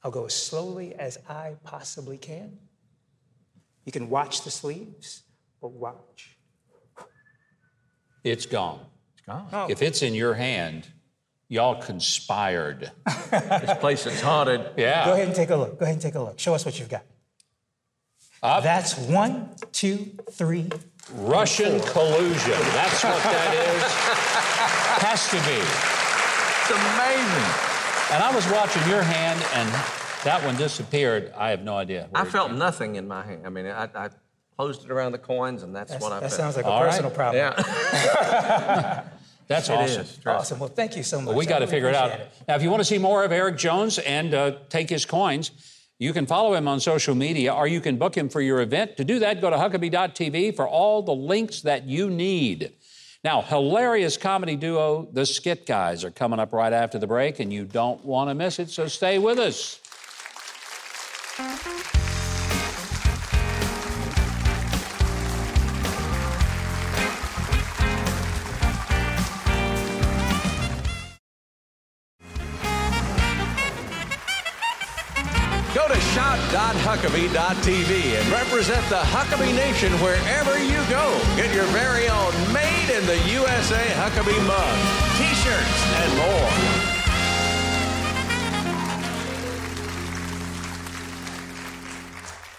I'll 0.03 0.11
go 0.11 0.27
as 0.27 0.35
slowly 0.35 0.95
as 0.95 1.19
I 1.29 1.55
possibly 1.65 2.19
can. 2.19 2.59
You 3.85 3.93
can 3.93 4.11
watch 4.11 4.43
the 4.43 4.51
sleeves, 4.51 5.23
but 5.61 5.73
watch. 5.73 6.37
It's 8.25 8.47
gone. 8.47 8.81
It's 9.15 9.27
gone. 9.27 9.47
Oh. 9.53 9.67
If 9.71 9.83
it's 9.83 10.03
in 10.03 10.15
your 10.15 10.35
hand, 10.35 10.89
y'all 11.49 11.81
conspired. 11.81 12.91
This 13.31 13.79
place 13.79 14.07
is 14.07 14.21
haunted. 14.21 14.73
Yeah. 14.77 15.05
Go 15.05 15.13
ahead 15.13 15.29
and 15.29 15.37
take 15.37 15.51
a 15.51 15.57
look. 15.57 15.79
Go 15.79 15.85
ahead 15.85 15.95
and 15.95 16.03
take 16.03 16.17
a 16.17 16.21
look. 16.21 16.41
Show 16.41 16.53
us 16.53 16.65
what 16.65 16.81
you've 16.81 16.89
got. 16.89 17.05
Up. 18.43 18.65
That's 18.65 18.99
one, 18.99 19.51
two, 19.71 20.19
three. 20.33 20.69
Russian 21.15 21.81
collusion. 21.81 22.53
That's 22.75 23.03
what 23.05 23.23
that 23.25 23.55
is. 23.55 23.83
Has 25.03 25.29
to 25.31 25.37
be. 25.37 25.59
It's 26.61 26.71
amazing. 26.71 27.51
And 28.13 28.23
I 28.23 28.33
was 28.35 28.47
watching 28.51 28.89
your 28.89 29.03
hand, 29.03 29.41
and 29.55 29.69
that 30.25 30.43
one 30.45 30.57
disappeared. 30.57 31.33
I 31.37 31.51
have 31.51 31.63
no 31.63 31.77
idea. 31.77 32.09
I 32.15 32.25
felt 32.25 32.53
nothing 32.53 32.97
in 32.97 33.09
my 33.09 33.25
hand. 33.25 33.47
I 33.47 33.51
mean, 33.51 33.67
I, 33.67 33.89
I 33.95 34.11
closed 34.57 34.85
it 34.85 34.91
around 34.91 35.13
the 35.13 35.19
coins, 35.19 35.63
and 35.63 35.75
that's, 35.75 35.91
That's- 35.93 36.03
what 36.03 36.13
I 36.13 36.21
that 36.21 36.29
felt. 36.31 36.41
sounds 36.41 36.57
like 36.57 36.65
a 36.67 36.69
All 36.69 36.83
right. 36.83 36.91
personal 36.91 37.11
problem. 37.11 37.37
Yeah. 37.43 39.05
That's 39.49 39.69
It 39.69 39.73
awesome. 39.73 40.03
is. 40.03 40.19
Awesome. 40.25 40.59
Well, 40.61 40.69
thank 40.69 40.97
you 40.97 41.03
so 41.03 41.19
much. 41.19 41.27
Well, 41.27 41.37
we 41.37 41.45
got 41.45 41.59
to 41.59 41.65
really 41.65 41.71
figure 41.73 41.89
it 41.89 41.95
out. 41.97 42.11
appreciate 42.13 42.47
Now, 42.47 42.55
if 42.55 42.63
you 42.63 42.71
want 42.71 42.83
to 42.83 42.85
see 42.85 42.99
more 42.99 43.25
of 43.25 43.33
Eric 43.33 43.57
Jones 43.57 43.99
and 43.99 44.33
uh, 44.33 44.53
take 44.69 44.89
his 44.89 45.05
coins, 45.05 45.51
you 46.01 46.15
can 46.15 46.25
follow 46.25 46.55
him 46.55 46.67
on 46.67 46.81
social 46.81 47.15
media 47.15 47.53
or 47.53 47.69
you 47.69 47.81
can 47.81 47.99
book 47.99 48.17
him 48.17 48.31
for 48.31 48.41
your 48.41 48.63
event. 48.63 48.97
To 48.97 49.05
do 49.05 49.19
that, 49.19 49.43
go 49.43 49.51
to 49.51 49.57
Huckabee.tv 49.57 50.57
for 50.57 50.67
all 50.67 51.03
the 51.03 51.13
links 51.13 51.61
that 51.61 51.85
you 51.87 52.09
need. 52.09 52.73
Now, 53.23 53.43
hilarious 53.43 54.17
comedy 54.17 54.57
duo, 54.57 55.11
the 55.13 55.27
Skit 55.27 55.67
Guys, 55.67 56.03
are 56.03 56.11
coming 56.11 56.41
up 56.41 56.55
right 56.55 56.73
after 56.73 56.99
the 56.99 57.07
break, 57.07 57.39
and 57.39 57.53
you 57.53 57.67
don't 57.67 58.03
want 58.03 58.31
to 58.31 58.35
miss 58.35 58.59
it, 58.59 58.71
so 58.71 58.89
stay 58.89 59.19
with 59.19 59.39
us. 59.39 59.79
shop.huckabee.tv 76.91 78.21
and 78.21 78.29
represent 78.33 78.85
the 78.89 78.97
Huckabee 78.97 79.55
Nation 79.55 79.93
wherever 80.01 80.59
you 80.59 80.83
go. 80.91 81.21
Get 81.37 81.55
your 81.55 81.67
very 81.67 82.09
own 82.09 82.33
made 82.53 82.91
in 82.91 83.07
the 83.07 83.17
USA 83.31 83.85
Huckabee 83.95 84.45
mug, 84.45 84.79
t-shirts, 85.17 85.85
and 85.95 86.17
more. 86.19 86.51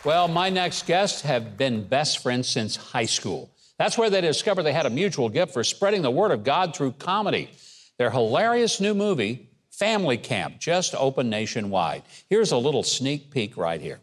Well, 0.05 0.29
my 0.29 0.49
next 0.49 0.88
guests 0.88 1.21
have 1.23 1.57
been 1.57 1.84
best 1.84 2.19
friends 2.23 2.47
since 2.47 2.77
high 2.77 3.05
school. 3.05 3.51
That's 3.77 3.97
where 3.97 4.09
they 4.09 4.21
discovered 4.21 4.63
they 4.63 4.71
had 4.71 4.86
a 4.86 4.89
mutual 4.89 5.27
gift 5.27 5.51
for 5.51 5.63
spreading 5.63 6.03
the 6.03 6.11
word 6.11 6.32
of 6.32 6.45
God 6.45 6.73
through 6.73 6.93
comedy. 6.93 7.49
Their 7.97 8.11
hilarious 8.11 8.79
new 8.79 8.93
movie, 8.93 9.49
Family 9.71 10.17
Camp, 10.17 10.59
just 10.59 10.95
opened 10.95 11.29
nationwide. 11.29 12.03
Here's 12.29 12.53
a 12.53 12.57
little 12.57 12.84
sneak 12.84 13.29
peek 13.29 13.57
right 13.57 13.82
here. 13.82 13.99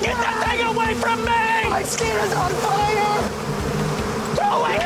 Get 0.02 0.18
that 0.18 0.36
thing 0.46 0.62
away 0.68 0.94
from 0.94 1.20
me! 1.26 1.70
My 1.72 1.82
skin 1.82 2.16
is 2.16 2.34
on 2.34 2.52
fire! 2.62 3.24
Do 4.36 4.66
it! 4.70 4.84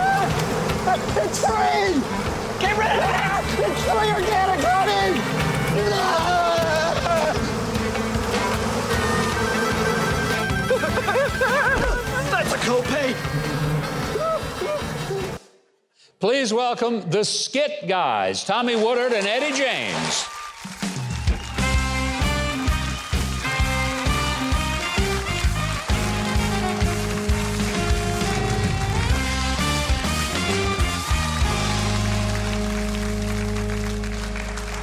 It's 1.26 1.39
free! 1.45 2.01
Get 2.62 2.78
rid 2.78 2.88
of 2.88 3.32
it! 3.32 3.34
It's 3.58 3.84
free 3.84 4.12
organic 4.12 4.60
honey! 4.60 5.20
That's 12.32 12.53
a 12.53 12.58
copay! 12.58 13.16
Please 16.20 16.53
welcome 16.53 17.10
the 17.10 17.24
Skit 17.24 17.88
Guys, 17.88 18.43
Tommy 18.43 18.76
Woodard 18.76 19.14
and 19.14 19.26
Eddie 19.26 19.56
James. 19.56 20.34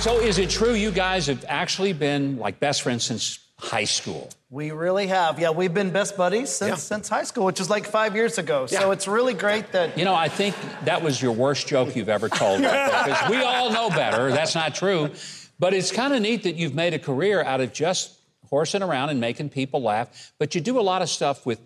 So, 0.03 0.18
is 0.18 0.38
it 0.38 0.50
true 0.50 0.74
you 0.74 0.90
guys 0.90 1.28
have 1.28 1.44
actually 1.46 1.92
been 1.92 2.36
like 2.36 2.59
best 2.59 2.82
friends 2.82 3.05
since 3.05 3.38
high 3.57 3.84
school? 3.84 4.30
We 4.50 4.72
really 4.72 5.07
have. 5.07 5.38
Yeah, 5.38 5.50
we've 5.50 5.72
been 5.72 5.90
best 5.90 6.16
buddies 6.16 6.50
since, 6.50 6.68
Yeah. 6.70 6.74
since 6.74 7.09
high 7.09 7.22
school, 7.22 7.44
which 7.44 7.61
is 7.61 7.70
like 7.70 7.86
five 7.86 8.16
years 8.16 8.36
ago. 8.36 8.66
So 8.66 8.90
it's 8.90 9.07
really 9.07 9.32
great 9.32 9.70
that. 9.70 9.96
You 9.96 10.05
know, 10.05 10.14
I 10.16 10.26
think 10.28 10.57
that 10.86 11.03
was 11.03 11.22
your 11.22 11.30
worst 11.30 11.68
joke 11.68 11.94
you've 11.94 12.09
ever 12.09 12.28
told. 12.28 12.62
Because 12.62 13.30
we 13.30 13.36
all 13.42 13.70
know 13.70 13.90
better. 13.90 14.32
That's 14.32 14.57
not 14.57 14.74
true. 14.74 15.09
But 15.61 15.72
it's 15.72 15.92
kind 15.92 16.12
of 16.12 16.20
neat 16.20 16.42
that 16.42 16.57
you've 16.57 16.74
made 16.74 16.94
a 16.94 16.98
career 16.98 17.40
out 17.40 17.61
of 17.61 17.72
just 17.72 18.18
horsing 18.50 18.82
around 18.82 19.11
and 19.11 19.20
making 19.20 19.50
people 19.50 19.82
laugh. 19.82 20.32
But 20.36 20.57
you 20.57 20.61
do 20.61 20.80
a 20.80 20.82
lot 20.82 21.03
of 21.03 21.11
stuff 21.11 21.46
with 21.46 21.61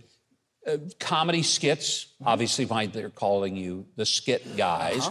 uh, 0.66 0.78
comedy 0.98 1.42
skits. 1.42 2.14
Obviously, 2.24 2.66
why 2.66 2.86
they're 2.86 3.10
calling 3.10 3.56
you 3.56 3.86
the 3.96 4.06
skit 4.06 4.56
guys. 4.56 5.08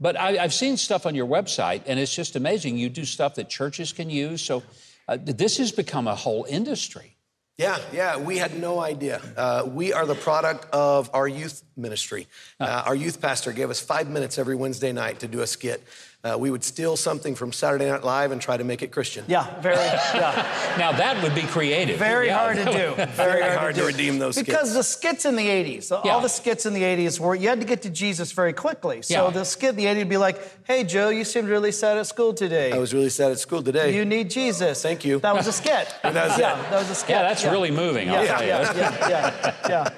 But 0.00 0.18
I, 0.18 0.38
I've 0.38 0.54
seen 0.54 0.76
stuff 0.76 1.06
on 1.06 1.14
your 1.14 1.26
website, 1.26 1.82
and 1.86 1.98
it's 1.98 2.14
just 2.14 2.36
amazing. 2.36 2.76
You 2.76 2.88
do 2.88 3.04
stuff 3.04 3.36
that 3.36 3.48
churches 3.48 3.92
can 3.92 4.10
use. 4.10 4.42
So 4.42 4.62
uh, 5.08 5.18
this 5.20 5.58
has 5.58 5.72
become 5.72 6.08
a 6.08 6.14
whole 6.14 6.44
industry. 6.48 7.16
Yeah, 7.56 7.78
yeah, 7.92 8.16
we 8.16 8.38
had 8.38 8.58
no 8.58 8.80
idea. 8.80 9.22
Uh, 9.36 9.64
we 9.66 9.92
are 9.92 10.06
the 10.06 10.16
product 10.16 10.66
of 10.72 11.08
our 11.14 11.28
youth 11.28 11.62
ministry. 11.76 12.26
Uh, 12.60 12.82
our 12.86 12.94
youth 12.94 13.20
pastor 13.20 13.52
gave 13.52 13.70
us 13.70 13.80
five 13.80 14.08
minutes 14.08 14.38
every 14.38 14.54
Wednesday 14.56 14.92
night 14.92 15.20
to 15.20 15.28
do 15.28 15.40
a 15.40 15.46
skit. 15.46 15.82
Uh, 16.22 16.38
we 16.38 16.50
would 16.50 16.64
steal 16.64 16.96
something 16.96 17.34
from 17.34 17.52
Saturday 17.52 17.84
Night 17.90 18.02
Live 18.02 18.32
and 18.32 18.40
try 18.40 18.56
to 18.56 18.64
make 18.64 18.80
it 18.80 18.90
Christian. 18.90 19.26
Yeah, 19.28 19.60
very, 19.60 19.76
yeah, 19.76 20.74
Now, 20.78 20.90
that 20.92 21.22
would 21.22 21.34
be 21.34 21.42
creative. 21.42 21.98
very 21.98 22.28
Yeah. 22.28 22.38
hard 22.38 22.56
to 22.56 22.64
do. 22.64 22.70
Very, 22.96 23.10
Very 23.12 23.40
hard, 23.42 23.58
hard 23.58 23.74
to, 23.74 23.80
to 23.82 23.86
redeem 23.86 24.18
those 24.18 24.36
skits. 24.36 24.46
Because 24.48 24.72
the 24.72 24.82
skits 24.82 25.26
in 25.26 25.36
the 25.36 25.46
80s, 25.46 25.90
Yeah. 26.02 26.12
all 26.14 26.22
the 26.22 26.28
skits 26.30 26.64
in 26.64 26.72
the 26.72 26.82
80s 26.82 27.20
were 27.20 27.34
you 27.34 27.50
had 27.50 27.60
to 27.60 27.66
get 27.66 27.82
to 27.82 27.90
Jesus 27.90 28.32
very 28.32 28.54
quickly. 28.54 29.02
So 29.02 29.30
the 29.30 29.44
skit 29.44 29.70
in 29.70 29.76
the 29.76 29.84
80s 29.84 29.98
would 29.98 30.08
be 30.08 30.16
like, 30.16 30.38
hey, 30.66 30.84
Joe, 30.84 31.10
you 31.10 31.24
seemed 31.24 31.48
really 31.50 31.72
sad 31.72 31.98
at 31.98 32.06
school 32.06 32.32
today. 32.32 32.72
I 32.72 32.78
was 32.78 32.94
really 32.94 33.10
sad 33.10 33.30
at 33.30 33.38
school 33.38 33.62
today. 33.62 33.94
you 33.94 34.06
need 34.06 34.30
Jesus. 34.30 34.80
Thank 34.82 35.04
you. 35.04 35.18
That 35.18 35.34
was 35.34 35.46
a 35.46 35.52
skit. 35.52 35.94
And 36.02 36.16
that 36.16 36.28
was 36.30 36.38
yeah, 36.38 36.58
it. 36.58 36.70
that 36.70 36.78
was 36.78 36.88
a 36.90 36.94
skit. 36.94 37.10
Yeah, 37.10 37.22
that's 37.22 37.44
really 37.44 37.70
moving, 37.70 38.08
I'll 38.08 38.24
Yeah, 38.24 38.32
tell 38.38 38.42
you. 38.42 38.48
yeah, 38.48 39.08
yeah, 39.08 39.08
yeah, 39.10 39.68
yeah. 39.68 39.90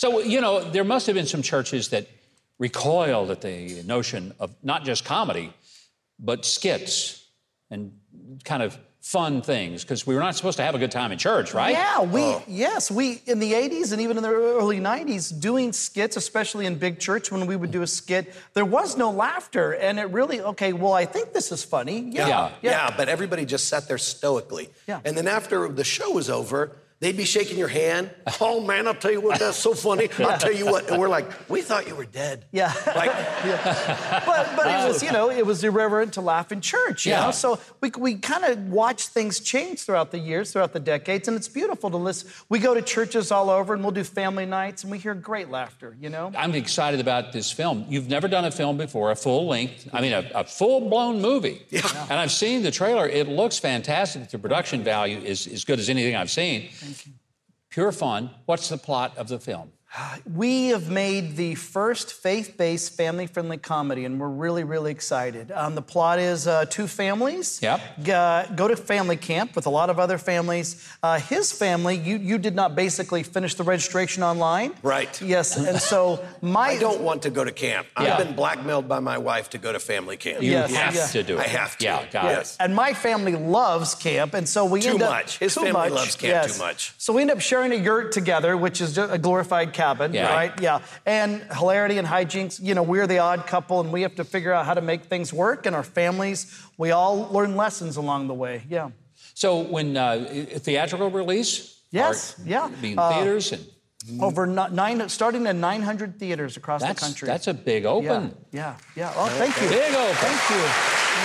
So, 0.00 0.20
you 0.20 0.40
know, 0.40 0.64
there 0.64 0.82
must 0.82 1.06
have 1.08 1.14
been 1.14 1.26
some 1.26 1.42
churches 1.42 1.90
that 1.90 2.06
recoiled 2.58 3.30
at 3.30 3.42
the 3.42 3.82
notion 3.82 4.32
of 4.40 4.50
not 4.62 4.82
just 4.82 5.04
comedy, 5.04 5.52
but 6.18 6.46
skits 6.46 7.22
and 7.70 7.92
kind 8.42 8.62
of 8.62 8.78
fun 9.02 9.42
things, 9.42 9.82
because 9.82 10.06
we 10.06 10.14
were 10.14 10.22
not 10.22 10.34
supposed 10.36 10.56
to 10.56 10.62
have 10.62 10.74
a 10.74 10.78
good 10.78 10.90
time 10.90 11.12
in 11.12 11.18
church, 11.18 11.52
right? 11.52 11.72
Yeah, 11.72 12.00
we 12.00 12.34
yes, 12.48 12.90
we 12.90 13.20
in 13.26 13.40
the 13.40 13.52
80s 13.52 13.92
and 13.92 14.00
even 14.00 14.16
in 14.16 14.22
the 14.22 14.30
early 14.30 14.80
90s 14.80 15.38
doing 15.38 15.70
skits, 15.70 16.16
especially 16.16 16.64
in 16.64 16.76
big 16.76 16.98
church 16.98 17.30
when 17.30 17.46
we 17.46 17.54
would 17.54 17.70
do 17.70 17.82
a 17.82 17.86
skit, 17.86 18.34
there 18.54 18.64
was 18.64 18.96
no 18.96 19.10
laughter 19.10 19.74
and 19.74 19.98
it 19.98 20.04
really 20.04 20.40
okay, 20.40 20.72
well, 20.72 20.94
I 20.94 21.04
think 21.04 21.34
this 21.34 21.52
is 21.52 21.62
funny. 21.62 22.08
Yeah. 22.10 22.26
Yeah. 22.26 22.50
Yeah, 22.62 22.94
but 22.96 23.10
everybody 23.10 23.44
just 23.44 23.68
sat 23.68 23.86
there 23.86 23.98
stoically. 23.98 24.70
Yeah. 24.88 25.00
And 25.04 25.14
then 25.14 25.28
after 25.28 25.68
the 25.68 25.84
show 25.84 26.10
was 26.12 26.30
over, 26.30 26.72
they'd 27.00 27.16
be 27.16 27.24
shaking 27.24 27.58
your 27.58 27.68
hand. 27.68 28.10
Oh 28.40 28.60
man, 28.60 28.86
I'll 28.86 28.94
tell 28.94 29.10
you 29.10 29.20
what, 29.20 29.38
that's 29.38 29.56
so 29.56 29.74
funny. 29.74 30.08
I'll 30.18 30.38
tell 30.38 30.52
you 30.52 30.66
what. 30.66 30.90
And 30.90 31.00
we're 31.00 31.08
like, 31.08 31.26
we 31.48 31.62
thought 31.62 31.86
you 31.88 31.94
were 31.94 32.04
dead. 32.04 32.44
Yeah. 32.52 32.72
Like, 32.94 33.10
But 34.26 34.52
but 34.56 34.66
it 34.66 34.88
was, 34.88 35.02
you 35.02 35.10
know, 35.12 35.30
it 35.30 35.44
was 35.44 35.64
irreverent 35.64 36.14
to 36.14 36.20
laugh 36.20 36.52
in 36.52 36.60
church, 36.60 37.06
you 37.06 37.12
Yeah. 37.12 37.26
know. 37.26 37.30
So 37.30 37.58
we 37.80 37.90
we 37.98 38.14
kind 38.16 38.44
of 38.44 38.68
watch 38.68 39.06
things 39.08 39.40
change 39.40 39.80
throughout 39.80 40.10
the 40.10 40.18
years, 40.18 40.52
throughout 40.52 40.72
the 40.72 40.80
decades, 40.80 41.26
and 41.28 41.36
it's 41.36 41.48
beautiful 41.48 41.90
to 41.90 41.96
listen. 41.96 42.28
We 42.48 42.58
go 42.58 42.74
to 42.74 42.82
churches 42.82 43.32
all 43.32 43.50
over 43.50 43.74
and 43.74 43.82
we'll 43.82 43.92
do 43.92 44.04
family 44.04 44.46
nights 44.46 44.82
and 44.84 44.90
we 44.92 44.98
hear 44.98 45.14
great 45.14 45.50
laughter, 45.50 45.96
you 46.00 46.10
know? 46.10 46.32
I'm 46.36 46.54
excited 46.54 47.00
about 47.00 47.32
this 47.32 47.50
film. 47.50 47.86
You've 47.88 48.08
never 48.08 48.28
done 48.28 48.44
a 48.44 48.50
film 48.50 48.76
before, 48.76 49.10
a 49.10 49.16
full 49.16 49.46
length, 49.46 49.88
I 49.92 50.00
mean, 50.00 50.12
a, 50.12 50.30
a 50.34 50.44
full 50.44 50.88
blown 50.88 51.20
movie. 51.20 51.62
Yeah. 51.70 51.80
And 52.10 52.18
I've 52.18 52.32
seen 52.32 52.62
the 52.62 52.70
trailer. 52.70 53.08
It 53.08 53.28
looks 53.28 53.58
fantastic. 53.58 54.28
The 54.30 54.38
production 54.38 54.82
value 54.84 55.18
is 55.18 55.46
as 55.46 55.64
good 55.64 55.78
as 55.78 55.88
anything 55.88 56.14
I've 56.16 56.30
seen. 56.30 56.68
Pure 57.70 57.92
fun. 57.92 58.30
What's 58.46 58.68
the 58.68 58.78
plot 58.78 59.16
of 59.16 59.28
the 59.28 59.38
film? 59.38 59.72
We 60.24 60.68
have 60.68 60.88
made 60.88 61.34
the 61.36 61.56
first 61.56 62.12
faith 62.12 62.56
based 62.56 62.96
family 62.96 63.26
friendly 63.26 63.56
comedy, 63.58 64.04
and 64.04 64.20
we're 64.20 64.28
really, 64.28 64.62
really 64.62 64.92
excited. 64.92 65.50
Um, 65.50 65.74
the 65.74 65.82
plot 65.82 66.20
is 66.20 66.46
uh, 66.46 66.64
two 66.66 66.86
families 66.86 67.58
Yep. 67.60 67.80
uh, 68.08 68.46
go 68.54 68.68
to 68.68 68.76
family 68.76 69.16
camp 69.16 69.56
with 69.56 69.66
a 69.66 69.70
lot 69.70 69.90
of 69.90 69.98
other 69.98 70.16
families. 70.16 70.86
Uh, 71.02 71.18
his 71.18 71.50
family, 71.50 71.96
you, 71.96 72.16
you 72.18 72.38
did 72.38 72.54
not 72.54 72.76
basically 72.76 73.24
finish 73.24 73.54
the 73.56 73.64
registration 73.64 74.22
online. 74.22 74.72
Right. 74.84 75.20
Yes, 75.20 75.56
and 75.56 75.78
so 75.80 76.24
my. 76.40 76.68
I 76.70 76.78
don't 76.78 77.00
want 77.00 77.22
to 77.22 77.30
go 77.30 77.42
to 77.42 77.50
camp. 77.50 77.88
Yeah. 78.00 78.16
I've 78.16 78.24
been 78.24 78.36
blackmailed 78.36 78.86
by 78.88 79.00
my 79.00 79.18
wife 79.18 79.50
to 79.50 79.58
go 79.58 79.72
to 79.72 79.80
family 79.80 80.16
camp. 80.16 80.42
You 80.42 80.52
Yes, 80.52 80.72
have 80.74 80.94
yeah. 80.94 81.06
to 81.08 81.22
do 81.24 81.34
it. 81.38 81.40
I 81.40 81.48
have 81.48 81.76
to. 81.78 81.84
Yeah, 81.84 82.06
got 82.12 82.24
Yes. 82.26 82.56
And 82.60 82.76
my 82.76 82.94
family 82.94 83.34
loves 83.34 83.96
camp, 83.96 84.34
and 84.34 84.48
so 84.48 84.64
we 84.66 84.82
Too 84.82 84.90
end 84.90 85.02
up 85.02 85.10
much. 85.10 85.38
His 85.38 85.52
too 85.54 85.62
family 85.62 85.72
much, 85.72 85.90
loves 85.92 86.14
camp 86.16 86.52
too 86.52 86.58
much. 86.58 86.94
So 86.98 87.12
we 87.12 87.22
end 87.22 87.32
up 87.32 87.40
sharing 87.40 87.72
a 87.72 87.76
yurt 87.76 88.12
together, 88.12 88.56
which 88.56 88.80
is 88.80 88.94
just 88.94 89.12
a 89.12 89.18
glorified 89.18 89.72
cabin, 89.80 90.12
Yeah. 90.12 90.34
right? 90.34 90.52
Yeah. 90.60 90.80
And 91.06 91.42
hilarity 91.56 91.96
and 91.98 92.06
hijinks, 92.06 92.60
you 92.62 92.74
know, 92.74 92.82
we're 92.82 93.06
the 93.06 93.18
odd 93.18 93.46
couple 93.46 93.80
and 93.80 93.92
we 93.92 94.02
have 94.02 94.14
to 94.16 94.24
figure 94.24 94.52
out 94.52 94.66
how 94.66 94.74
to 94.74 94.80
make 94.82 95.04
things 95.04 95.32
work. 95.32 95.66
And 95.66 95.74
our 95.74 95.82
families, 96.00 96.38
we 96.76 96.90
all 96.90 97.28
learn 97.32 97.56
lessons 97.56 97.96
along 97.96 98.28
the 98.28 98.34
way. 98.34 98.62
Yeah. 98.68 98.90
So 99.34 99.60
when 99.60 99.96
uh, 99.96 100.26
theatrical 100.58 101.10
release? 101.10 101.52
Yes, 101.90 102.38
or 102.38 102.42
yeah. 102.46 102.68
Being 102.80 102.98
Uh, 102.98 103.08
theaters 103.12 103.52
and 103.52 103.64
Over 104.20 104.46
nine, 104.46 105.08
starting 105.08 105.46
in 105.46 105.60
900 105.60 106.18
theaters 106.18 106.56
across 106.56 106.80
that's 106.82 107.00
the 107.00 107.06
country. 107.06 107.26
that's 107.26 107.48
a 107.48 107.54
big 107.54 107.84
open. 107.84 108.34
Yeah, 108.52 108.74
yeah. 108.96 109.10
yeah. 109.12 109.12
Oh, 109.20 109.28
thank 109.42 109.54
you. 109.60 109.68
Big 109.68 109.92
open. 109.94 110.14
Thank 110.26 110.42
you. 110.50 110.62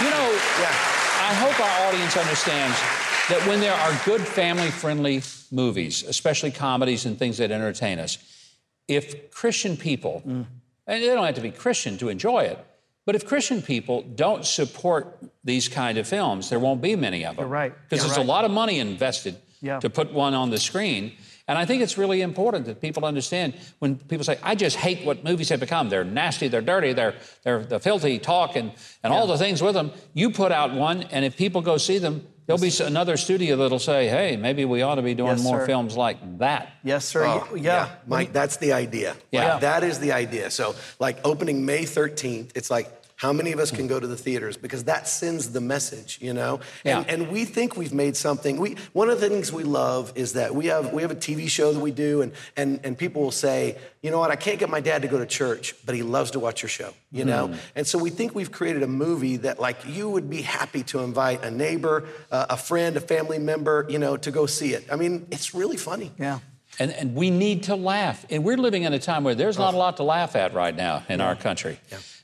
You 0.04 0.10
know, 0.16 0.28
yeah. 0.60 0.74
I 1.30 1.34
hope 1.44 1.56
our 1.68 1.88
audience 1.88 2.18
understands 2.18 2.78
that 3.30 3.42
when 3.48 3.60
there 3.60 3.74
are 3.74 3.94
good 4.06 4.22
family-friendly 4.22 5.22
movies, 5.52 6.04
especially 6.04 6.52
comedies 6.52 7.06
and 7.06 7.18
things 7.18 7.38
that 7.38 7.50
entertain 7.52 7.98
us, 8.00 8.18
if 8.88 9.32
Christian 9.32 9.78
people, 9.78 10.22
Mm. 10.26 10.46
and 10.88 11.04
they 11.04 11.08
don't 11.08 11.26
have 11.26 11.36
to 11.36 11.42
be 11.42 11.52
Christian 11.52 11.98
to 11.98 12.10
enjoy 12.10 12.42
it, 12.42 12.60
but 13.06 13.16
if 13.16 13.26
Christian 13.26 13.62
people 13.62 14.02
don't 14.02 14.46
support 14.46 15.20
these 15.44 15.68
kind 15.68 15.98
of 15.98 16.08
films, 16.08 16.50
there 16.50 16.60
won't 16.60 16.82
be 16.82 16.96
many 16.96 17.24
of 17.26 17.36
them. 17.36 17.44
You're 17.44 17.50
right. 17.50 17.74
Because 17.90 18.04
there's 18.06 18.18
right. 18.18 18.26
a 18.26 18.28
lot 18.28 18.46
of 18.46 18.52
money 18.52 18.80
invested 18.80 19.36
Yeah. 19.62 19.80
to 19.80 19.90
put 19.90 20.12
one 20.14 20.34
on 20.34 20.50
the 20.50 20.58
screen. 20.58 21.12
And 21.48 21.58
I 21.60 21.66
think 21.66 21.84
it's 21.84 21.96
really 21.98 22.22
important 22.22 22.66
that 22.66 22.82
people 22.82 23.06
understand 23.06 23.54
when 23.78 23.98
people 23.98 24.24
say, 24.24 24.40
I 24.42 24.56
just 24.56 24.78
hate 24.78 25.06
what 25.06 25.24
movies 25.24 25.50
have 25.50 25.60
become. 25.60 25.90
They're 25.90 26.04
nasty, 26.04 26.48
they're 26.48 26.62
dirty, 26.62 26.94
they're, 26.94 27.14
they're 27.44 27.64
the 27.64 27.80
filthy 27.80 28.18
talk 28.18 28.56
and, 28.56 28.72
and 29.04 29.14
all 29.14 29.28
the 29.28 29.38
things 29.38 29.62
with 29.62 29.76
them. 29.76 29.92
You 30.14 30.32
put 30.32 30.52
out 30.52 30.74
one, 30.74 31.04
and 31.04 31.24
if 31.24 31.38
people 31.38 31.62
go 31.62 31.78
see 31.78 32.00
them, 32.00 32.26
there'll 32.46 32.62
be 32.62 32.72
another 32.84 33.18
studio 33.18 33.56
that'll 33.58 33.80
say, 33.80 34.08
hey, 34.08 34.38
maybe 34.38 34.66
we 34.66 34.82
ought 34.82 34.96
to 34.96 35.02
be 35.02 35.14
doing 35.16 35.38
Yes, 35.38 35.44
more 35.44 35.60
sir. 35.62 35.66
films 35.66 35.98
like 35.98 36.38
that. 36.40 36.72
Yes, 36.84 37.06
sir. 37.06 37.26
Oh, 37.26 37.48
Y- 37.54 37.60
yeah. 37.62 37.90
Mike, 38.08 38.34
that's 38.34 38.58
the 38.58 38.74
idea. 38.74 39.16
Yeah. 39.32 39.54
Like, 39.54 39.62
that 39.62 39.84
is 39.84 40.00
the 40.00 40.12
idea. 40.12 40.52
So, 40.52 40.76
like 41.00 41.18
opening 41.26 41.66
May 41.66 41.84
13th, 41.84 42.52
it's 42.56 42.70
like, 42.70 42.90
how 43.18 43.32
many 43.32 43.54
of 43.54 43.60
us 43.60 43.72
can 43.72 43.88
go 43.88 44.00
to 44.00 44.08
the 44.08 44.18
theaters? 44.18 44.58
Because 44.58 44.84
that 44.86 45.08
sends 45.08 45.52
the 45.52 45.62
message, 45.62 46.20
you 46.22 46.34
know? 46.34 46.60
And, 46.84 47.06
Yeah. 47.08 47.14
and 47.14 47.32
we 47.32 47.46
think 47.46 47.78
we've 47.78 47.94
made 47.94 48.18
something. 48.18 48.58
We, 48.58 48.76
one 48.92 49.10
of 49.10 49.22
the 49.22 49.30
things 49.30 49.54
we 49.54 49.64
love 49.64 50.12
is 50.16 50.34
that 50.34 50.54
we 50.54 50.66
have, 50.68 50.92
we 50.92 51.02
have 51.02 51.12
a 51.12 51.16
TV 51.16 51.48
show 51.50 51.72
that 51.72 51.80
we 51.80 51.92
do, 51.92 52.22
and, 52.22 52.34
and, 52.58 52.80
and 52.84 52.98
people 52.98 53.22
will 53.22 53.32
say, 53.32 53.78
you 54.02 54.12
know 54.12 54.20
what, 54.20 54.32
I 54.32 54.36
can't 54.36 54.60
get 54.60 54.70
my 54.70 54.82
dad 54.82 55.02
to 55.04 55.08
go 55.08 55.18
to 55.18 55.26
church, 55.26 55.76
but 55.86 55.96
he 55.96 56.04
loves 56.04 56.32
to 56.32 56.40
watch 56.40 56.62
your 56.62 56.70
show, 56.70 56.94
you 57.12 57.24
know? 57.26 57.54
And 57.76 57.88
so 57.88 57.98
we 57.98 58.10
think 58.10 58.36
we've 58.36 58.52
created 58.52 58.84
a 58.84 58.88
movie 58.88 59.38
that, 59.38 59.60
like, 59.60 59.78
you 59.88 60.10
would 60.10 60.30
be 60.30 60.42
happy 60.42 60.84
to 60.84 61.00
invite 61.00 61.44
a 61.44 61.50
neighbor, 61.52 62.04
uh, 62.32 62.48
a 62.50 62.58
friend, 62.58 62.98
a 62.98 63.02
family 63.02 63.40
member, 63.40 63.86
you 63.90 63.98
know, 63.98 64.18
to 64.18 64.30
go 64.32 64.46
see 64.46 64.74
it. 64.74 64.86
I 64.92 64.98
mean, 64.98 65.26
it's 65.32 65.56
really 65.56 65.78
funny. 65.78 66.12
Yeah. 66.20 66.40
And, 66.80 66.92
and 66.92 67.16
we 67.16 67.30
need 67.30 67.64
to 67.64 67.76
laugh. 67.78 68.26
And 68.30 68.44
we're 68.44 68.58
living 68.58 68.84
in 68.84 68.92
a 68.92 69.00
time 69.00 69.24
where 69.24 69.36
there's 69.36 69.58
not 69.58 69.74
a 69.74 69.78
lot 69.78 69.98
to 69.98 70.04
laugh 70.04 70.36
at 70.36 70.54
right 70.54 70.76
now 70.76 71.04
in 71.08 71.22
our 71.22 71.36
country. 71.36 71.80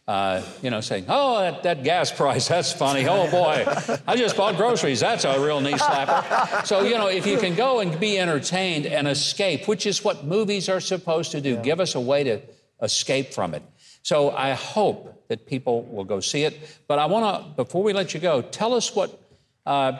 Uh, 0.07 0.41
you 0.61 0.69
know, 0.69 0.81
saying, 0.81 1.05
oh, 1.07 1.39
that, 1.39 1.63
that 1.63 1.83
gas 1.83 2.11
price, 2.17 2.47
that's 2.47 2.73
funny. 2.73 3.07
Oh, 3.07 3.29
boy, 3.29 3.63
I 4.07 4.17
just 4.17 4.35
bought 4.35 4.57
groceries. 4.57 4.99
That's 4.99 5.23
a 5.23 5.39
real 5.39 5.61
knee 5.61 5.73
slapper. 5.73 6.65
So, 6.65 6.81
you 6.81 6.97
know, 6.97 7.07
if 7.07 7.25
you 7.27 7.37
can 7.37 7.55
go 7.55 7.79
and 7.79 7.97
be 7.99 8.17
entertained 8.17 8.87
and 8.87 9.07
escape, 9.07 9.67
which 9.67 9.85
is 9.85 10.03
what 10.03 10.25
movies 10.25 10.67
are 10.69 10.81
supposed 10.81 11.31
to 11.31 11.39
do, 11.39 11.55
give 11.57 11.79
us 11.79 11.95
a 11.95 11.99
way 11.99 12.23
to 12.23 12.41
escape 12.81 13.33
from 13.33 13.53
it. 13.53 13.63
So 14.01 14.31
I 14.31 14.51
hope 14.51 15.27
that 15.27 15.45
people 15.45 15.83
will 15.83 16.03
go 16.03 16.19
see 16.19 16.43
it. 16.43 16.81
But 16.87 16.99
I 16.99 17.05
want 17.05 17.45
to, 17.45 17.63
before 17.63 17.83
we 17.83 17.93
let 17.93 18.13
you 18.13 18.19
go, 18.19 18.41
tell 18.41 18.73
us 18.73 18.93
what 18.95 19.17
uh, 19.65 19.99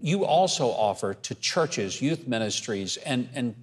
you 0.00 0.24
also 0.24 0.68
offer 0.68 1.14
to 1.14 1.34
churches, 1.34 2.00
youth 2.00 2.26
ministries, 2.26 2.96
and, 2.96 3.28
and 3.34 3.54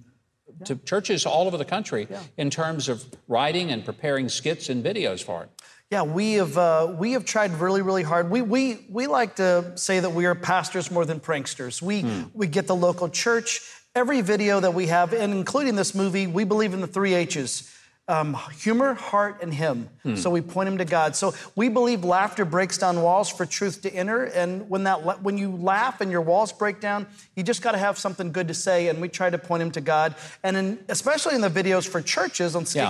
to 0.64 0.76
churches 0.76 1.26
all 1.26 1.46
over 1.46 1.56
the 1.56 1.64
country 1.64 2.08
in 2.36 2.50
terms 2.50 2.88
of 2.88 3.04
writing 3.28 3.70
and 3.70 3.84
preparing 3.84 4.28
skits 4.28 4.68
and 4.68 4.84
videos 4.84 5.22
for 5.22 5.42
it. 5.44 5.50
Yeah, 5.92 6.04
we 6.04 6.32
have 6.40 6.56
uh, 6.56 6.94
we 6.98 7.12
have 7.12 7.26
tried 7.26 7.50
really 7.60 7.82
really 7.82 8.02
hard. 8.02 8.30
We 8.30 8.40
we 8.40 8.86
we 8.88 9.06
like 9.06 9.36
to 9.36 9.72
say 9.74 10.00
that 10.00 10.08
we 10.08 10.24
are 10.24 10.34
pastors 10.34 10.90
more 10.90 11.04
than 11.04 11.20
pranksters. 11.20 11.82
We 11.82 12.02
we 12.32 12.46
get 12.46 12.66
the 12.66 12.74
local 12.74 13.10
church. 13.10 13.60
Every 13.94 14.22
video 14.22 14.58
that 14.58 14.72
we 14.72 14.86
have, 14.86 15.12
and 15.12 15.34
including 15.34 15.76
this 15.76 15.94
movie, 15.94 16.26
we 16.26 16.44
believe 16.44 16.72
in 16.72 16.80
the 16.80 16.86
three 16.86 17.12
H's. 17.12 17.70
Um, 18.08 18.36
humor, 18.60 18.94
heart, 18.94 19.38
and 19.42 19.54
him. 19.54 19.88
So 20.16 20.28
we 20.28 20.40
point 20.40 20.68
him 20.68 20.78
to 20.78 20.84
God. 20.84 21.14
So 21.14 21.34
we 21.54 21.68
believe 21.68 22.02
laughter 22.04 22.44
breaks 22.44 22.76
down 22.76 23.00
walls 23.00 23.28
for 23.30 23.46
truth 23.46 23.80
to 23.82 23.94
enter. 23.94 24.24
And 24.24 24.68
when 24.68 24.82
that 24.84 25.06
la- 25.06 25.18
when 25.18 25.38
you 25.38 25.52
laugh 25.52 26.00
and 26.00 26.10
your 26.10 26.20
walls 26.20 26.52
break 26.52 26.80
down, 26.80 27.06
you 27.36 27.44
just 27.44 27.62
got 27.62 27.72
to 27.72 27.78
have 27.78 27.96
something 27.96 28.32
good 28.32 28.48
to 28.48 28.54
say. 28.54 28.88
And 28.88 29.00
we 29.00 29.08
try 29.08 29.30
to 29.30 29.38
point 29.38 29.62
him 29.62 29.70
to 29.70 29.80
God. 29.80 30.16
And 30.42 30.56
in, 30.56 30.78
especially 30.88 31.36
in 31.36 31.40
the 31.42 31.48
videos 31.48 31.86
for 31.86 32.02
churches 32.02 32.56
on 32.56 32.64
Yeah. 32.74 32.86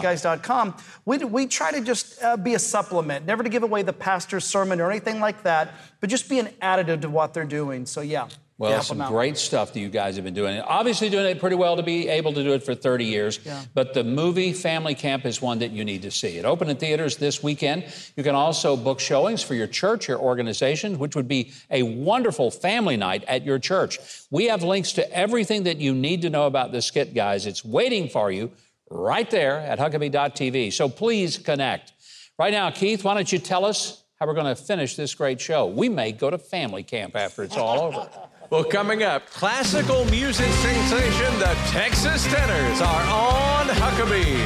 we, 1.04 1.18
we 1.18 1.46
try 1.46 1.70
to 1.72 1.82
just 1.82 2.20
uh, 2.22 2.38
be 2.38 2.54
a 2.54 2.58
supplement, 2.58 3.26
never 3.26 3.42
to 3.42 3.50
give 3.50 3.62
away 3.64 3.82
the 3.82 3.92
pastor's 3.92 4.44
sermon 4.46 4.80
or 4.80 4.90
anything 4.90 5.20
like 5.20 5.42
that, 5.42 5.74
but 6.00 6.08
just 6.08 6.30
be 6.30 6.38
an 6.38 6.46
additive 6.62 7.02
to 7.02 7.10
what 7.10 7.34
they're 7.34 7.44
doing. 7.44 7.84
So 7.84 8.00
yeah. 8.00 8.28
Well, 8.62 8.82
some 8.82 8.98
them 8.98 9.06
out. 9.06 9.10
great 9.10 9.36
stuff 9.36 9.72
that 9.72 9.80
you 9.80 9.88
guys 9.88 10.14
have 10.14 10.24
been 10.24 10.34
doing. 10.34 10.60
Obviously, 10.60 11.10
doing 11.10 11.26
it 11.26 11.40
pretty 11.40 11.56
well 11.56 11.76
to 11.76 11.82
be 11.82 12.08
able 12.08 12.32
to 12.32 12.42
do 12.44 12.52
it 12.52 12.62
for 12.62 12.74
30 12.74 13.04
years. 13.04 13.40
Yeah. 13.44 13.62
But 13.74 13.92
the 13.92 14.04
movie 14.04 14.52
Family 14.52 14.94
Camp 14.94 15.26
is 15.26 15.42
one 15.42 15.58
that 15.58 15.72
you 15.72 15.84
need 15.84 16.02
to 16.02 16.10
see. 16.10 16.38
It 16.38 16.44
opened 16.44 16.70
in 16.70 16.76
theaters 16.76 17.16
this 17.16 17.42
weekend. 17.42 17.84
You 18.16 18.22
can 18.22 18.36
also 18.36 18.76
book 18.76 19.00
showings 19.00 19.42
for 19.42 19.54
your 19.54 19.66
church 19.66 20.08
or 20.08 20.16
organization, 20.16 20.98
which 20.98 21.16
would 21.16 21.26
be 21.26 21.52
a 21.70 21.82
wonderful 21.82 22.50
family 22.50 22.96
night 22.96 23.24
at 23.26 23.44
your 23.44 23.58
church. 23.58 23.98
We 24.30 24.46
have 24.46 24.62
links 24.62 24.92
to 24.92 25.12
everything 25.12 25.64
that 25.64 25.78
you 25.78 25.94
need 25.94 26.22
to 26.22 26.30
know 26.30 26.46
about 26.46 26.70
the 26.70 26.82
skit, 26.82 27.14
guys. 27.14 27.46
It's 27.46 27.64
waiting 27.64 28.08
for 28.08 28.30
you 28.30 28.52
right 28.90 29.28
there 29.30 29.58
at 29.58 29.78
Huckabee.tv. 29.78 30.72
So 30.72 30.88
please 30.88 31.36
connect. 31.38 31.92
Right 32.38 32.52
now, 32.52 32.70
Keith, 32.70 33.04
why 33.04 33.14
don't 33.14 33.30
you 33.30 33.38
tell 33.38 33.64
us 33.64 34.04
how 34.20 34.26
we're 34.26 34.34
going 34.34 34.54
to 34.54 34.62
finish 34.62 34.94
this 34.94 35.14
great 35.14 35.40
show? 35.40 35.66
We 35.66 35.88
may 35.88 36.12
go 36.12 36.30
to 36.30 36.38
family 36.38 36.82
camp 36.82 37.16
after 37.16 37.42
it's 37.42 37.56
all 37.56 37.80
over. 37.80 38.08
Well, 38.52 38.64
coming 38.64 39.02
up, 39.02 39.30
classical 39.30 40.04
music 40.10 40.46
sensation, 40.46 41.38
the 41.38 41.56
Texas 41.68 42.22
Tenors 42.30 42.82
are 42.82 43.02
on 43.04 43.66
Huckabee. 43.68 44.36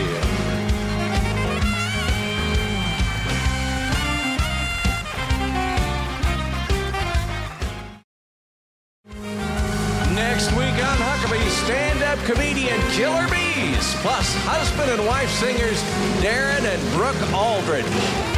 Next 10.15 10.53
week 10.53 10.61
on 10.61 10.99
Huckabee, 10.99 11.49
stand-up 11.65 12.21
comedian 12.27 12.81
Killer 12.93 13.27
Beaz, 13.27 14.01
plus 14.03 14.33
husband 14.45 14.89
and 14.93 15.05
wife 15.05 15.31
singers 15.31 15.83
Darren 16.23 16.63
and 16.63 16.93
Brooke 16.95 17.35
Aldridge. 17.35 18.36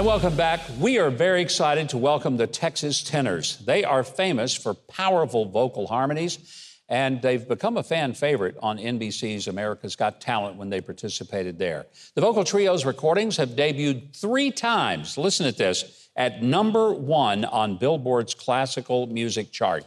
And 0.00 0.06
welcome 0.06 0.34
back. 0.34 0.62
We 0.78 0.98
are 0.98 1.10
very 1.10 1.42
excited 1.42 1.90
to 1.90 1.98
welcome 1.98 2.38
the 2.38 2.46
Texas 2.46 3.02
Tenors. 3.02 3.58
They 3.58 3.84
are 3.84 4.02
famous 4.02 4.56
for 4.56 4.72
powerful 4.72 5.44
vocal 5.44 5.86
harmonies, 5.86 6.78
and 6.88 7.20
they've 7.20 7.46
become 7.46 7.76
a 7.76 7.82
fan 7.82 8.14
favorite 8.14 8.56
on 8.62 8.78
NBC's 8.78 9.46
America's 9.46 9.96
Got 9.96 10.22
Talent 10.22 10.56
when 10.56 10.70
they 10.70 10.80
participated 10.80 11.58
there. 11.58 11.84
The 12.14 12.22
vocal 12.22 12.44
trio's 12.44 12.86
recordings 12.86 13.36
have 13.36 13.50
debuted 13.50 14.16
three 14.16 14.50
times, 14.50 15.18
listen 15.18 15.44
at 15.44 15.58
this, 15.58 16.08
at 16.16 16.42
number 16.42 16.94
one 16.94 17.44
on 17.44 17.76
Billboard's 17.76 18.32
classical 18.32 19.06
music 19.06 19.52
chart. 19.52 19.84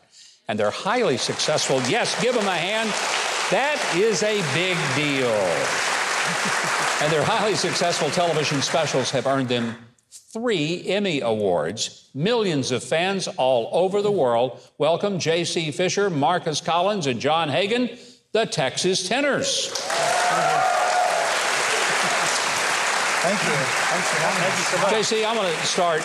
And 0.47 0.59
they're 0.59 0.69
highly 0.69 1.17
successful. 1.17 1.81
Yes, 1.89 2.21
give 2.21 2.35
them 2.35 2.45
a 2.45 2.55
hand. 2.55 2.89
That 3.49 3.81
is 3.97 4.21
a 4.21 4.35
big 4.53 4.77
deal. 4.95 5.33
And 7.01 7.11
their 7.11 7.23
highly 7.23 7.55
successful 7.55 8.11
television 8.11 8.61
specials 8.61 9.09
have 9.09 9.25
earned 9.25 9.49
them 9.49 9.75
three 10.33 10.83
Emmy 10.87 11.21
Awards. 11.21 12.09
Millions 12.15 12.71
of 12.71 12.83
fans 12.83 13.27
all 13.37 13.69
over 13.71 14.01
the 14.01 14.11
world 14.11 14.59
welcome 14.79 15.19
J.C. 15.19 15.71
Fisher, 15.71 16.09
Marcus 16.09 16.59
Collins, 16.59 17.05
and 17.05 17.21
John 17.21 17.49
Hagen, 17.49 17.89
the 18.31 18.45
Texas 18.45 19.07
Tenors. 19.07 19.67
Thank 23.21 23.41
you. 23.43 23.51
Thanks 23.51 24.09
for 24.09 24.19
having. 24.19 24.43
Thank 24.43 24.57
you 24.57 24.63
so 24.63 24.77
much. 24.79 24.89
J.C., 24.89 25.23
I'm 25.23 25.35
going 25.35 25.55
to 25.55 25.65
start. 25.65 26.03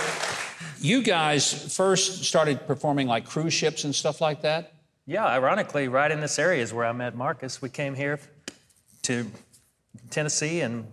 You 0.78 1.02
guys 1.02 1.74
first 1.74 2.24
started 2.24 2.66
performing 2.66 3.08
like 3.08 3.26
cruise 3.26 3.54
ships 3.54 3.84
and 3.84 3.94
stuff 3.94 4.20
like 4.20 4.42
that. 4.42 4.74
Yeah, 5.06 5.24
ironically, 5.24 5.88
right 5.88 6.10
in 6.10 6.20
this 6.20 6.38
area 6.38 6.62
is 6.62 6.72
where 6.72 6.84
I 6.84 6.92
met 6.92 7.16
Marcus. 7.16 7.62
We 7.62 7.70
came 7.70 7.94
here 7.94 8.20
to 9.02 9.26
Tennessee 10.10 10.60
and 10.60 10.86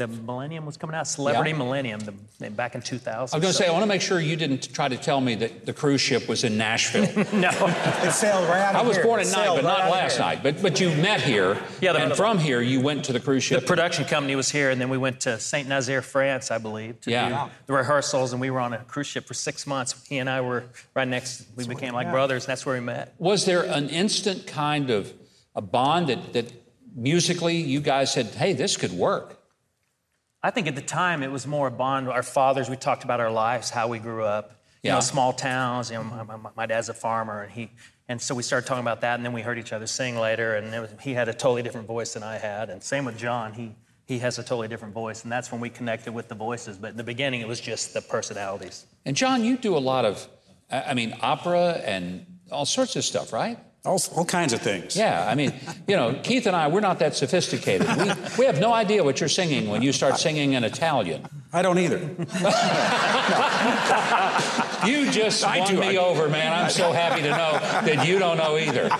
the 0.00 0.08
Millennium 0.08 0.64
was 0.64 0.78
coming 0.78 0.96
out, 0.96 1.06
Celebrity 1.06 1.50
yeah. 1.50 1.58
Millennium, 1.58 2.00
the, 2.00 2.50
back 2.50 2.74
in 2.74 2.80
2000. 2.80 3.14
I 3.14 3.20
was 3.20 3.30
going 3.32 3.42
to 3.42 3.52
so. 3.52 3.64
say, 3.64 3.68
I 3.68 3.72
want 3.72 3.82
to 3.82 3.86
make 3.86 4.00
sure 4.00 4.18
you 4.18 4.34
didn't 4.34 4.72
try 4.72 4.88
to 4.88 4.96
tell 4.96 5.20
me 5.20 5.34
that 5.34 5.66
the 5.66 5.74
cruise 5.74 6.00
ship 6.00 6.26
was 6.26 6.42
in 6.42 6.56
Nashville. 6.56 7.02
no, 7.34 7.50
it 8.02 8.12
sailed 8.12 8.48
right 8.48 8.62
out 8.62 8.76
I 8.76 8.82
was 8.82 8.96
here. 8.96 9.04
born 9.04 9.20
at 9.20 9.26
night, 9.26 9.54
but 9.54 9.62
not 9.62 9.90
last 9.90 10.16
here. 10.16 10.24
night. 10.24 10.42
But 10.42 10.62
but 10.62 10.80
you 10.80 10.88
met 10.94 11.20
here, 11.20 11.62
yeah, 11.82 11.92
the, 11.92 11.98
and 12.02 12.16
from 12.16 12.38
here 12.38 12.62
you 12.62 12.80
went 12.80 13.04
to 13.04 13.12
the 13.12 13.20
cruise 13.20 13.44
ship. 13.44 13.60
The 13.60 13.66
production 13.66 14.06
company 14.06 14.34
was 14.36 14.50
here, 14.50 14.70
and 14.70 14.80
then 14.80 14.88
we 14.88 14.96
went 14.96 15.20
to 15.20 15.38
Saint 15.38 15.68
Nazaire, 15.68 16.00
France, 16.00 16.50
I 16.50 16.56
believe, 16.56 16.98
to 17.02 17.10
yeah. 17.10 17.44
do 17.44 17.50
the 17.66 17.74
rehearsals, 17.74 18.32
and 18.32 18.40
we 18.40 18.48
were 18.48 18.60
on 18.60 18.72
a 18.72 18.78
cruise 18.78 19.06
ship 19.06 19.26
for 19.26 19.34
six 19.34 19.66
months. 19.66 20.02
He 20.08 20.16
and 20.16 20.30
I 20.30 20.40
were 20.40 20.64
right 20.94 21.06
next. 21.06 21.46
We 21.56 21.64
so 21.64 21.68
became 21.68 21.92
like 21.92 22.06
yeah. 22.06 22.12
brothers, 22.12 22.44
and 22.44 22.52
that's 22.52 22.64
where 22.64 22.74
we 22.74 22.80
met. 22.80 23.14
Was 23.18 23.44
there 23.44 23.64
an 23.64 23.90
instant 23.90 24.46
kind 24.46 24.88
of 24.88 25.12
a 25.54 25.60
bond 25.60 26.06
that 26.06 26.32
that 26.32 26.50
musically 26.96 27.56
you 27.56 27.80
guys 27.80 28.10
said, 28.14 28.26
"Hey, 28.28 28.54
this 28.54 28.78
could 28.78 28.92
work"? 28.92 29.39
I 30.42 30.50
think 30.50 30.66
at 30.66 30.74
the 30.74 30.82
time 30.82 31.22
it 31.22 31.30
was 31.30 31.46
more 31.46 31.68
a 31.68 31.70
bond. 31.70 32.08
Our 32.08 32.22
fathers, 32.22 32.70
we 32.70 32.76
talked 32.76 33.04
about 33.04 33.20
our 33.20 33.30
lives, 33.30 33.70
how 33.70 33.88
we 33.88 33.98
grew 33.98 34.24
up, 34.24 34.52
yeah. 34.82 34.92
you 34.92 34.94
know, 34.96 35.00
small 35.00 35.32
towns. 35.32 35.90
You 35.90 35.98
know, 35.98 36.04
my, 36.04 36.36
my, 36.36 36.50
my, 36.56 36.66
dad's 36.66 36.88
a 36.88 36.94
farmer, 36.94 37.42
and 37.42 37.52
he, 37.52 37.70
and 38.08 38.20
so 38.20 38.34
we 38.34 38.42
started 38.42 38.66
talking 38.66 38.82
about 38.82 39.02
that, 39.02 39.16
and 39.16 39.24
then 39.24 39.32
we 39.32 39.42
heard 39.42 39.58
each 39.58 39.72
other 39.72 39.86
sing 39.86 40.16
later, 40.16 40.56
and 40.56 40.70
was, 40.80 40.90
he 41.02 41.12
had 41.12 41.28
a 41.28 41.34
totally 41.34 41.62
different 41.62 41.86
voice 41.86 42.14
than 42.14 42.22
I 42.22 42.38
had, 42.38 42.70
and 42.70 42.82
same 42.82 43.04
with 43.04 43.18
John. 43.18 43.52
He 43.52 43.74
he 44.10 44.18
has 44.18 44.40
a 44.40 44.42
totally 44.42 44.66
different 44.66 44.92
voice, 44.92 45.22
and 45.22 45.30
that's 45.30 45.52
when 45.52 45.60
we 45.60 45.70
connected 45.70 46.12
with 46.12 46.26
the 46.26 46.34
voices. 46.34 46.76
But 46.76 46.90
in 46.90 46.96
the 46.96 47.04
beginning, 47.04 47.42
it 47.42 47.46
was 47.46 47.60
just 47.60 47.94
the 47.94 48.00
personalities. 48.00 48.84
And 49.04 49.14
John, 49.14 49.44
you 49.44 49.56
do 49.56 49.76
a 49.76 49.78
lot 49.78 50.04
of, 50.04 50.26
I 50.68 50.94
mean, 50.94 51.14
opera 51.20 51.74
and 51.84 52.26
all 52.50 52.66
sorts 52.66 52.96
of 52.96 53.04
stuff, 53.04 53.32
right? 53.32 53.56
All, 53.82 53.98
all 54.14 54.26
kinds 54.26 54.52
of 54.52 54.60
things. 54.60 54.94
Yeah, 54.94 55.26
I 55.26 55.34
mean, 55.34 55.54
you 55.88 55.96
know, 55.96 56.12
Keith 56.22 56.46
and 56.46 56.54
I, 56.54 56.68
we're 56.68 56.80
not 56.80 56.98
that 56.98 57.16
sophisticated. 57.16 57.88
We, 57.96 58.12
we 58.40 58.44
have 58.44 58.60
no 58.60 58.74
idea 58.74 59.02
what 59.02 59.20
you're 59.20 59.28
singing 59.30 59.70
when 59.70 59.80
you 59.80 59.92
start 59.92 60.18
singing 60.18 60.52
in 60.52 60.64
Italian. 60.64 61.26
I 61.50 61.62
don't 61.62 61.78
either. 61.78 61.98
you 64.86 65.10
just 65.10 65.42
I 65.44 65.60
won 65.60 65.68
do. 65.68 65.80
me 65.80 65.96
I, 65.96 66.02
over, 66.02 66.28
man. 66.28 66.52
I'm 66.52 66.70
so 66.70 66.92
happy 66.92 67.22
to 67.22 67.30
know 67.30 67.52
that 67.58 68.06
you 68.06 68.18
don't 68.18 68.36
know 68.36 68.58
either. 68.58 68.90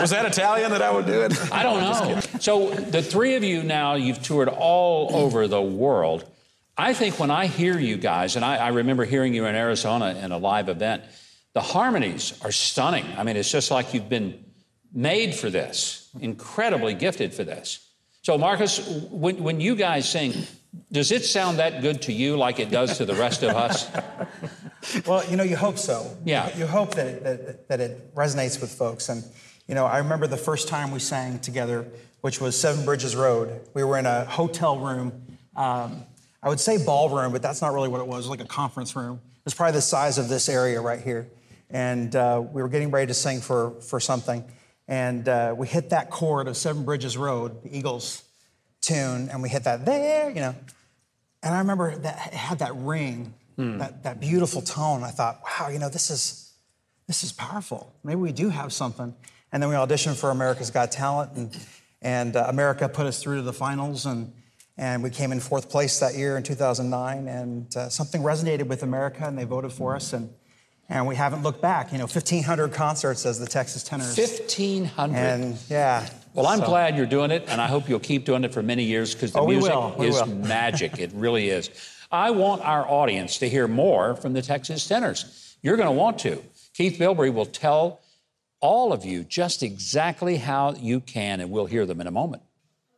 Was 0.00 0.10
that 0.10 0.24
Italian 0.24 0.70
that 0.70 0.80
I 0.80 0.90
would 0.90 1.04
do 1.06 1.20
it? 1.22 1.52
I 1.52 1.62
don't 1.62 1.80
know. 1.80 2.20
So 2.40 2.70
the 2.70 3.02
three 3.02 3.34
of 3.34 3.44
you 3.44 3.62
now, 3.62 3.94
you've 3.96 4.22
toured 4.22 4.48
all 4.48 5.14
over 5.14 5.46
the 5.46 5.62
world. 5.62 6.24
I 6.78 6.94
think 6.94 7.18
when 7.18 7.30
I 7.30 7.46
hear 7.46 7.78
you 7.78 7.96
guys, 7.98 8.36
and 8.36 8.44
I, 8.44 8.56
I 8.56 8.68
remember 8.68 9.04
hearing 9.04 9.34
you 9.34 9.46
in 9.46 9.54
Arizona 9.54 10.18
in 10.22 10.32
a 10.32 10.38
live 10.38 10.68
event, 10.68 11.02
the 11.54 11.60
harmonies 11.60 12.38
are 12.42 12.52
stunning. 12.52 13.06
I 13.16 13.22
mean, 13.22 13.36
it's 13.36 13.50
just 13.50 13.70
like 13.70 13.94
you've 13.94 14.08
been 14.08 14.44
made 14.92 15.34
for 15.34 15.50
this, 15.50 16.10
incredibly 16.20 16.94
gifted 16.94 17.34
for 17.34 17.44
this. 17.44 17.88
So, 18.22 18.36
Marcus, 18.36 18.86
when, 19.10 19.42
when 19.42 19.60
you 19.60 19.74
guys 19.74 20.08
sing, 20.08 20.34
does 20.92 21.12
it 21.12 21.24
sound 21.24 21.58
that 21.58 21.80
good 21.80 22.02
to 22.02 22.12
you 22.12 22.36
like 22.36 22.58
it 22.58 22.70
does 22.70 22.98
to 22.98 23.04
the 23.04 23.14
rest 23.14 23.42
of 23.42 23.56
us? 23.56 23.88
Well, 25.06 25.28
you 25.28 25.36
know, 25.36 25.42
you 25.42 25.56
hope 25.56 25.76
so. 25.76 26.16
Yeah. 26.24 26.56
You 26.56 26.66
hope 26.66 26.94
that 26.94 27.06
it, 27.06 27.24
that, 27.24 27.68
that 27.68 27.80
it 27.80 28.14
resonates 28.14 28.60
with 28.60 28.72
folks. 28.72 29.08
And, 29.08 29.24
you 29.66 29.74
know, 29.74 29.84
I 29.84 29.98
remember 29.98 30.28
the 30.28 30.36
first 30.36 30.68
time 30.68 30.92
we 30.92 31.00
sang 31.00 31.40
together, 31.40 31.84
which 32.20 32.40
was 32.40 32.58
Seven 32.58 32.84
Bridges 32.84 33.16
Road. 33.16 33.60
We 33.74 33.82
were 33.82 33.98
in 33.98 34.06
a 34.06 34.24
hotel 34.24 34.78
room. 34.78 35.36
Um, 35.56 36.04
I 36.42 36.48
would 36.48 36.60
say 36.60 36.82
ballroom, 36.82 37.32
but 37.32 37.42
that's 37.42 37.60
not 37.60 37.74
really 37.74 37.88
what 37.88 38.00
it 38.00 38.06
was. 38.06 38.26
It 38.26 38.30
was 38.30 38.38
like 38.38 38.40
a 38.40 38.48
conference 38.48 38.94
room. 38.94 39.20
It 39.24 39.44
was 39.44 39.54
probably 39.54 39.72
the 39.72 39.82
size 39.82 40.16
of 40.16 40.28
this 40.28 40.48
area 40.48 40.80
right 40.80 41.00
here 41.00 41.28
and 41.70 42.14
uh, 42.16 42.42
we 42.52 42.62
were 42.62 42.68
getting 42.68 42.90
ready 42.90 43.06
to 43.08 43.14
sing 43.14 43.40
for, 43.40 43.80
for 43.80 44.00
something. 44.00 44.44
And 44.86 45.28
uh, 45.28 45.54
we 45.56 45.66
hit 45.66 45.90
that 45.90 46.10
chord 46.10 46.48
of 46.48 46.56
Seven 46.56 46.84
Bridges 46.84 47.16
Road, 47.16 47.62
the 47.62 47.76
Eagles 47.76 48.24
tune, 48.80 49.28
and 49.28 49.42
we 49.42 49.48
hit 49.48 49.64
that 49.64 49.84
there, 49.84 50.30
you 50.30 50.40
know. 50.40 50.54
And 51.42 51.54
I 51.54 51.58
remember 51.58 51.94
that 51.96 52.28
it 52.28 52.34
had 52.34 52.60
that 52.60 52.74
ring, 52.74 53.34
mm. 53.58 53.78
that, 53.78 54.02
that 54.04 54.20
beautiful 54.20 54.62
tone. 54.62 55.04
I 55.04 55.10
thought, 55.10 55.40
wow, 55.44 55.68
you 55.68 55.78
know, 55.78 55.90
this 55.90 56.10
is, 56.10 56.52
this 57.06 57.22
is 57.22 57.32
powerful. 57.32 57.94
Maybe 58.02 58.16
we 58.16 58.32
do 58.32 58.48
have 58.48 58.72
something. 58.72 59.14
And 59.52 59.62
then 59.62 59.70
we 59.70 59.76
auditioned 59.76 60.16
for 60.16 60.30
America's 60.30 60.70
Got 60.70 60.90
Talent, 60.90 61.32
and, 61.34 61.56
and 62.00 62.36
uh, 62.36 62.46
America 62.48 62.88
put 62.88 63.06
us 63.06 63.22
through 63.22 63.36
to 63.36 63.42
the 63.42 63.52
finals, 63.52 64.06
and, 64.06 64.32
and 64.78 65.02
we 65.02 65.10
came 65.10 65.32
in 65.32 65.40
fourth 65.40 65.70
place 65.70 66.00
that 66.00 66.14
year 66.14 66.36
in 66.36 66.42
2009. 66.42 67.28
And 67.28 67.76
uh, 67.76 67.88
something 67.90 68.22
resonated 68.22 68.68
with 68.68 68.82
America, 68.82 69.24
and 69.24 69.38
they 69.38 69.44
voted 69.44 69.72
for 69.72 69.94
us. 69.94 70.12
And 70.14 70.30
and 70.88 71.06
we 71.06 71.14
haven't 71.14 71.42
looked 71.42 71.60
back. 71.60 71.92
You 71.92 71.98
know, 71.98 72.04
1,500 72.04 72.72
concerts 72.72 73.26
as 73.26 73.38
the 73.38 73.46
Texas 73.46 73.82
Tenors. 73.82 74.16
1,500. 74.16 75.16
And 75.16 75.58
yeah. 75.68 76.08
Well, 76.34 76.46
I'm 76.46 76.60
so. 76.60 76.66
glad 76.66 76.96
you're 76.96 77.06
doing 77.06 77.30
it, 77.30 77.44
and 77.48 77.60
I 77.60 77.66
hope 77.66 77.88
you'll 77.88 77.98
keep 77.98 78.24
doing 78.24 78.44
it 78.44 78.52
for 78.52 78.62
many 78.62 78.84
years 78.84 79.14
because 79.14 79.32
the 79.32 79.40
oh, 79.40 79.46
music 79.46 79.98
we 79.98 80.08
is 80.08 80.24
magic. 80.26 80.98
It 80.98 81.10
really 81.14 81.50
is. 81.50 81.70
I 82.10 82.30
want 82.30 82.62
our 82.62 82.88
audience 82.88 83.38
to 83.38 83.48
hear 83.48 83.68
more 83.68 84.14
from 84.16 84.32
the 84.32 84.40
Texas 84.40 84.86
Tenors. 84.86 85.56
You're 85.62 85.76
going 85.76 85.88
to 85.88 85.92
want 85.92 86.18
to. 86.20 86.42
Keith 86.74 86.98
Bilbrey 86.98 87.32
will 87.32 87.46
tell 87.46 88.00
all 88.60 88.92
of 88.92 89.04
you 89.04 89.24
just 89.24 89.62
exactly 89.62 90.36
how 90.36 90.74
you 90.74 91.00
can, 91.00 91.40
and 91.40 91.50
we'll 91.50 91.66
hear 91.66 91.84
them 91.84 92.00
in 92.00 92.06
a 92.06 92.10
moment. 92.10 92.42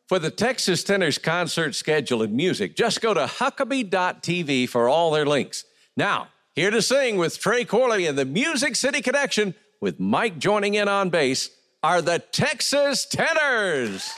For 0.06 0.18
the 0.18 0.30
Texas 0.30 0.84
Tenors 0.84 1.18
concert 1.18 1.74
schedule 1.74 2.22
and 2.22 2.34
music, 2.34 2.76
just 2.76 3.00
go 3.00 3.14
to 3.14 3.26
Huckabee.tv 3.26 4.68
for 4.68 4.88
all 4.88 5.10
their 5.10 5.26
links. 5.26 5.64
Now, 5.96 6.28
here 6.54 6.70
to 6.70 6.82
sing 6.82 7.16
with 7.16 7.38
Trey 7.38 7.64
Corley 7.64 8.06
and 8.06 8.18
the 8.18 8.24
Music 8.24 8.74
City 8.74 9.00
Connection, 9.00 9.54
with 9.80 10.00
Mike 10.00 10.38
joining 10.38 10.74
in 10.74 10.88
on 10.88 11.10
bass, 11.10 11.50
are 11.82 12.02
the 12.02 12.18
Texas 12.18 13.06
Tenors. 13.06 14.12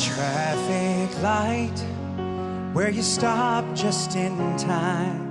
traffic 0.00 1.22
light 1.22 1.78
where 2.72 2.90
you 2.90 3.02
stop 3.02 3.64
just 3.74 4.16
in 4.16 4.36
time 4.58 5.29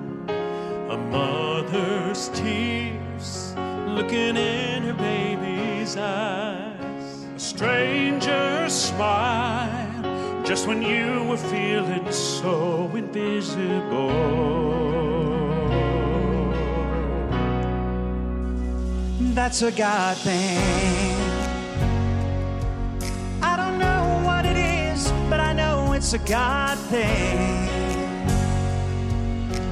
mother's 2.09 2.29
tears 2.29 3.53
looking 3.87 4.35
in 4.35 4.81
her 4.83 4.93
baby's 4.93 5.95
eyes. 5.95 7.25
A 7.35 7.39
stranger's 7.39 8.73
smile 8.73 10.43
just 10.43 10.65
when 10.67 10.81
you 10.81 11.23
were 11.25 11.37
feeling 11.37 12.11
so 12.11 12.89
invisible. 12.95 14.09
That's 19.35 19.61
a 19.61 19.71
God 19.71 20.17
thing. 20.17 21.15
I 23.43 23.55
don't 23.55 23.77
know 23.77 24.21
what 24.25 24.45
it 24.47 24.57
is, 24.57 25.11
but 25.29 25.39
I 25.39 25.53
know 25.53 25.93
it's 25.93 26.13
a 26.13 26.19
God 26.19 26.77
thing. 26.89 27.69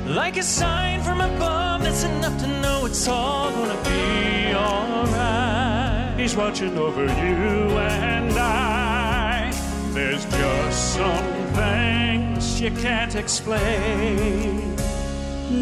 Like 0.06 0.38
a 0.38 0.44
sign 0.44 1.02
from 1.02 1.22
above 1.22 1.67
that's 2.00 2.16
enough 2.16 2.38
to 2.40 2.48
know 2.62 2.86
it's 2.86 3.08
all 3.08 3.50
gonna 3.52 3.84
be 3.84 4.54
alright. 4.54 6.20
He's 6.20 6.36
watching 6.36 6.78
over 6.78 7.06
you 7.06 7.78
and 7.80 8.38
I. 8.38 9.52
There's 9.94 10.26
just 10.26 10.94
some 10.94 11.34
things 11.54 12.62
you 12.62 12.70
can't 12.72 13.16
explain. 13.16 14.76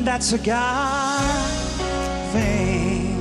That's 0.04 0.34
a 0.34 0.38
God 0.38 1.50
thing. 2.34 3.16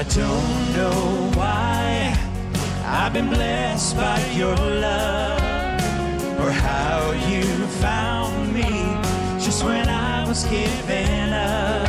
I 0.00 0.02
don't 0.04 0.76
know 0.76 1.32
why 1.34 2.16
I've 2.84 3.12
been 3.12 3.28
blessed 3.28 3.96
by 3.96 4.24
your 4.36 4.54
love 4.54 5.40
or 6.38 6.52
how 6.52 7.10
you 7.28 7.42
found 7.82 8.17
was 10.38 10.50
giving 10.50 11.32
up. 11.32 11.88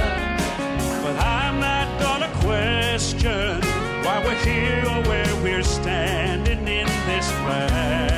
But 1.04 1.16
I'm 1.20 1.60
not 1.60 1.88
gonna 2.02 2.32
question 2.46 3.62
why 4.04 4.24
we're 4.26 4.44
here 4.44 4.84
or 4.94 5.02
where 5.10 5.36
we're 5.44 5.64
standing 5.64 6.68
in 6.68 6.88
this 7.08 7.32
fight. 7.44 8.10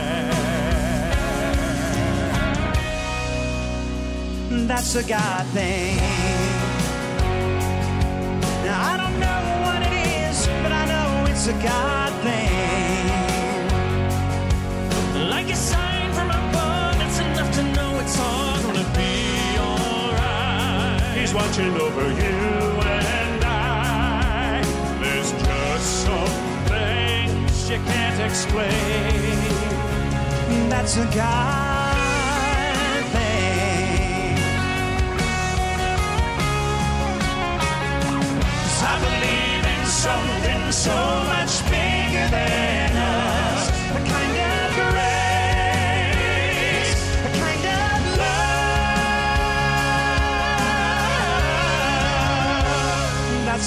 That's 4.67 4.95
a 4.95 5.03
God 5.03 5.45
thing. 5.47 5.97
Now 8.65 8.91
I 8.91 8.97
don't 9.01 9.19
know 9.19 9.43
what 9.65 9.82
it 9.89 9.93
is, 9.93 10.47
but 10.63 10.71
I 10.71 10.86
know 10.91 11.32
it's 11.32 11.47
a 11.47 11.53
God 11.53 12.11
thing. 12.25 13.09
Like 15.29 15.49
a 15.49 15.55
sign 15.55 16.13
from 16.13 16.29
above, 16.29 17.01
it's 17.01 17.19
all 17.19 17.36
gonna 17.36 17.61
be 17.61 18.19
alright. 18.19 18.51
He's 21.32 21.39
watching 21.41 21.73
over 21.79 22.07
you 22.09 22.39
and 22.91 23.43
I. 23.45 24.61
There's 25.01 25.32
just 25.32 26.03
some 26.03 26.27
things 26.67 27.69
you 27.69 27.77
can't 27.77 28.19
explain. 28.21 29.39
That's 30.69 30.97
a 30.97 31.05
God 31.15 31.95
thing. 33.13 34.36
'Cause 38.59 38.84
I 38.84 38.95
believe 39.05 39.63
in 39.75 39.86
something 39.88 40.63
so 40.73 40.97
much 41.34 41.53
bigger 41.71 42.27
than 42.36 42.97
us. 42.97 43.30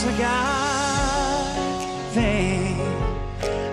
Love. 0.04 0.14
A 0.14 0.18
God 0.18 2.12
thing. 2.12 2.80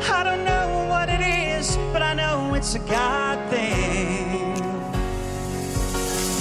I 0.09 0.23
don't 0.23 0.43
know 0.43 0.87
what 0.89 1.09
it 1.09 1.21
is, 1.21 1.77
but 1.93 2.01
I 2.01 2.13
know 2.13 2.53
it's 2.55 2.75
a 2.75 2.79
God 2.79 3.49
thing. 3.49 4.55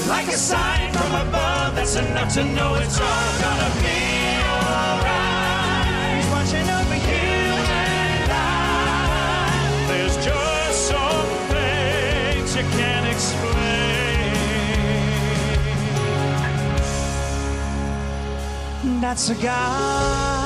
Like 0.09 0.29
a 0.29 0.33
sign 0.33 0.93
from 0.93 1.29
above, 1.29 1.75
that's 1.77 1.97
enough 1.97 2.33
to 2.35 2.45
know 2.45 2.75
it's 2.75 3.01
all 3.01 3.41
gonna 3.41 3.71
be 3.83 4.39
alright. 4.59 6.25
Watching 6.31 6.69
over 6.69 6.97
you 6.97 7.55
and 7.83 8.31
I. 8.31 9.87
There's 9.89 10.17
just 10.25 10.89
some 10.89 11.27
things 11.49 12.57
you 12.57 12.63
can't 12.79 13.07
explain. 13.07 13.50
That's 19.01 19.31
a 19.31 20.40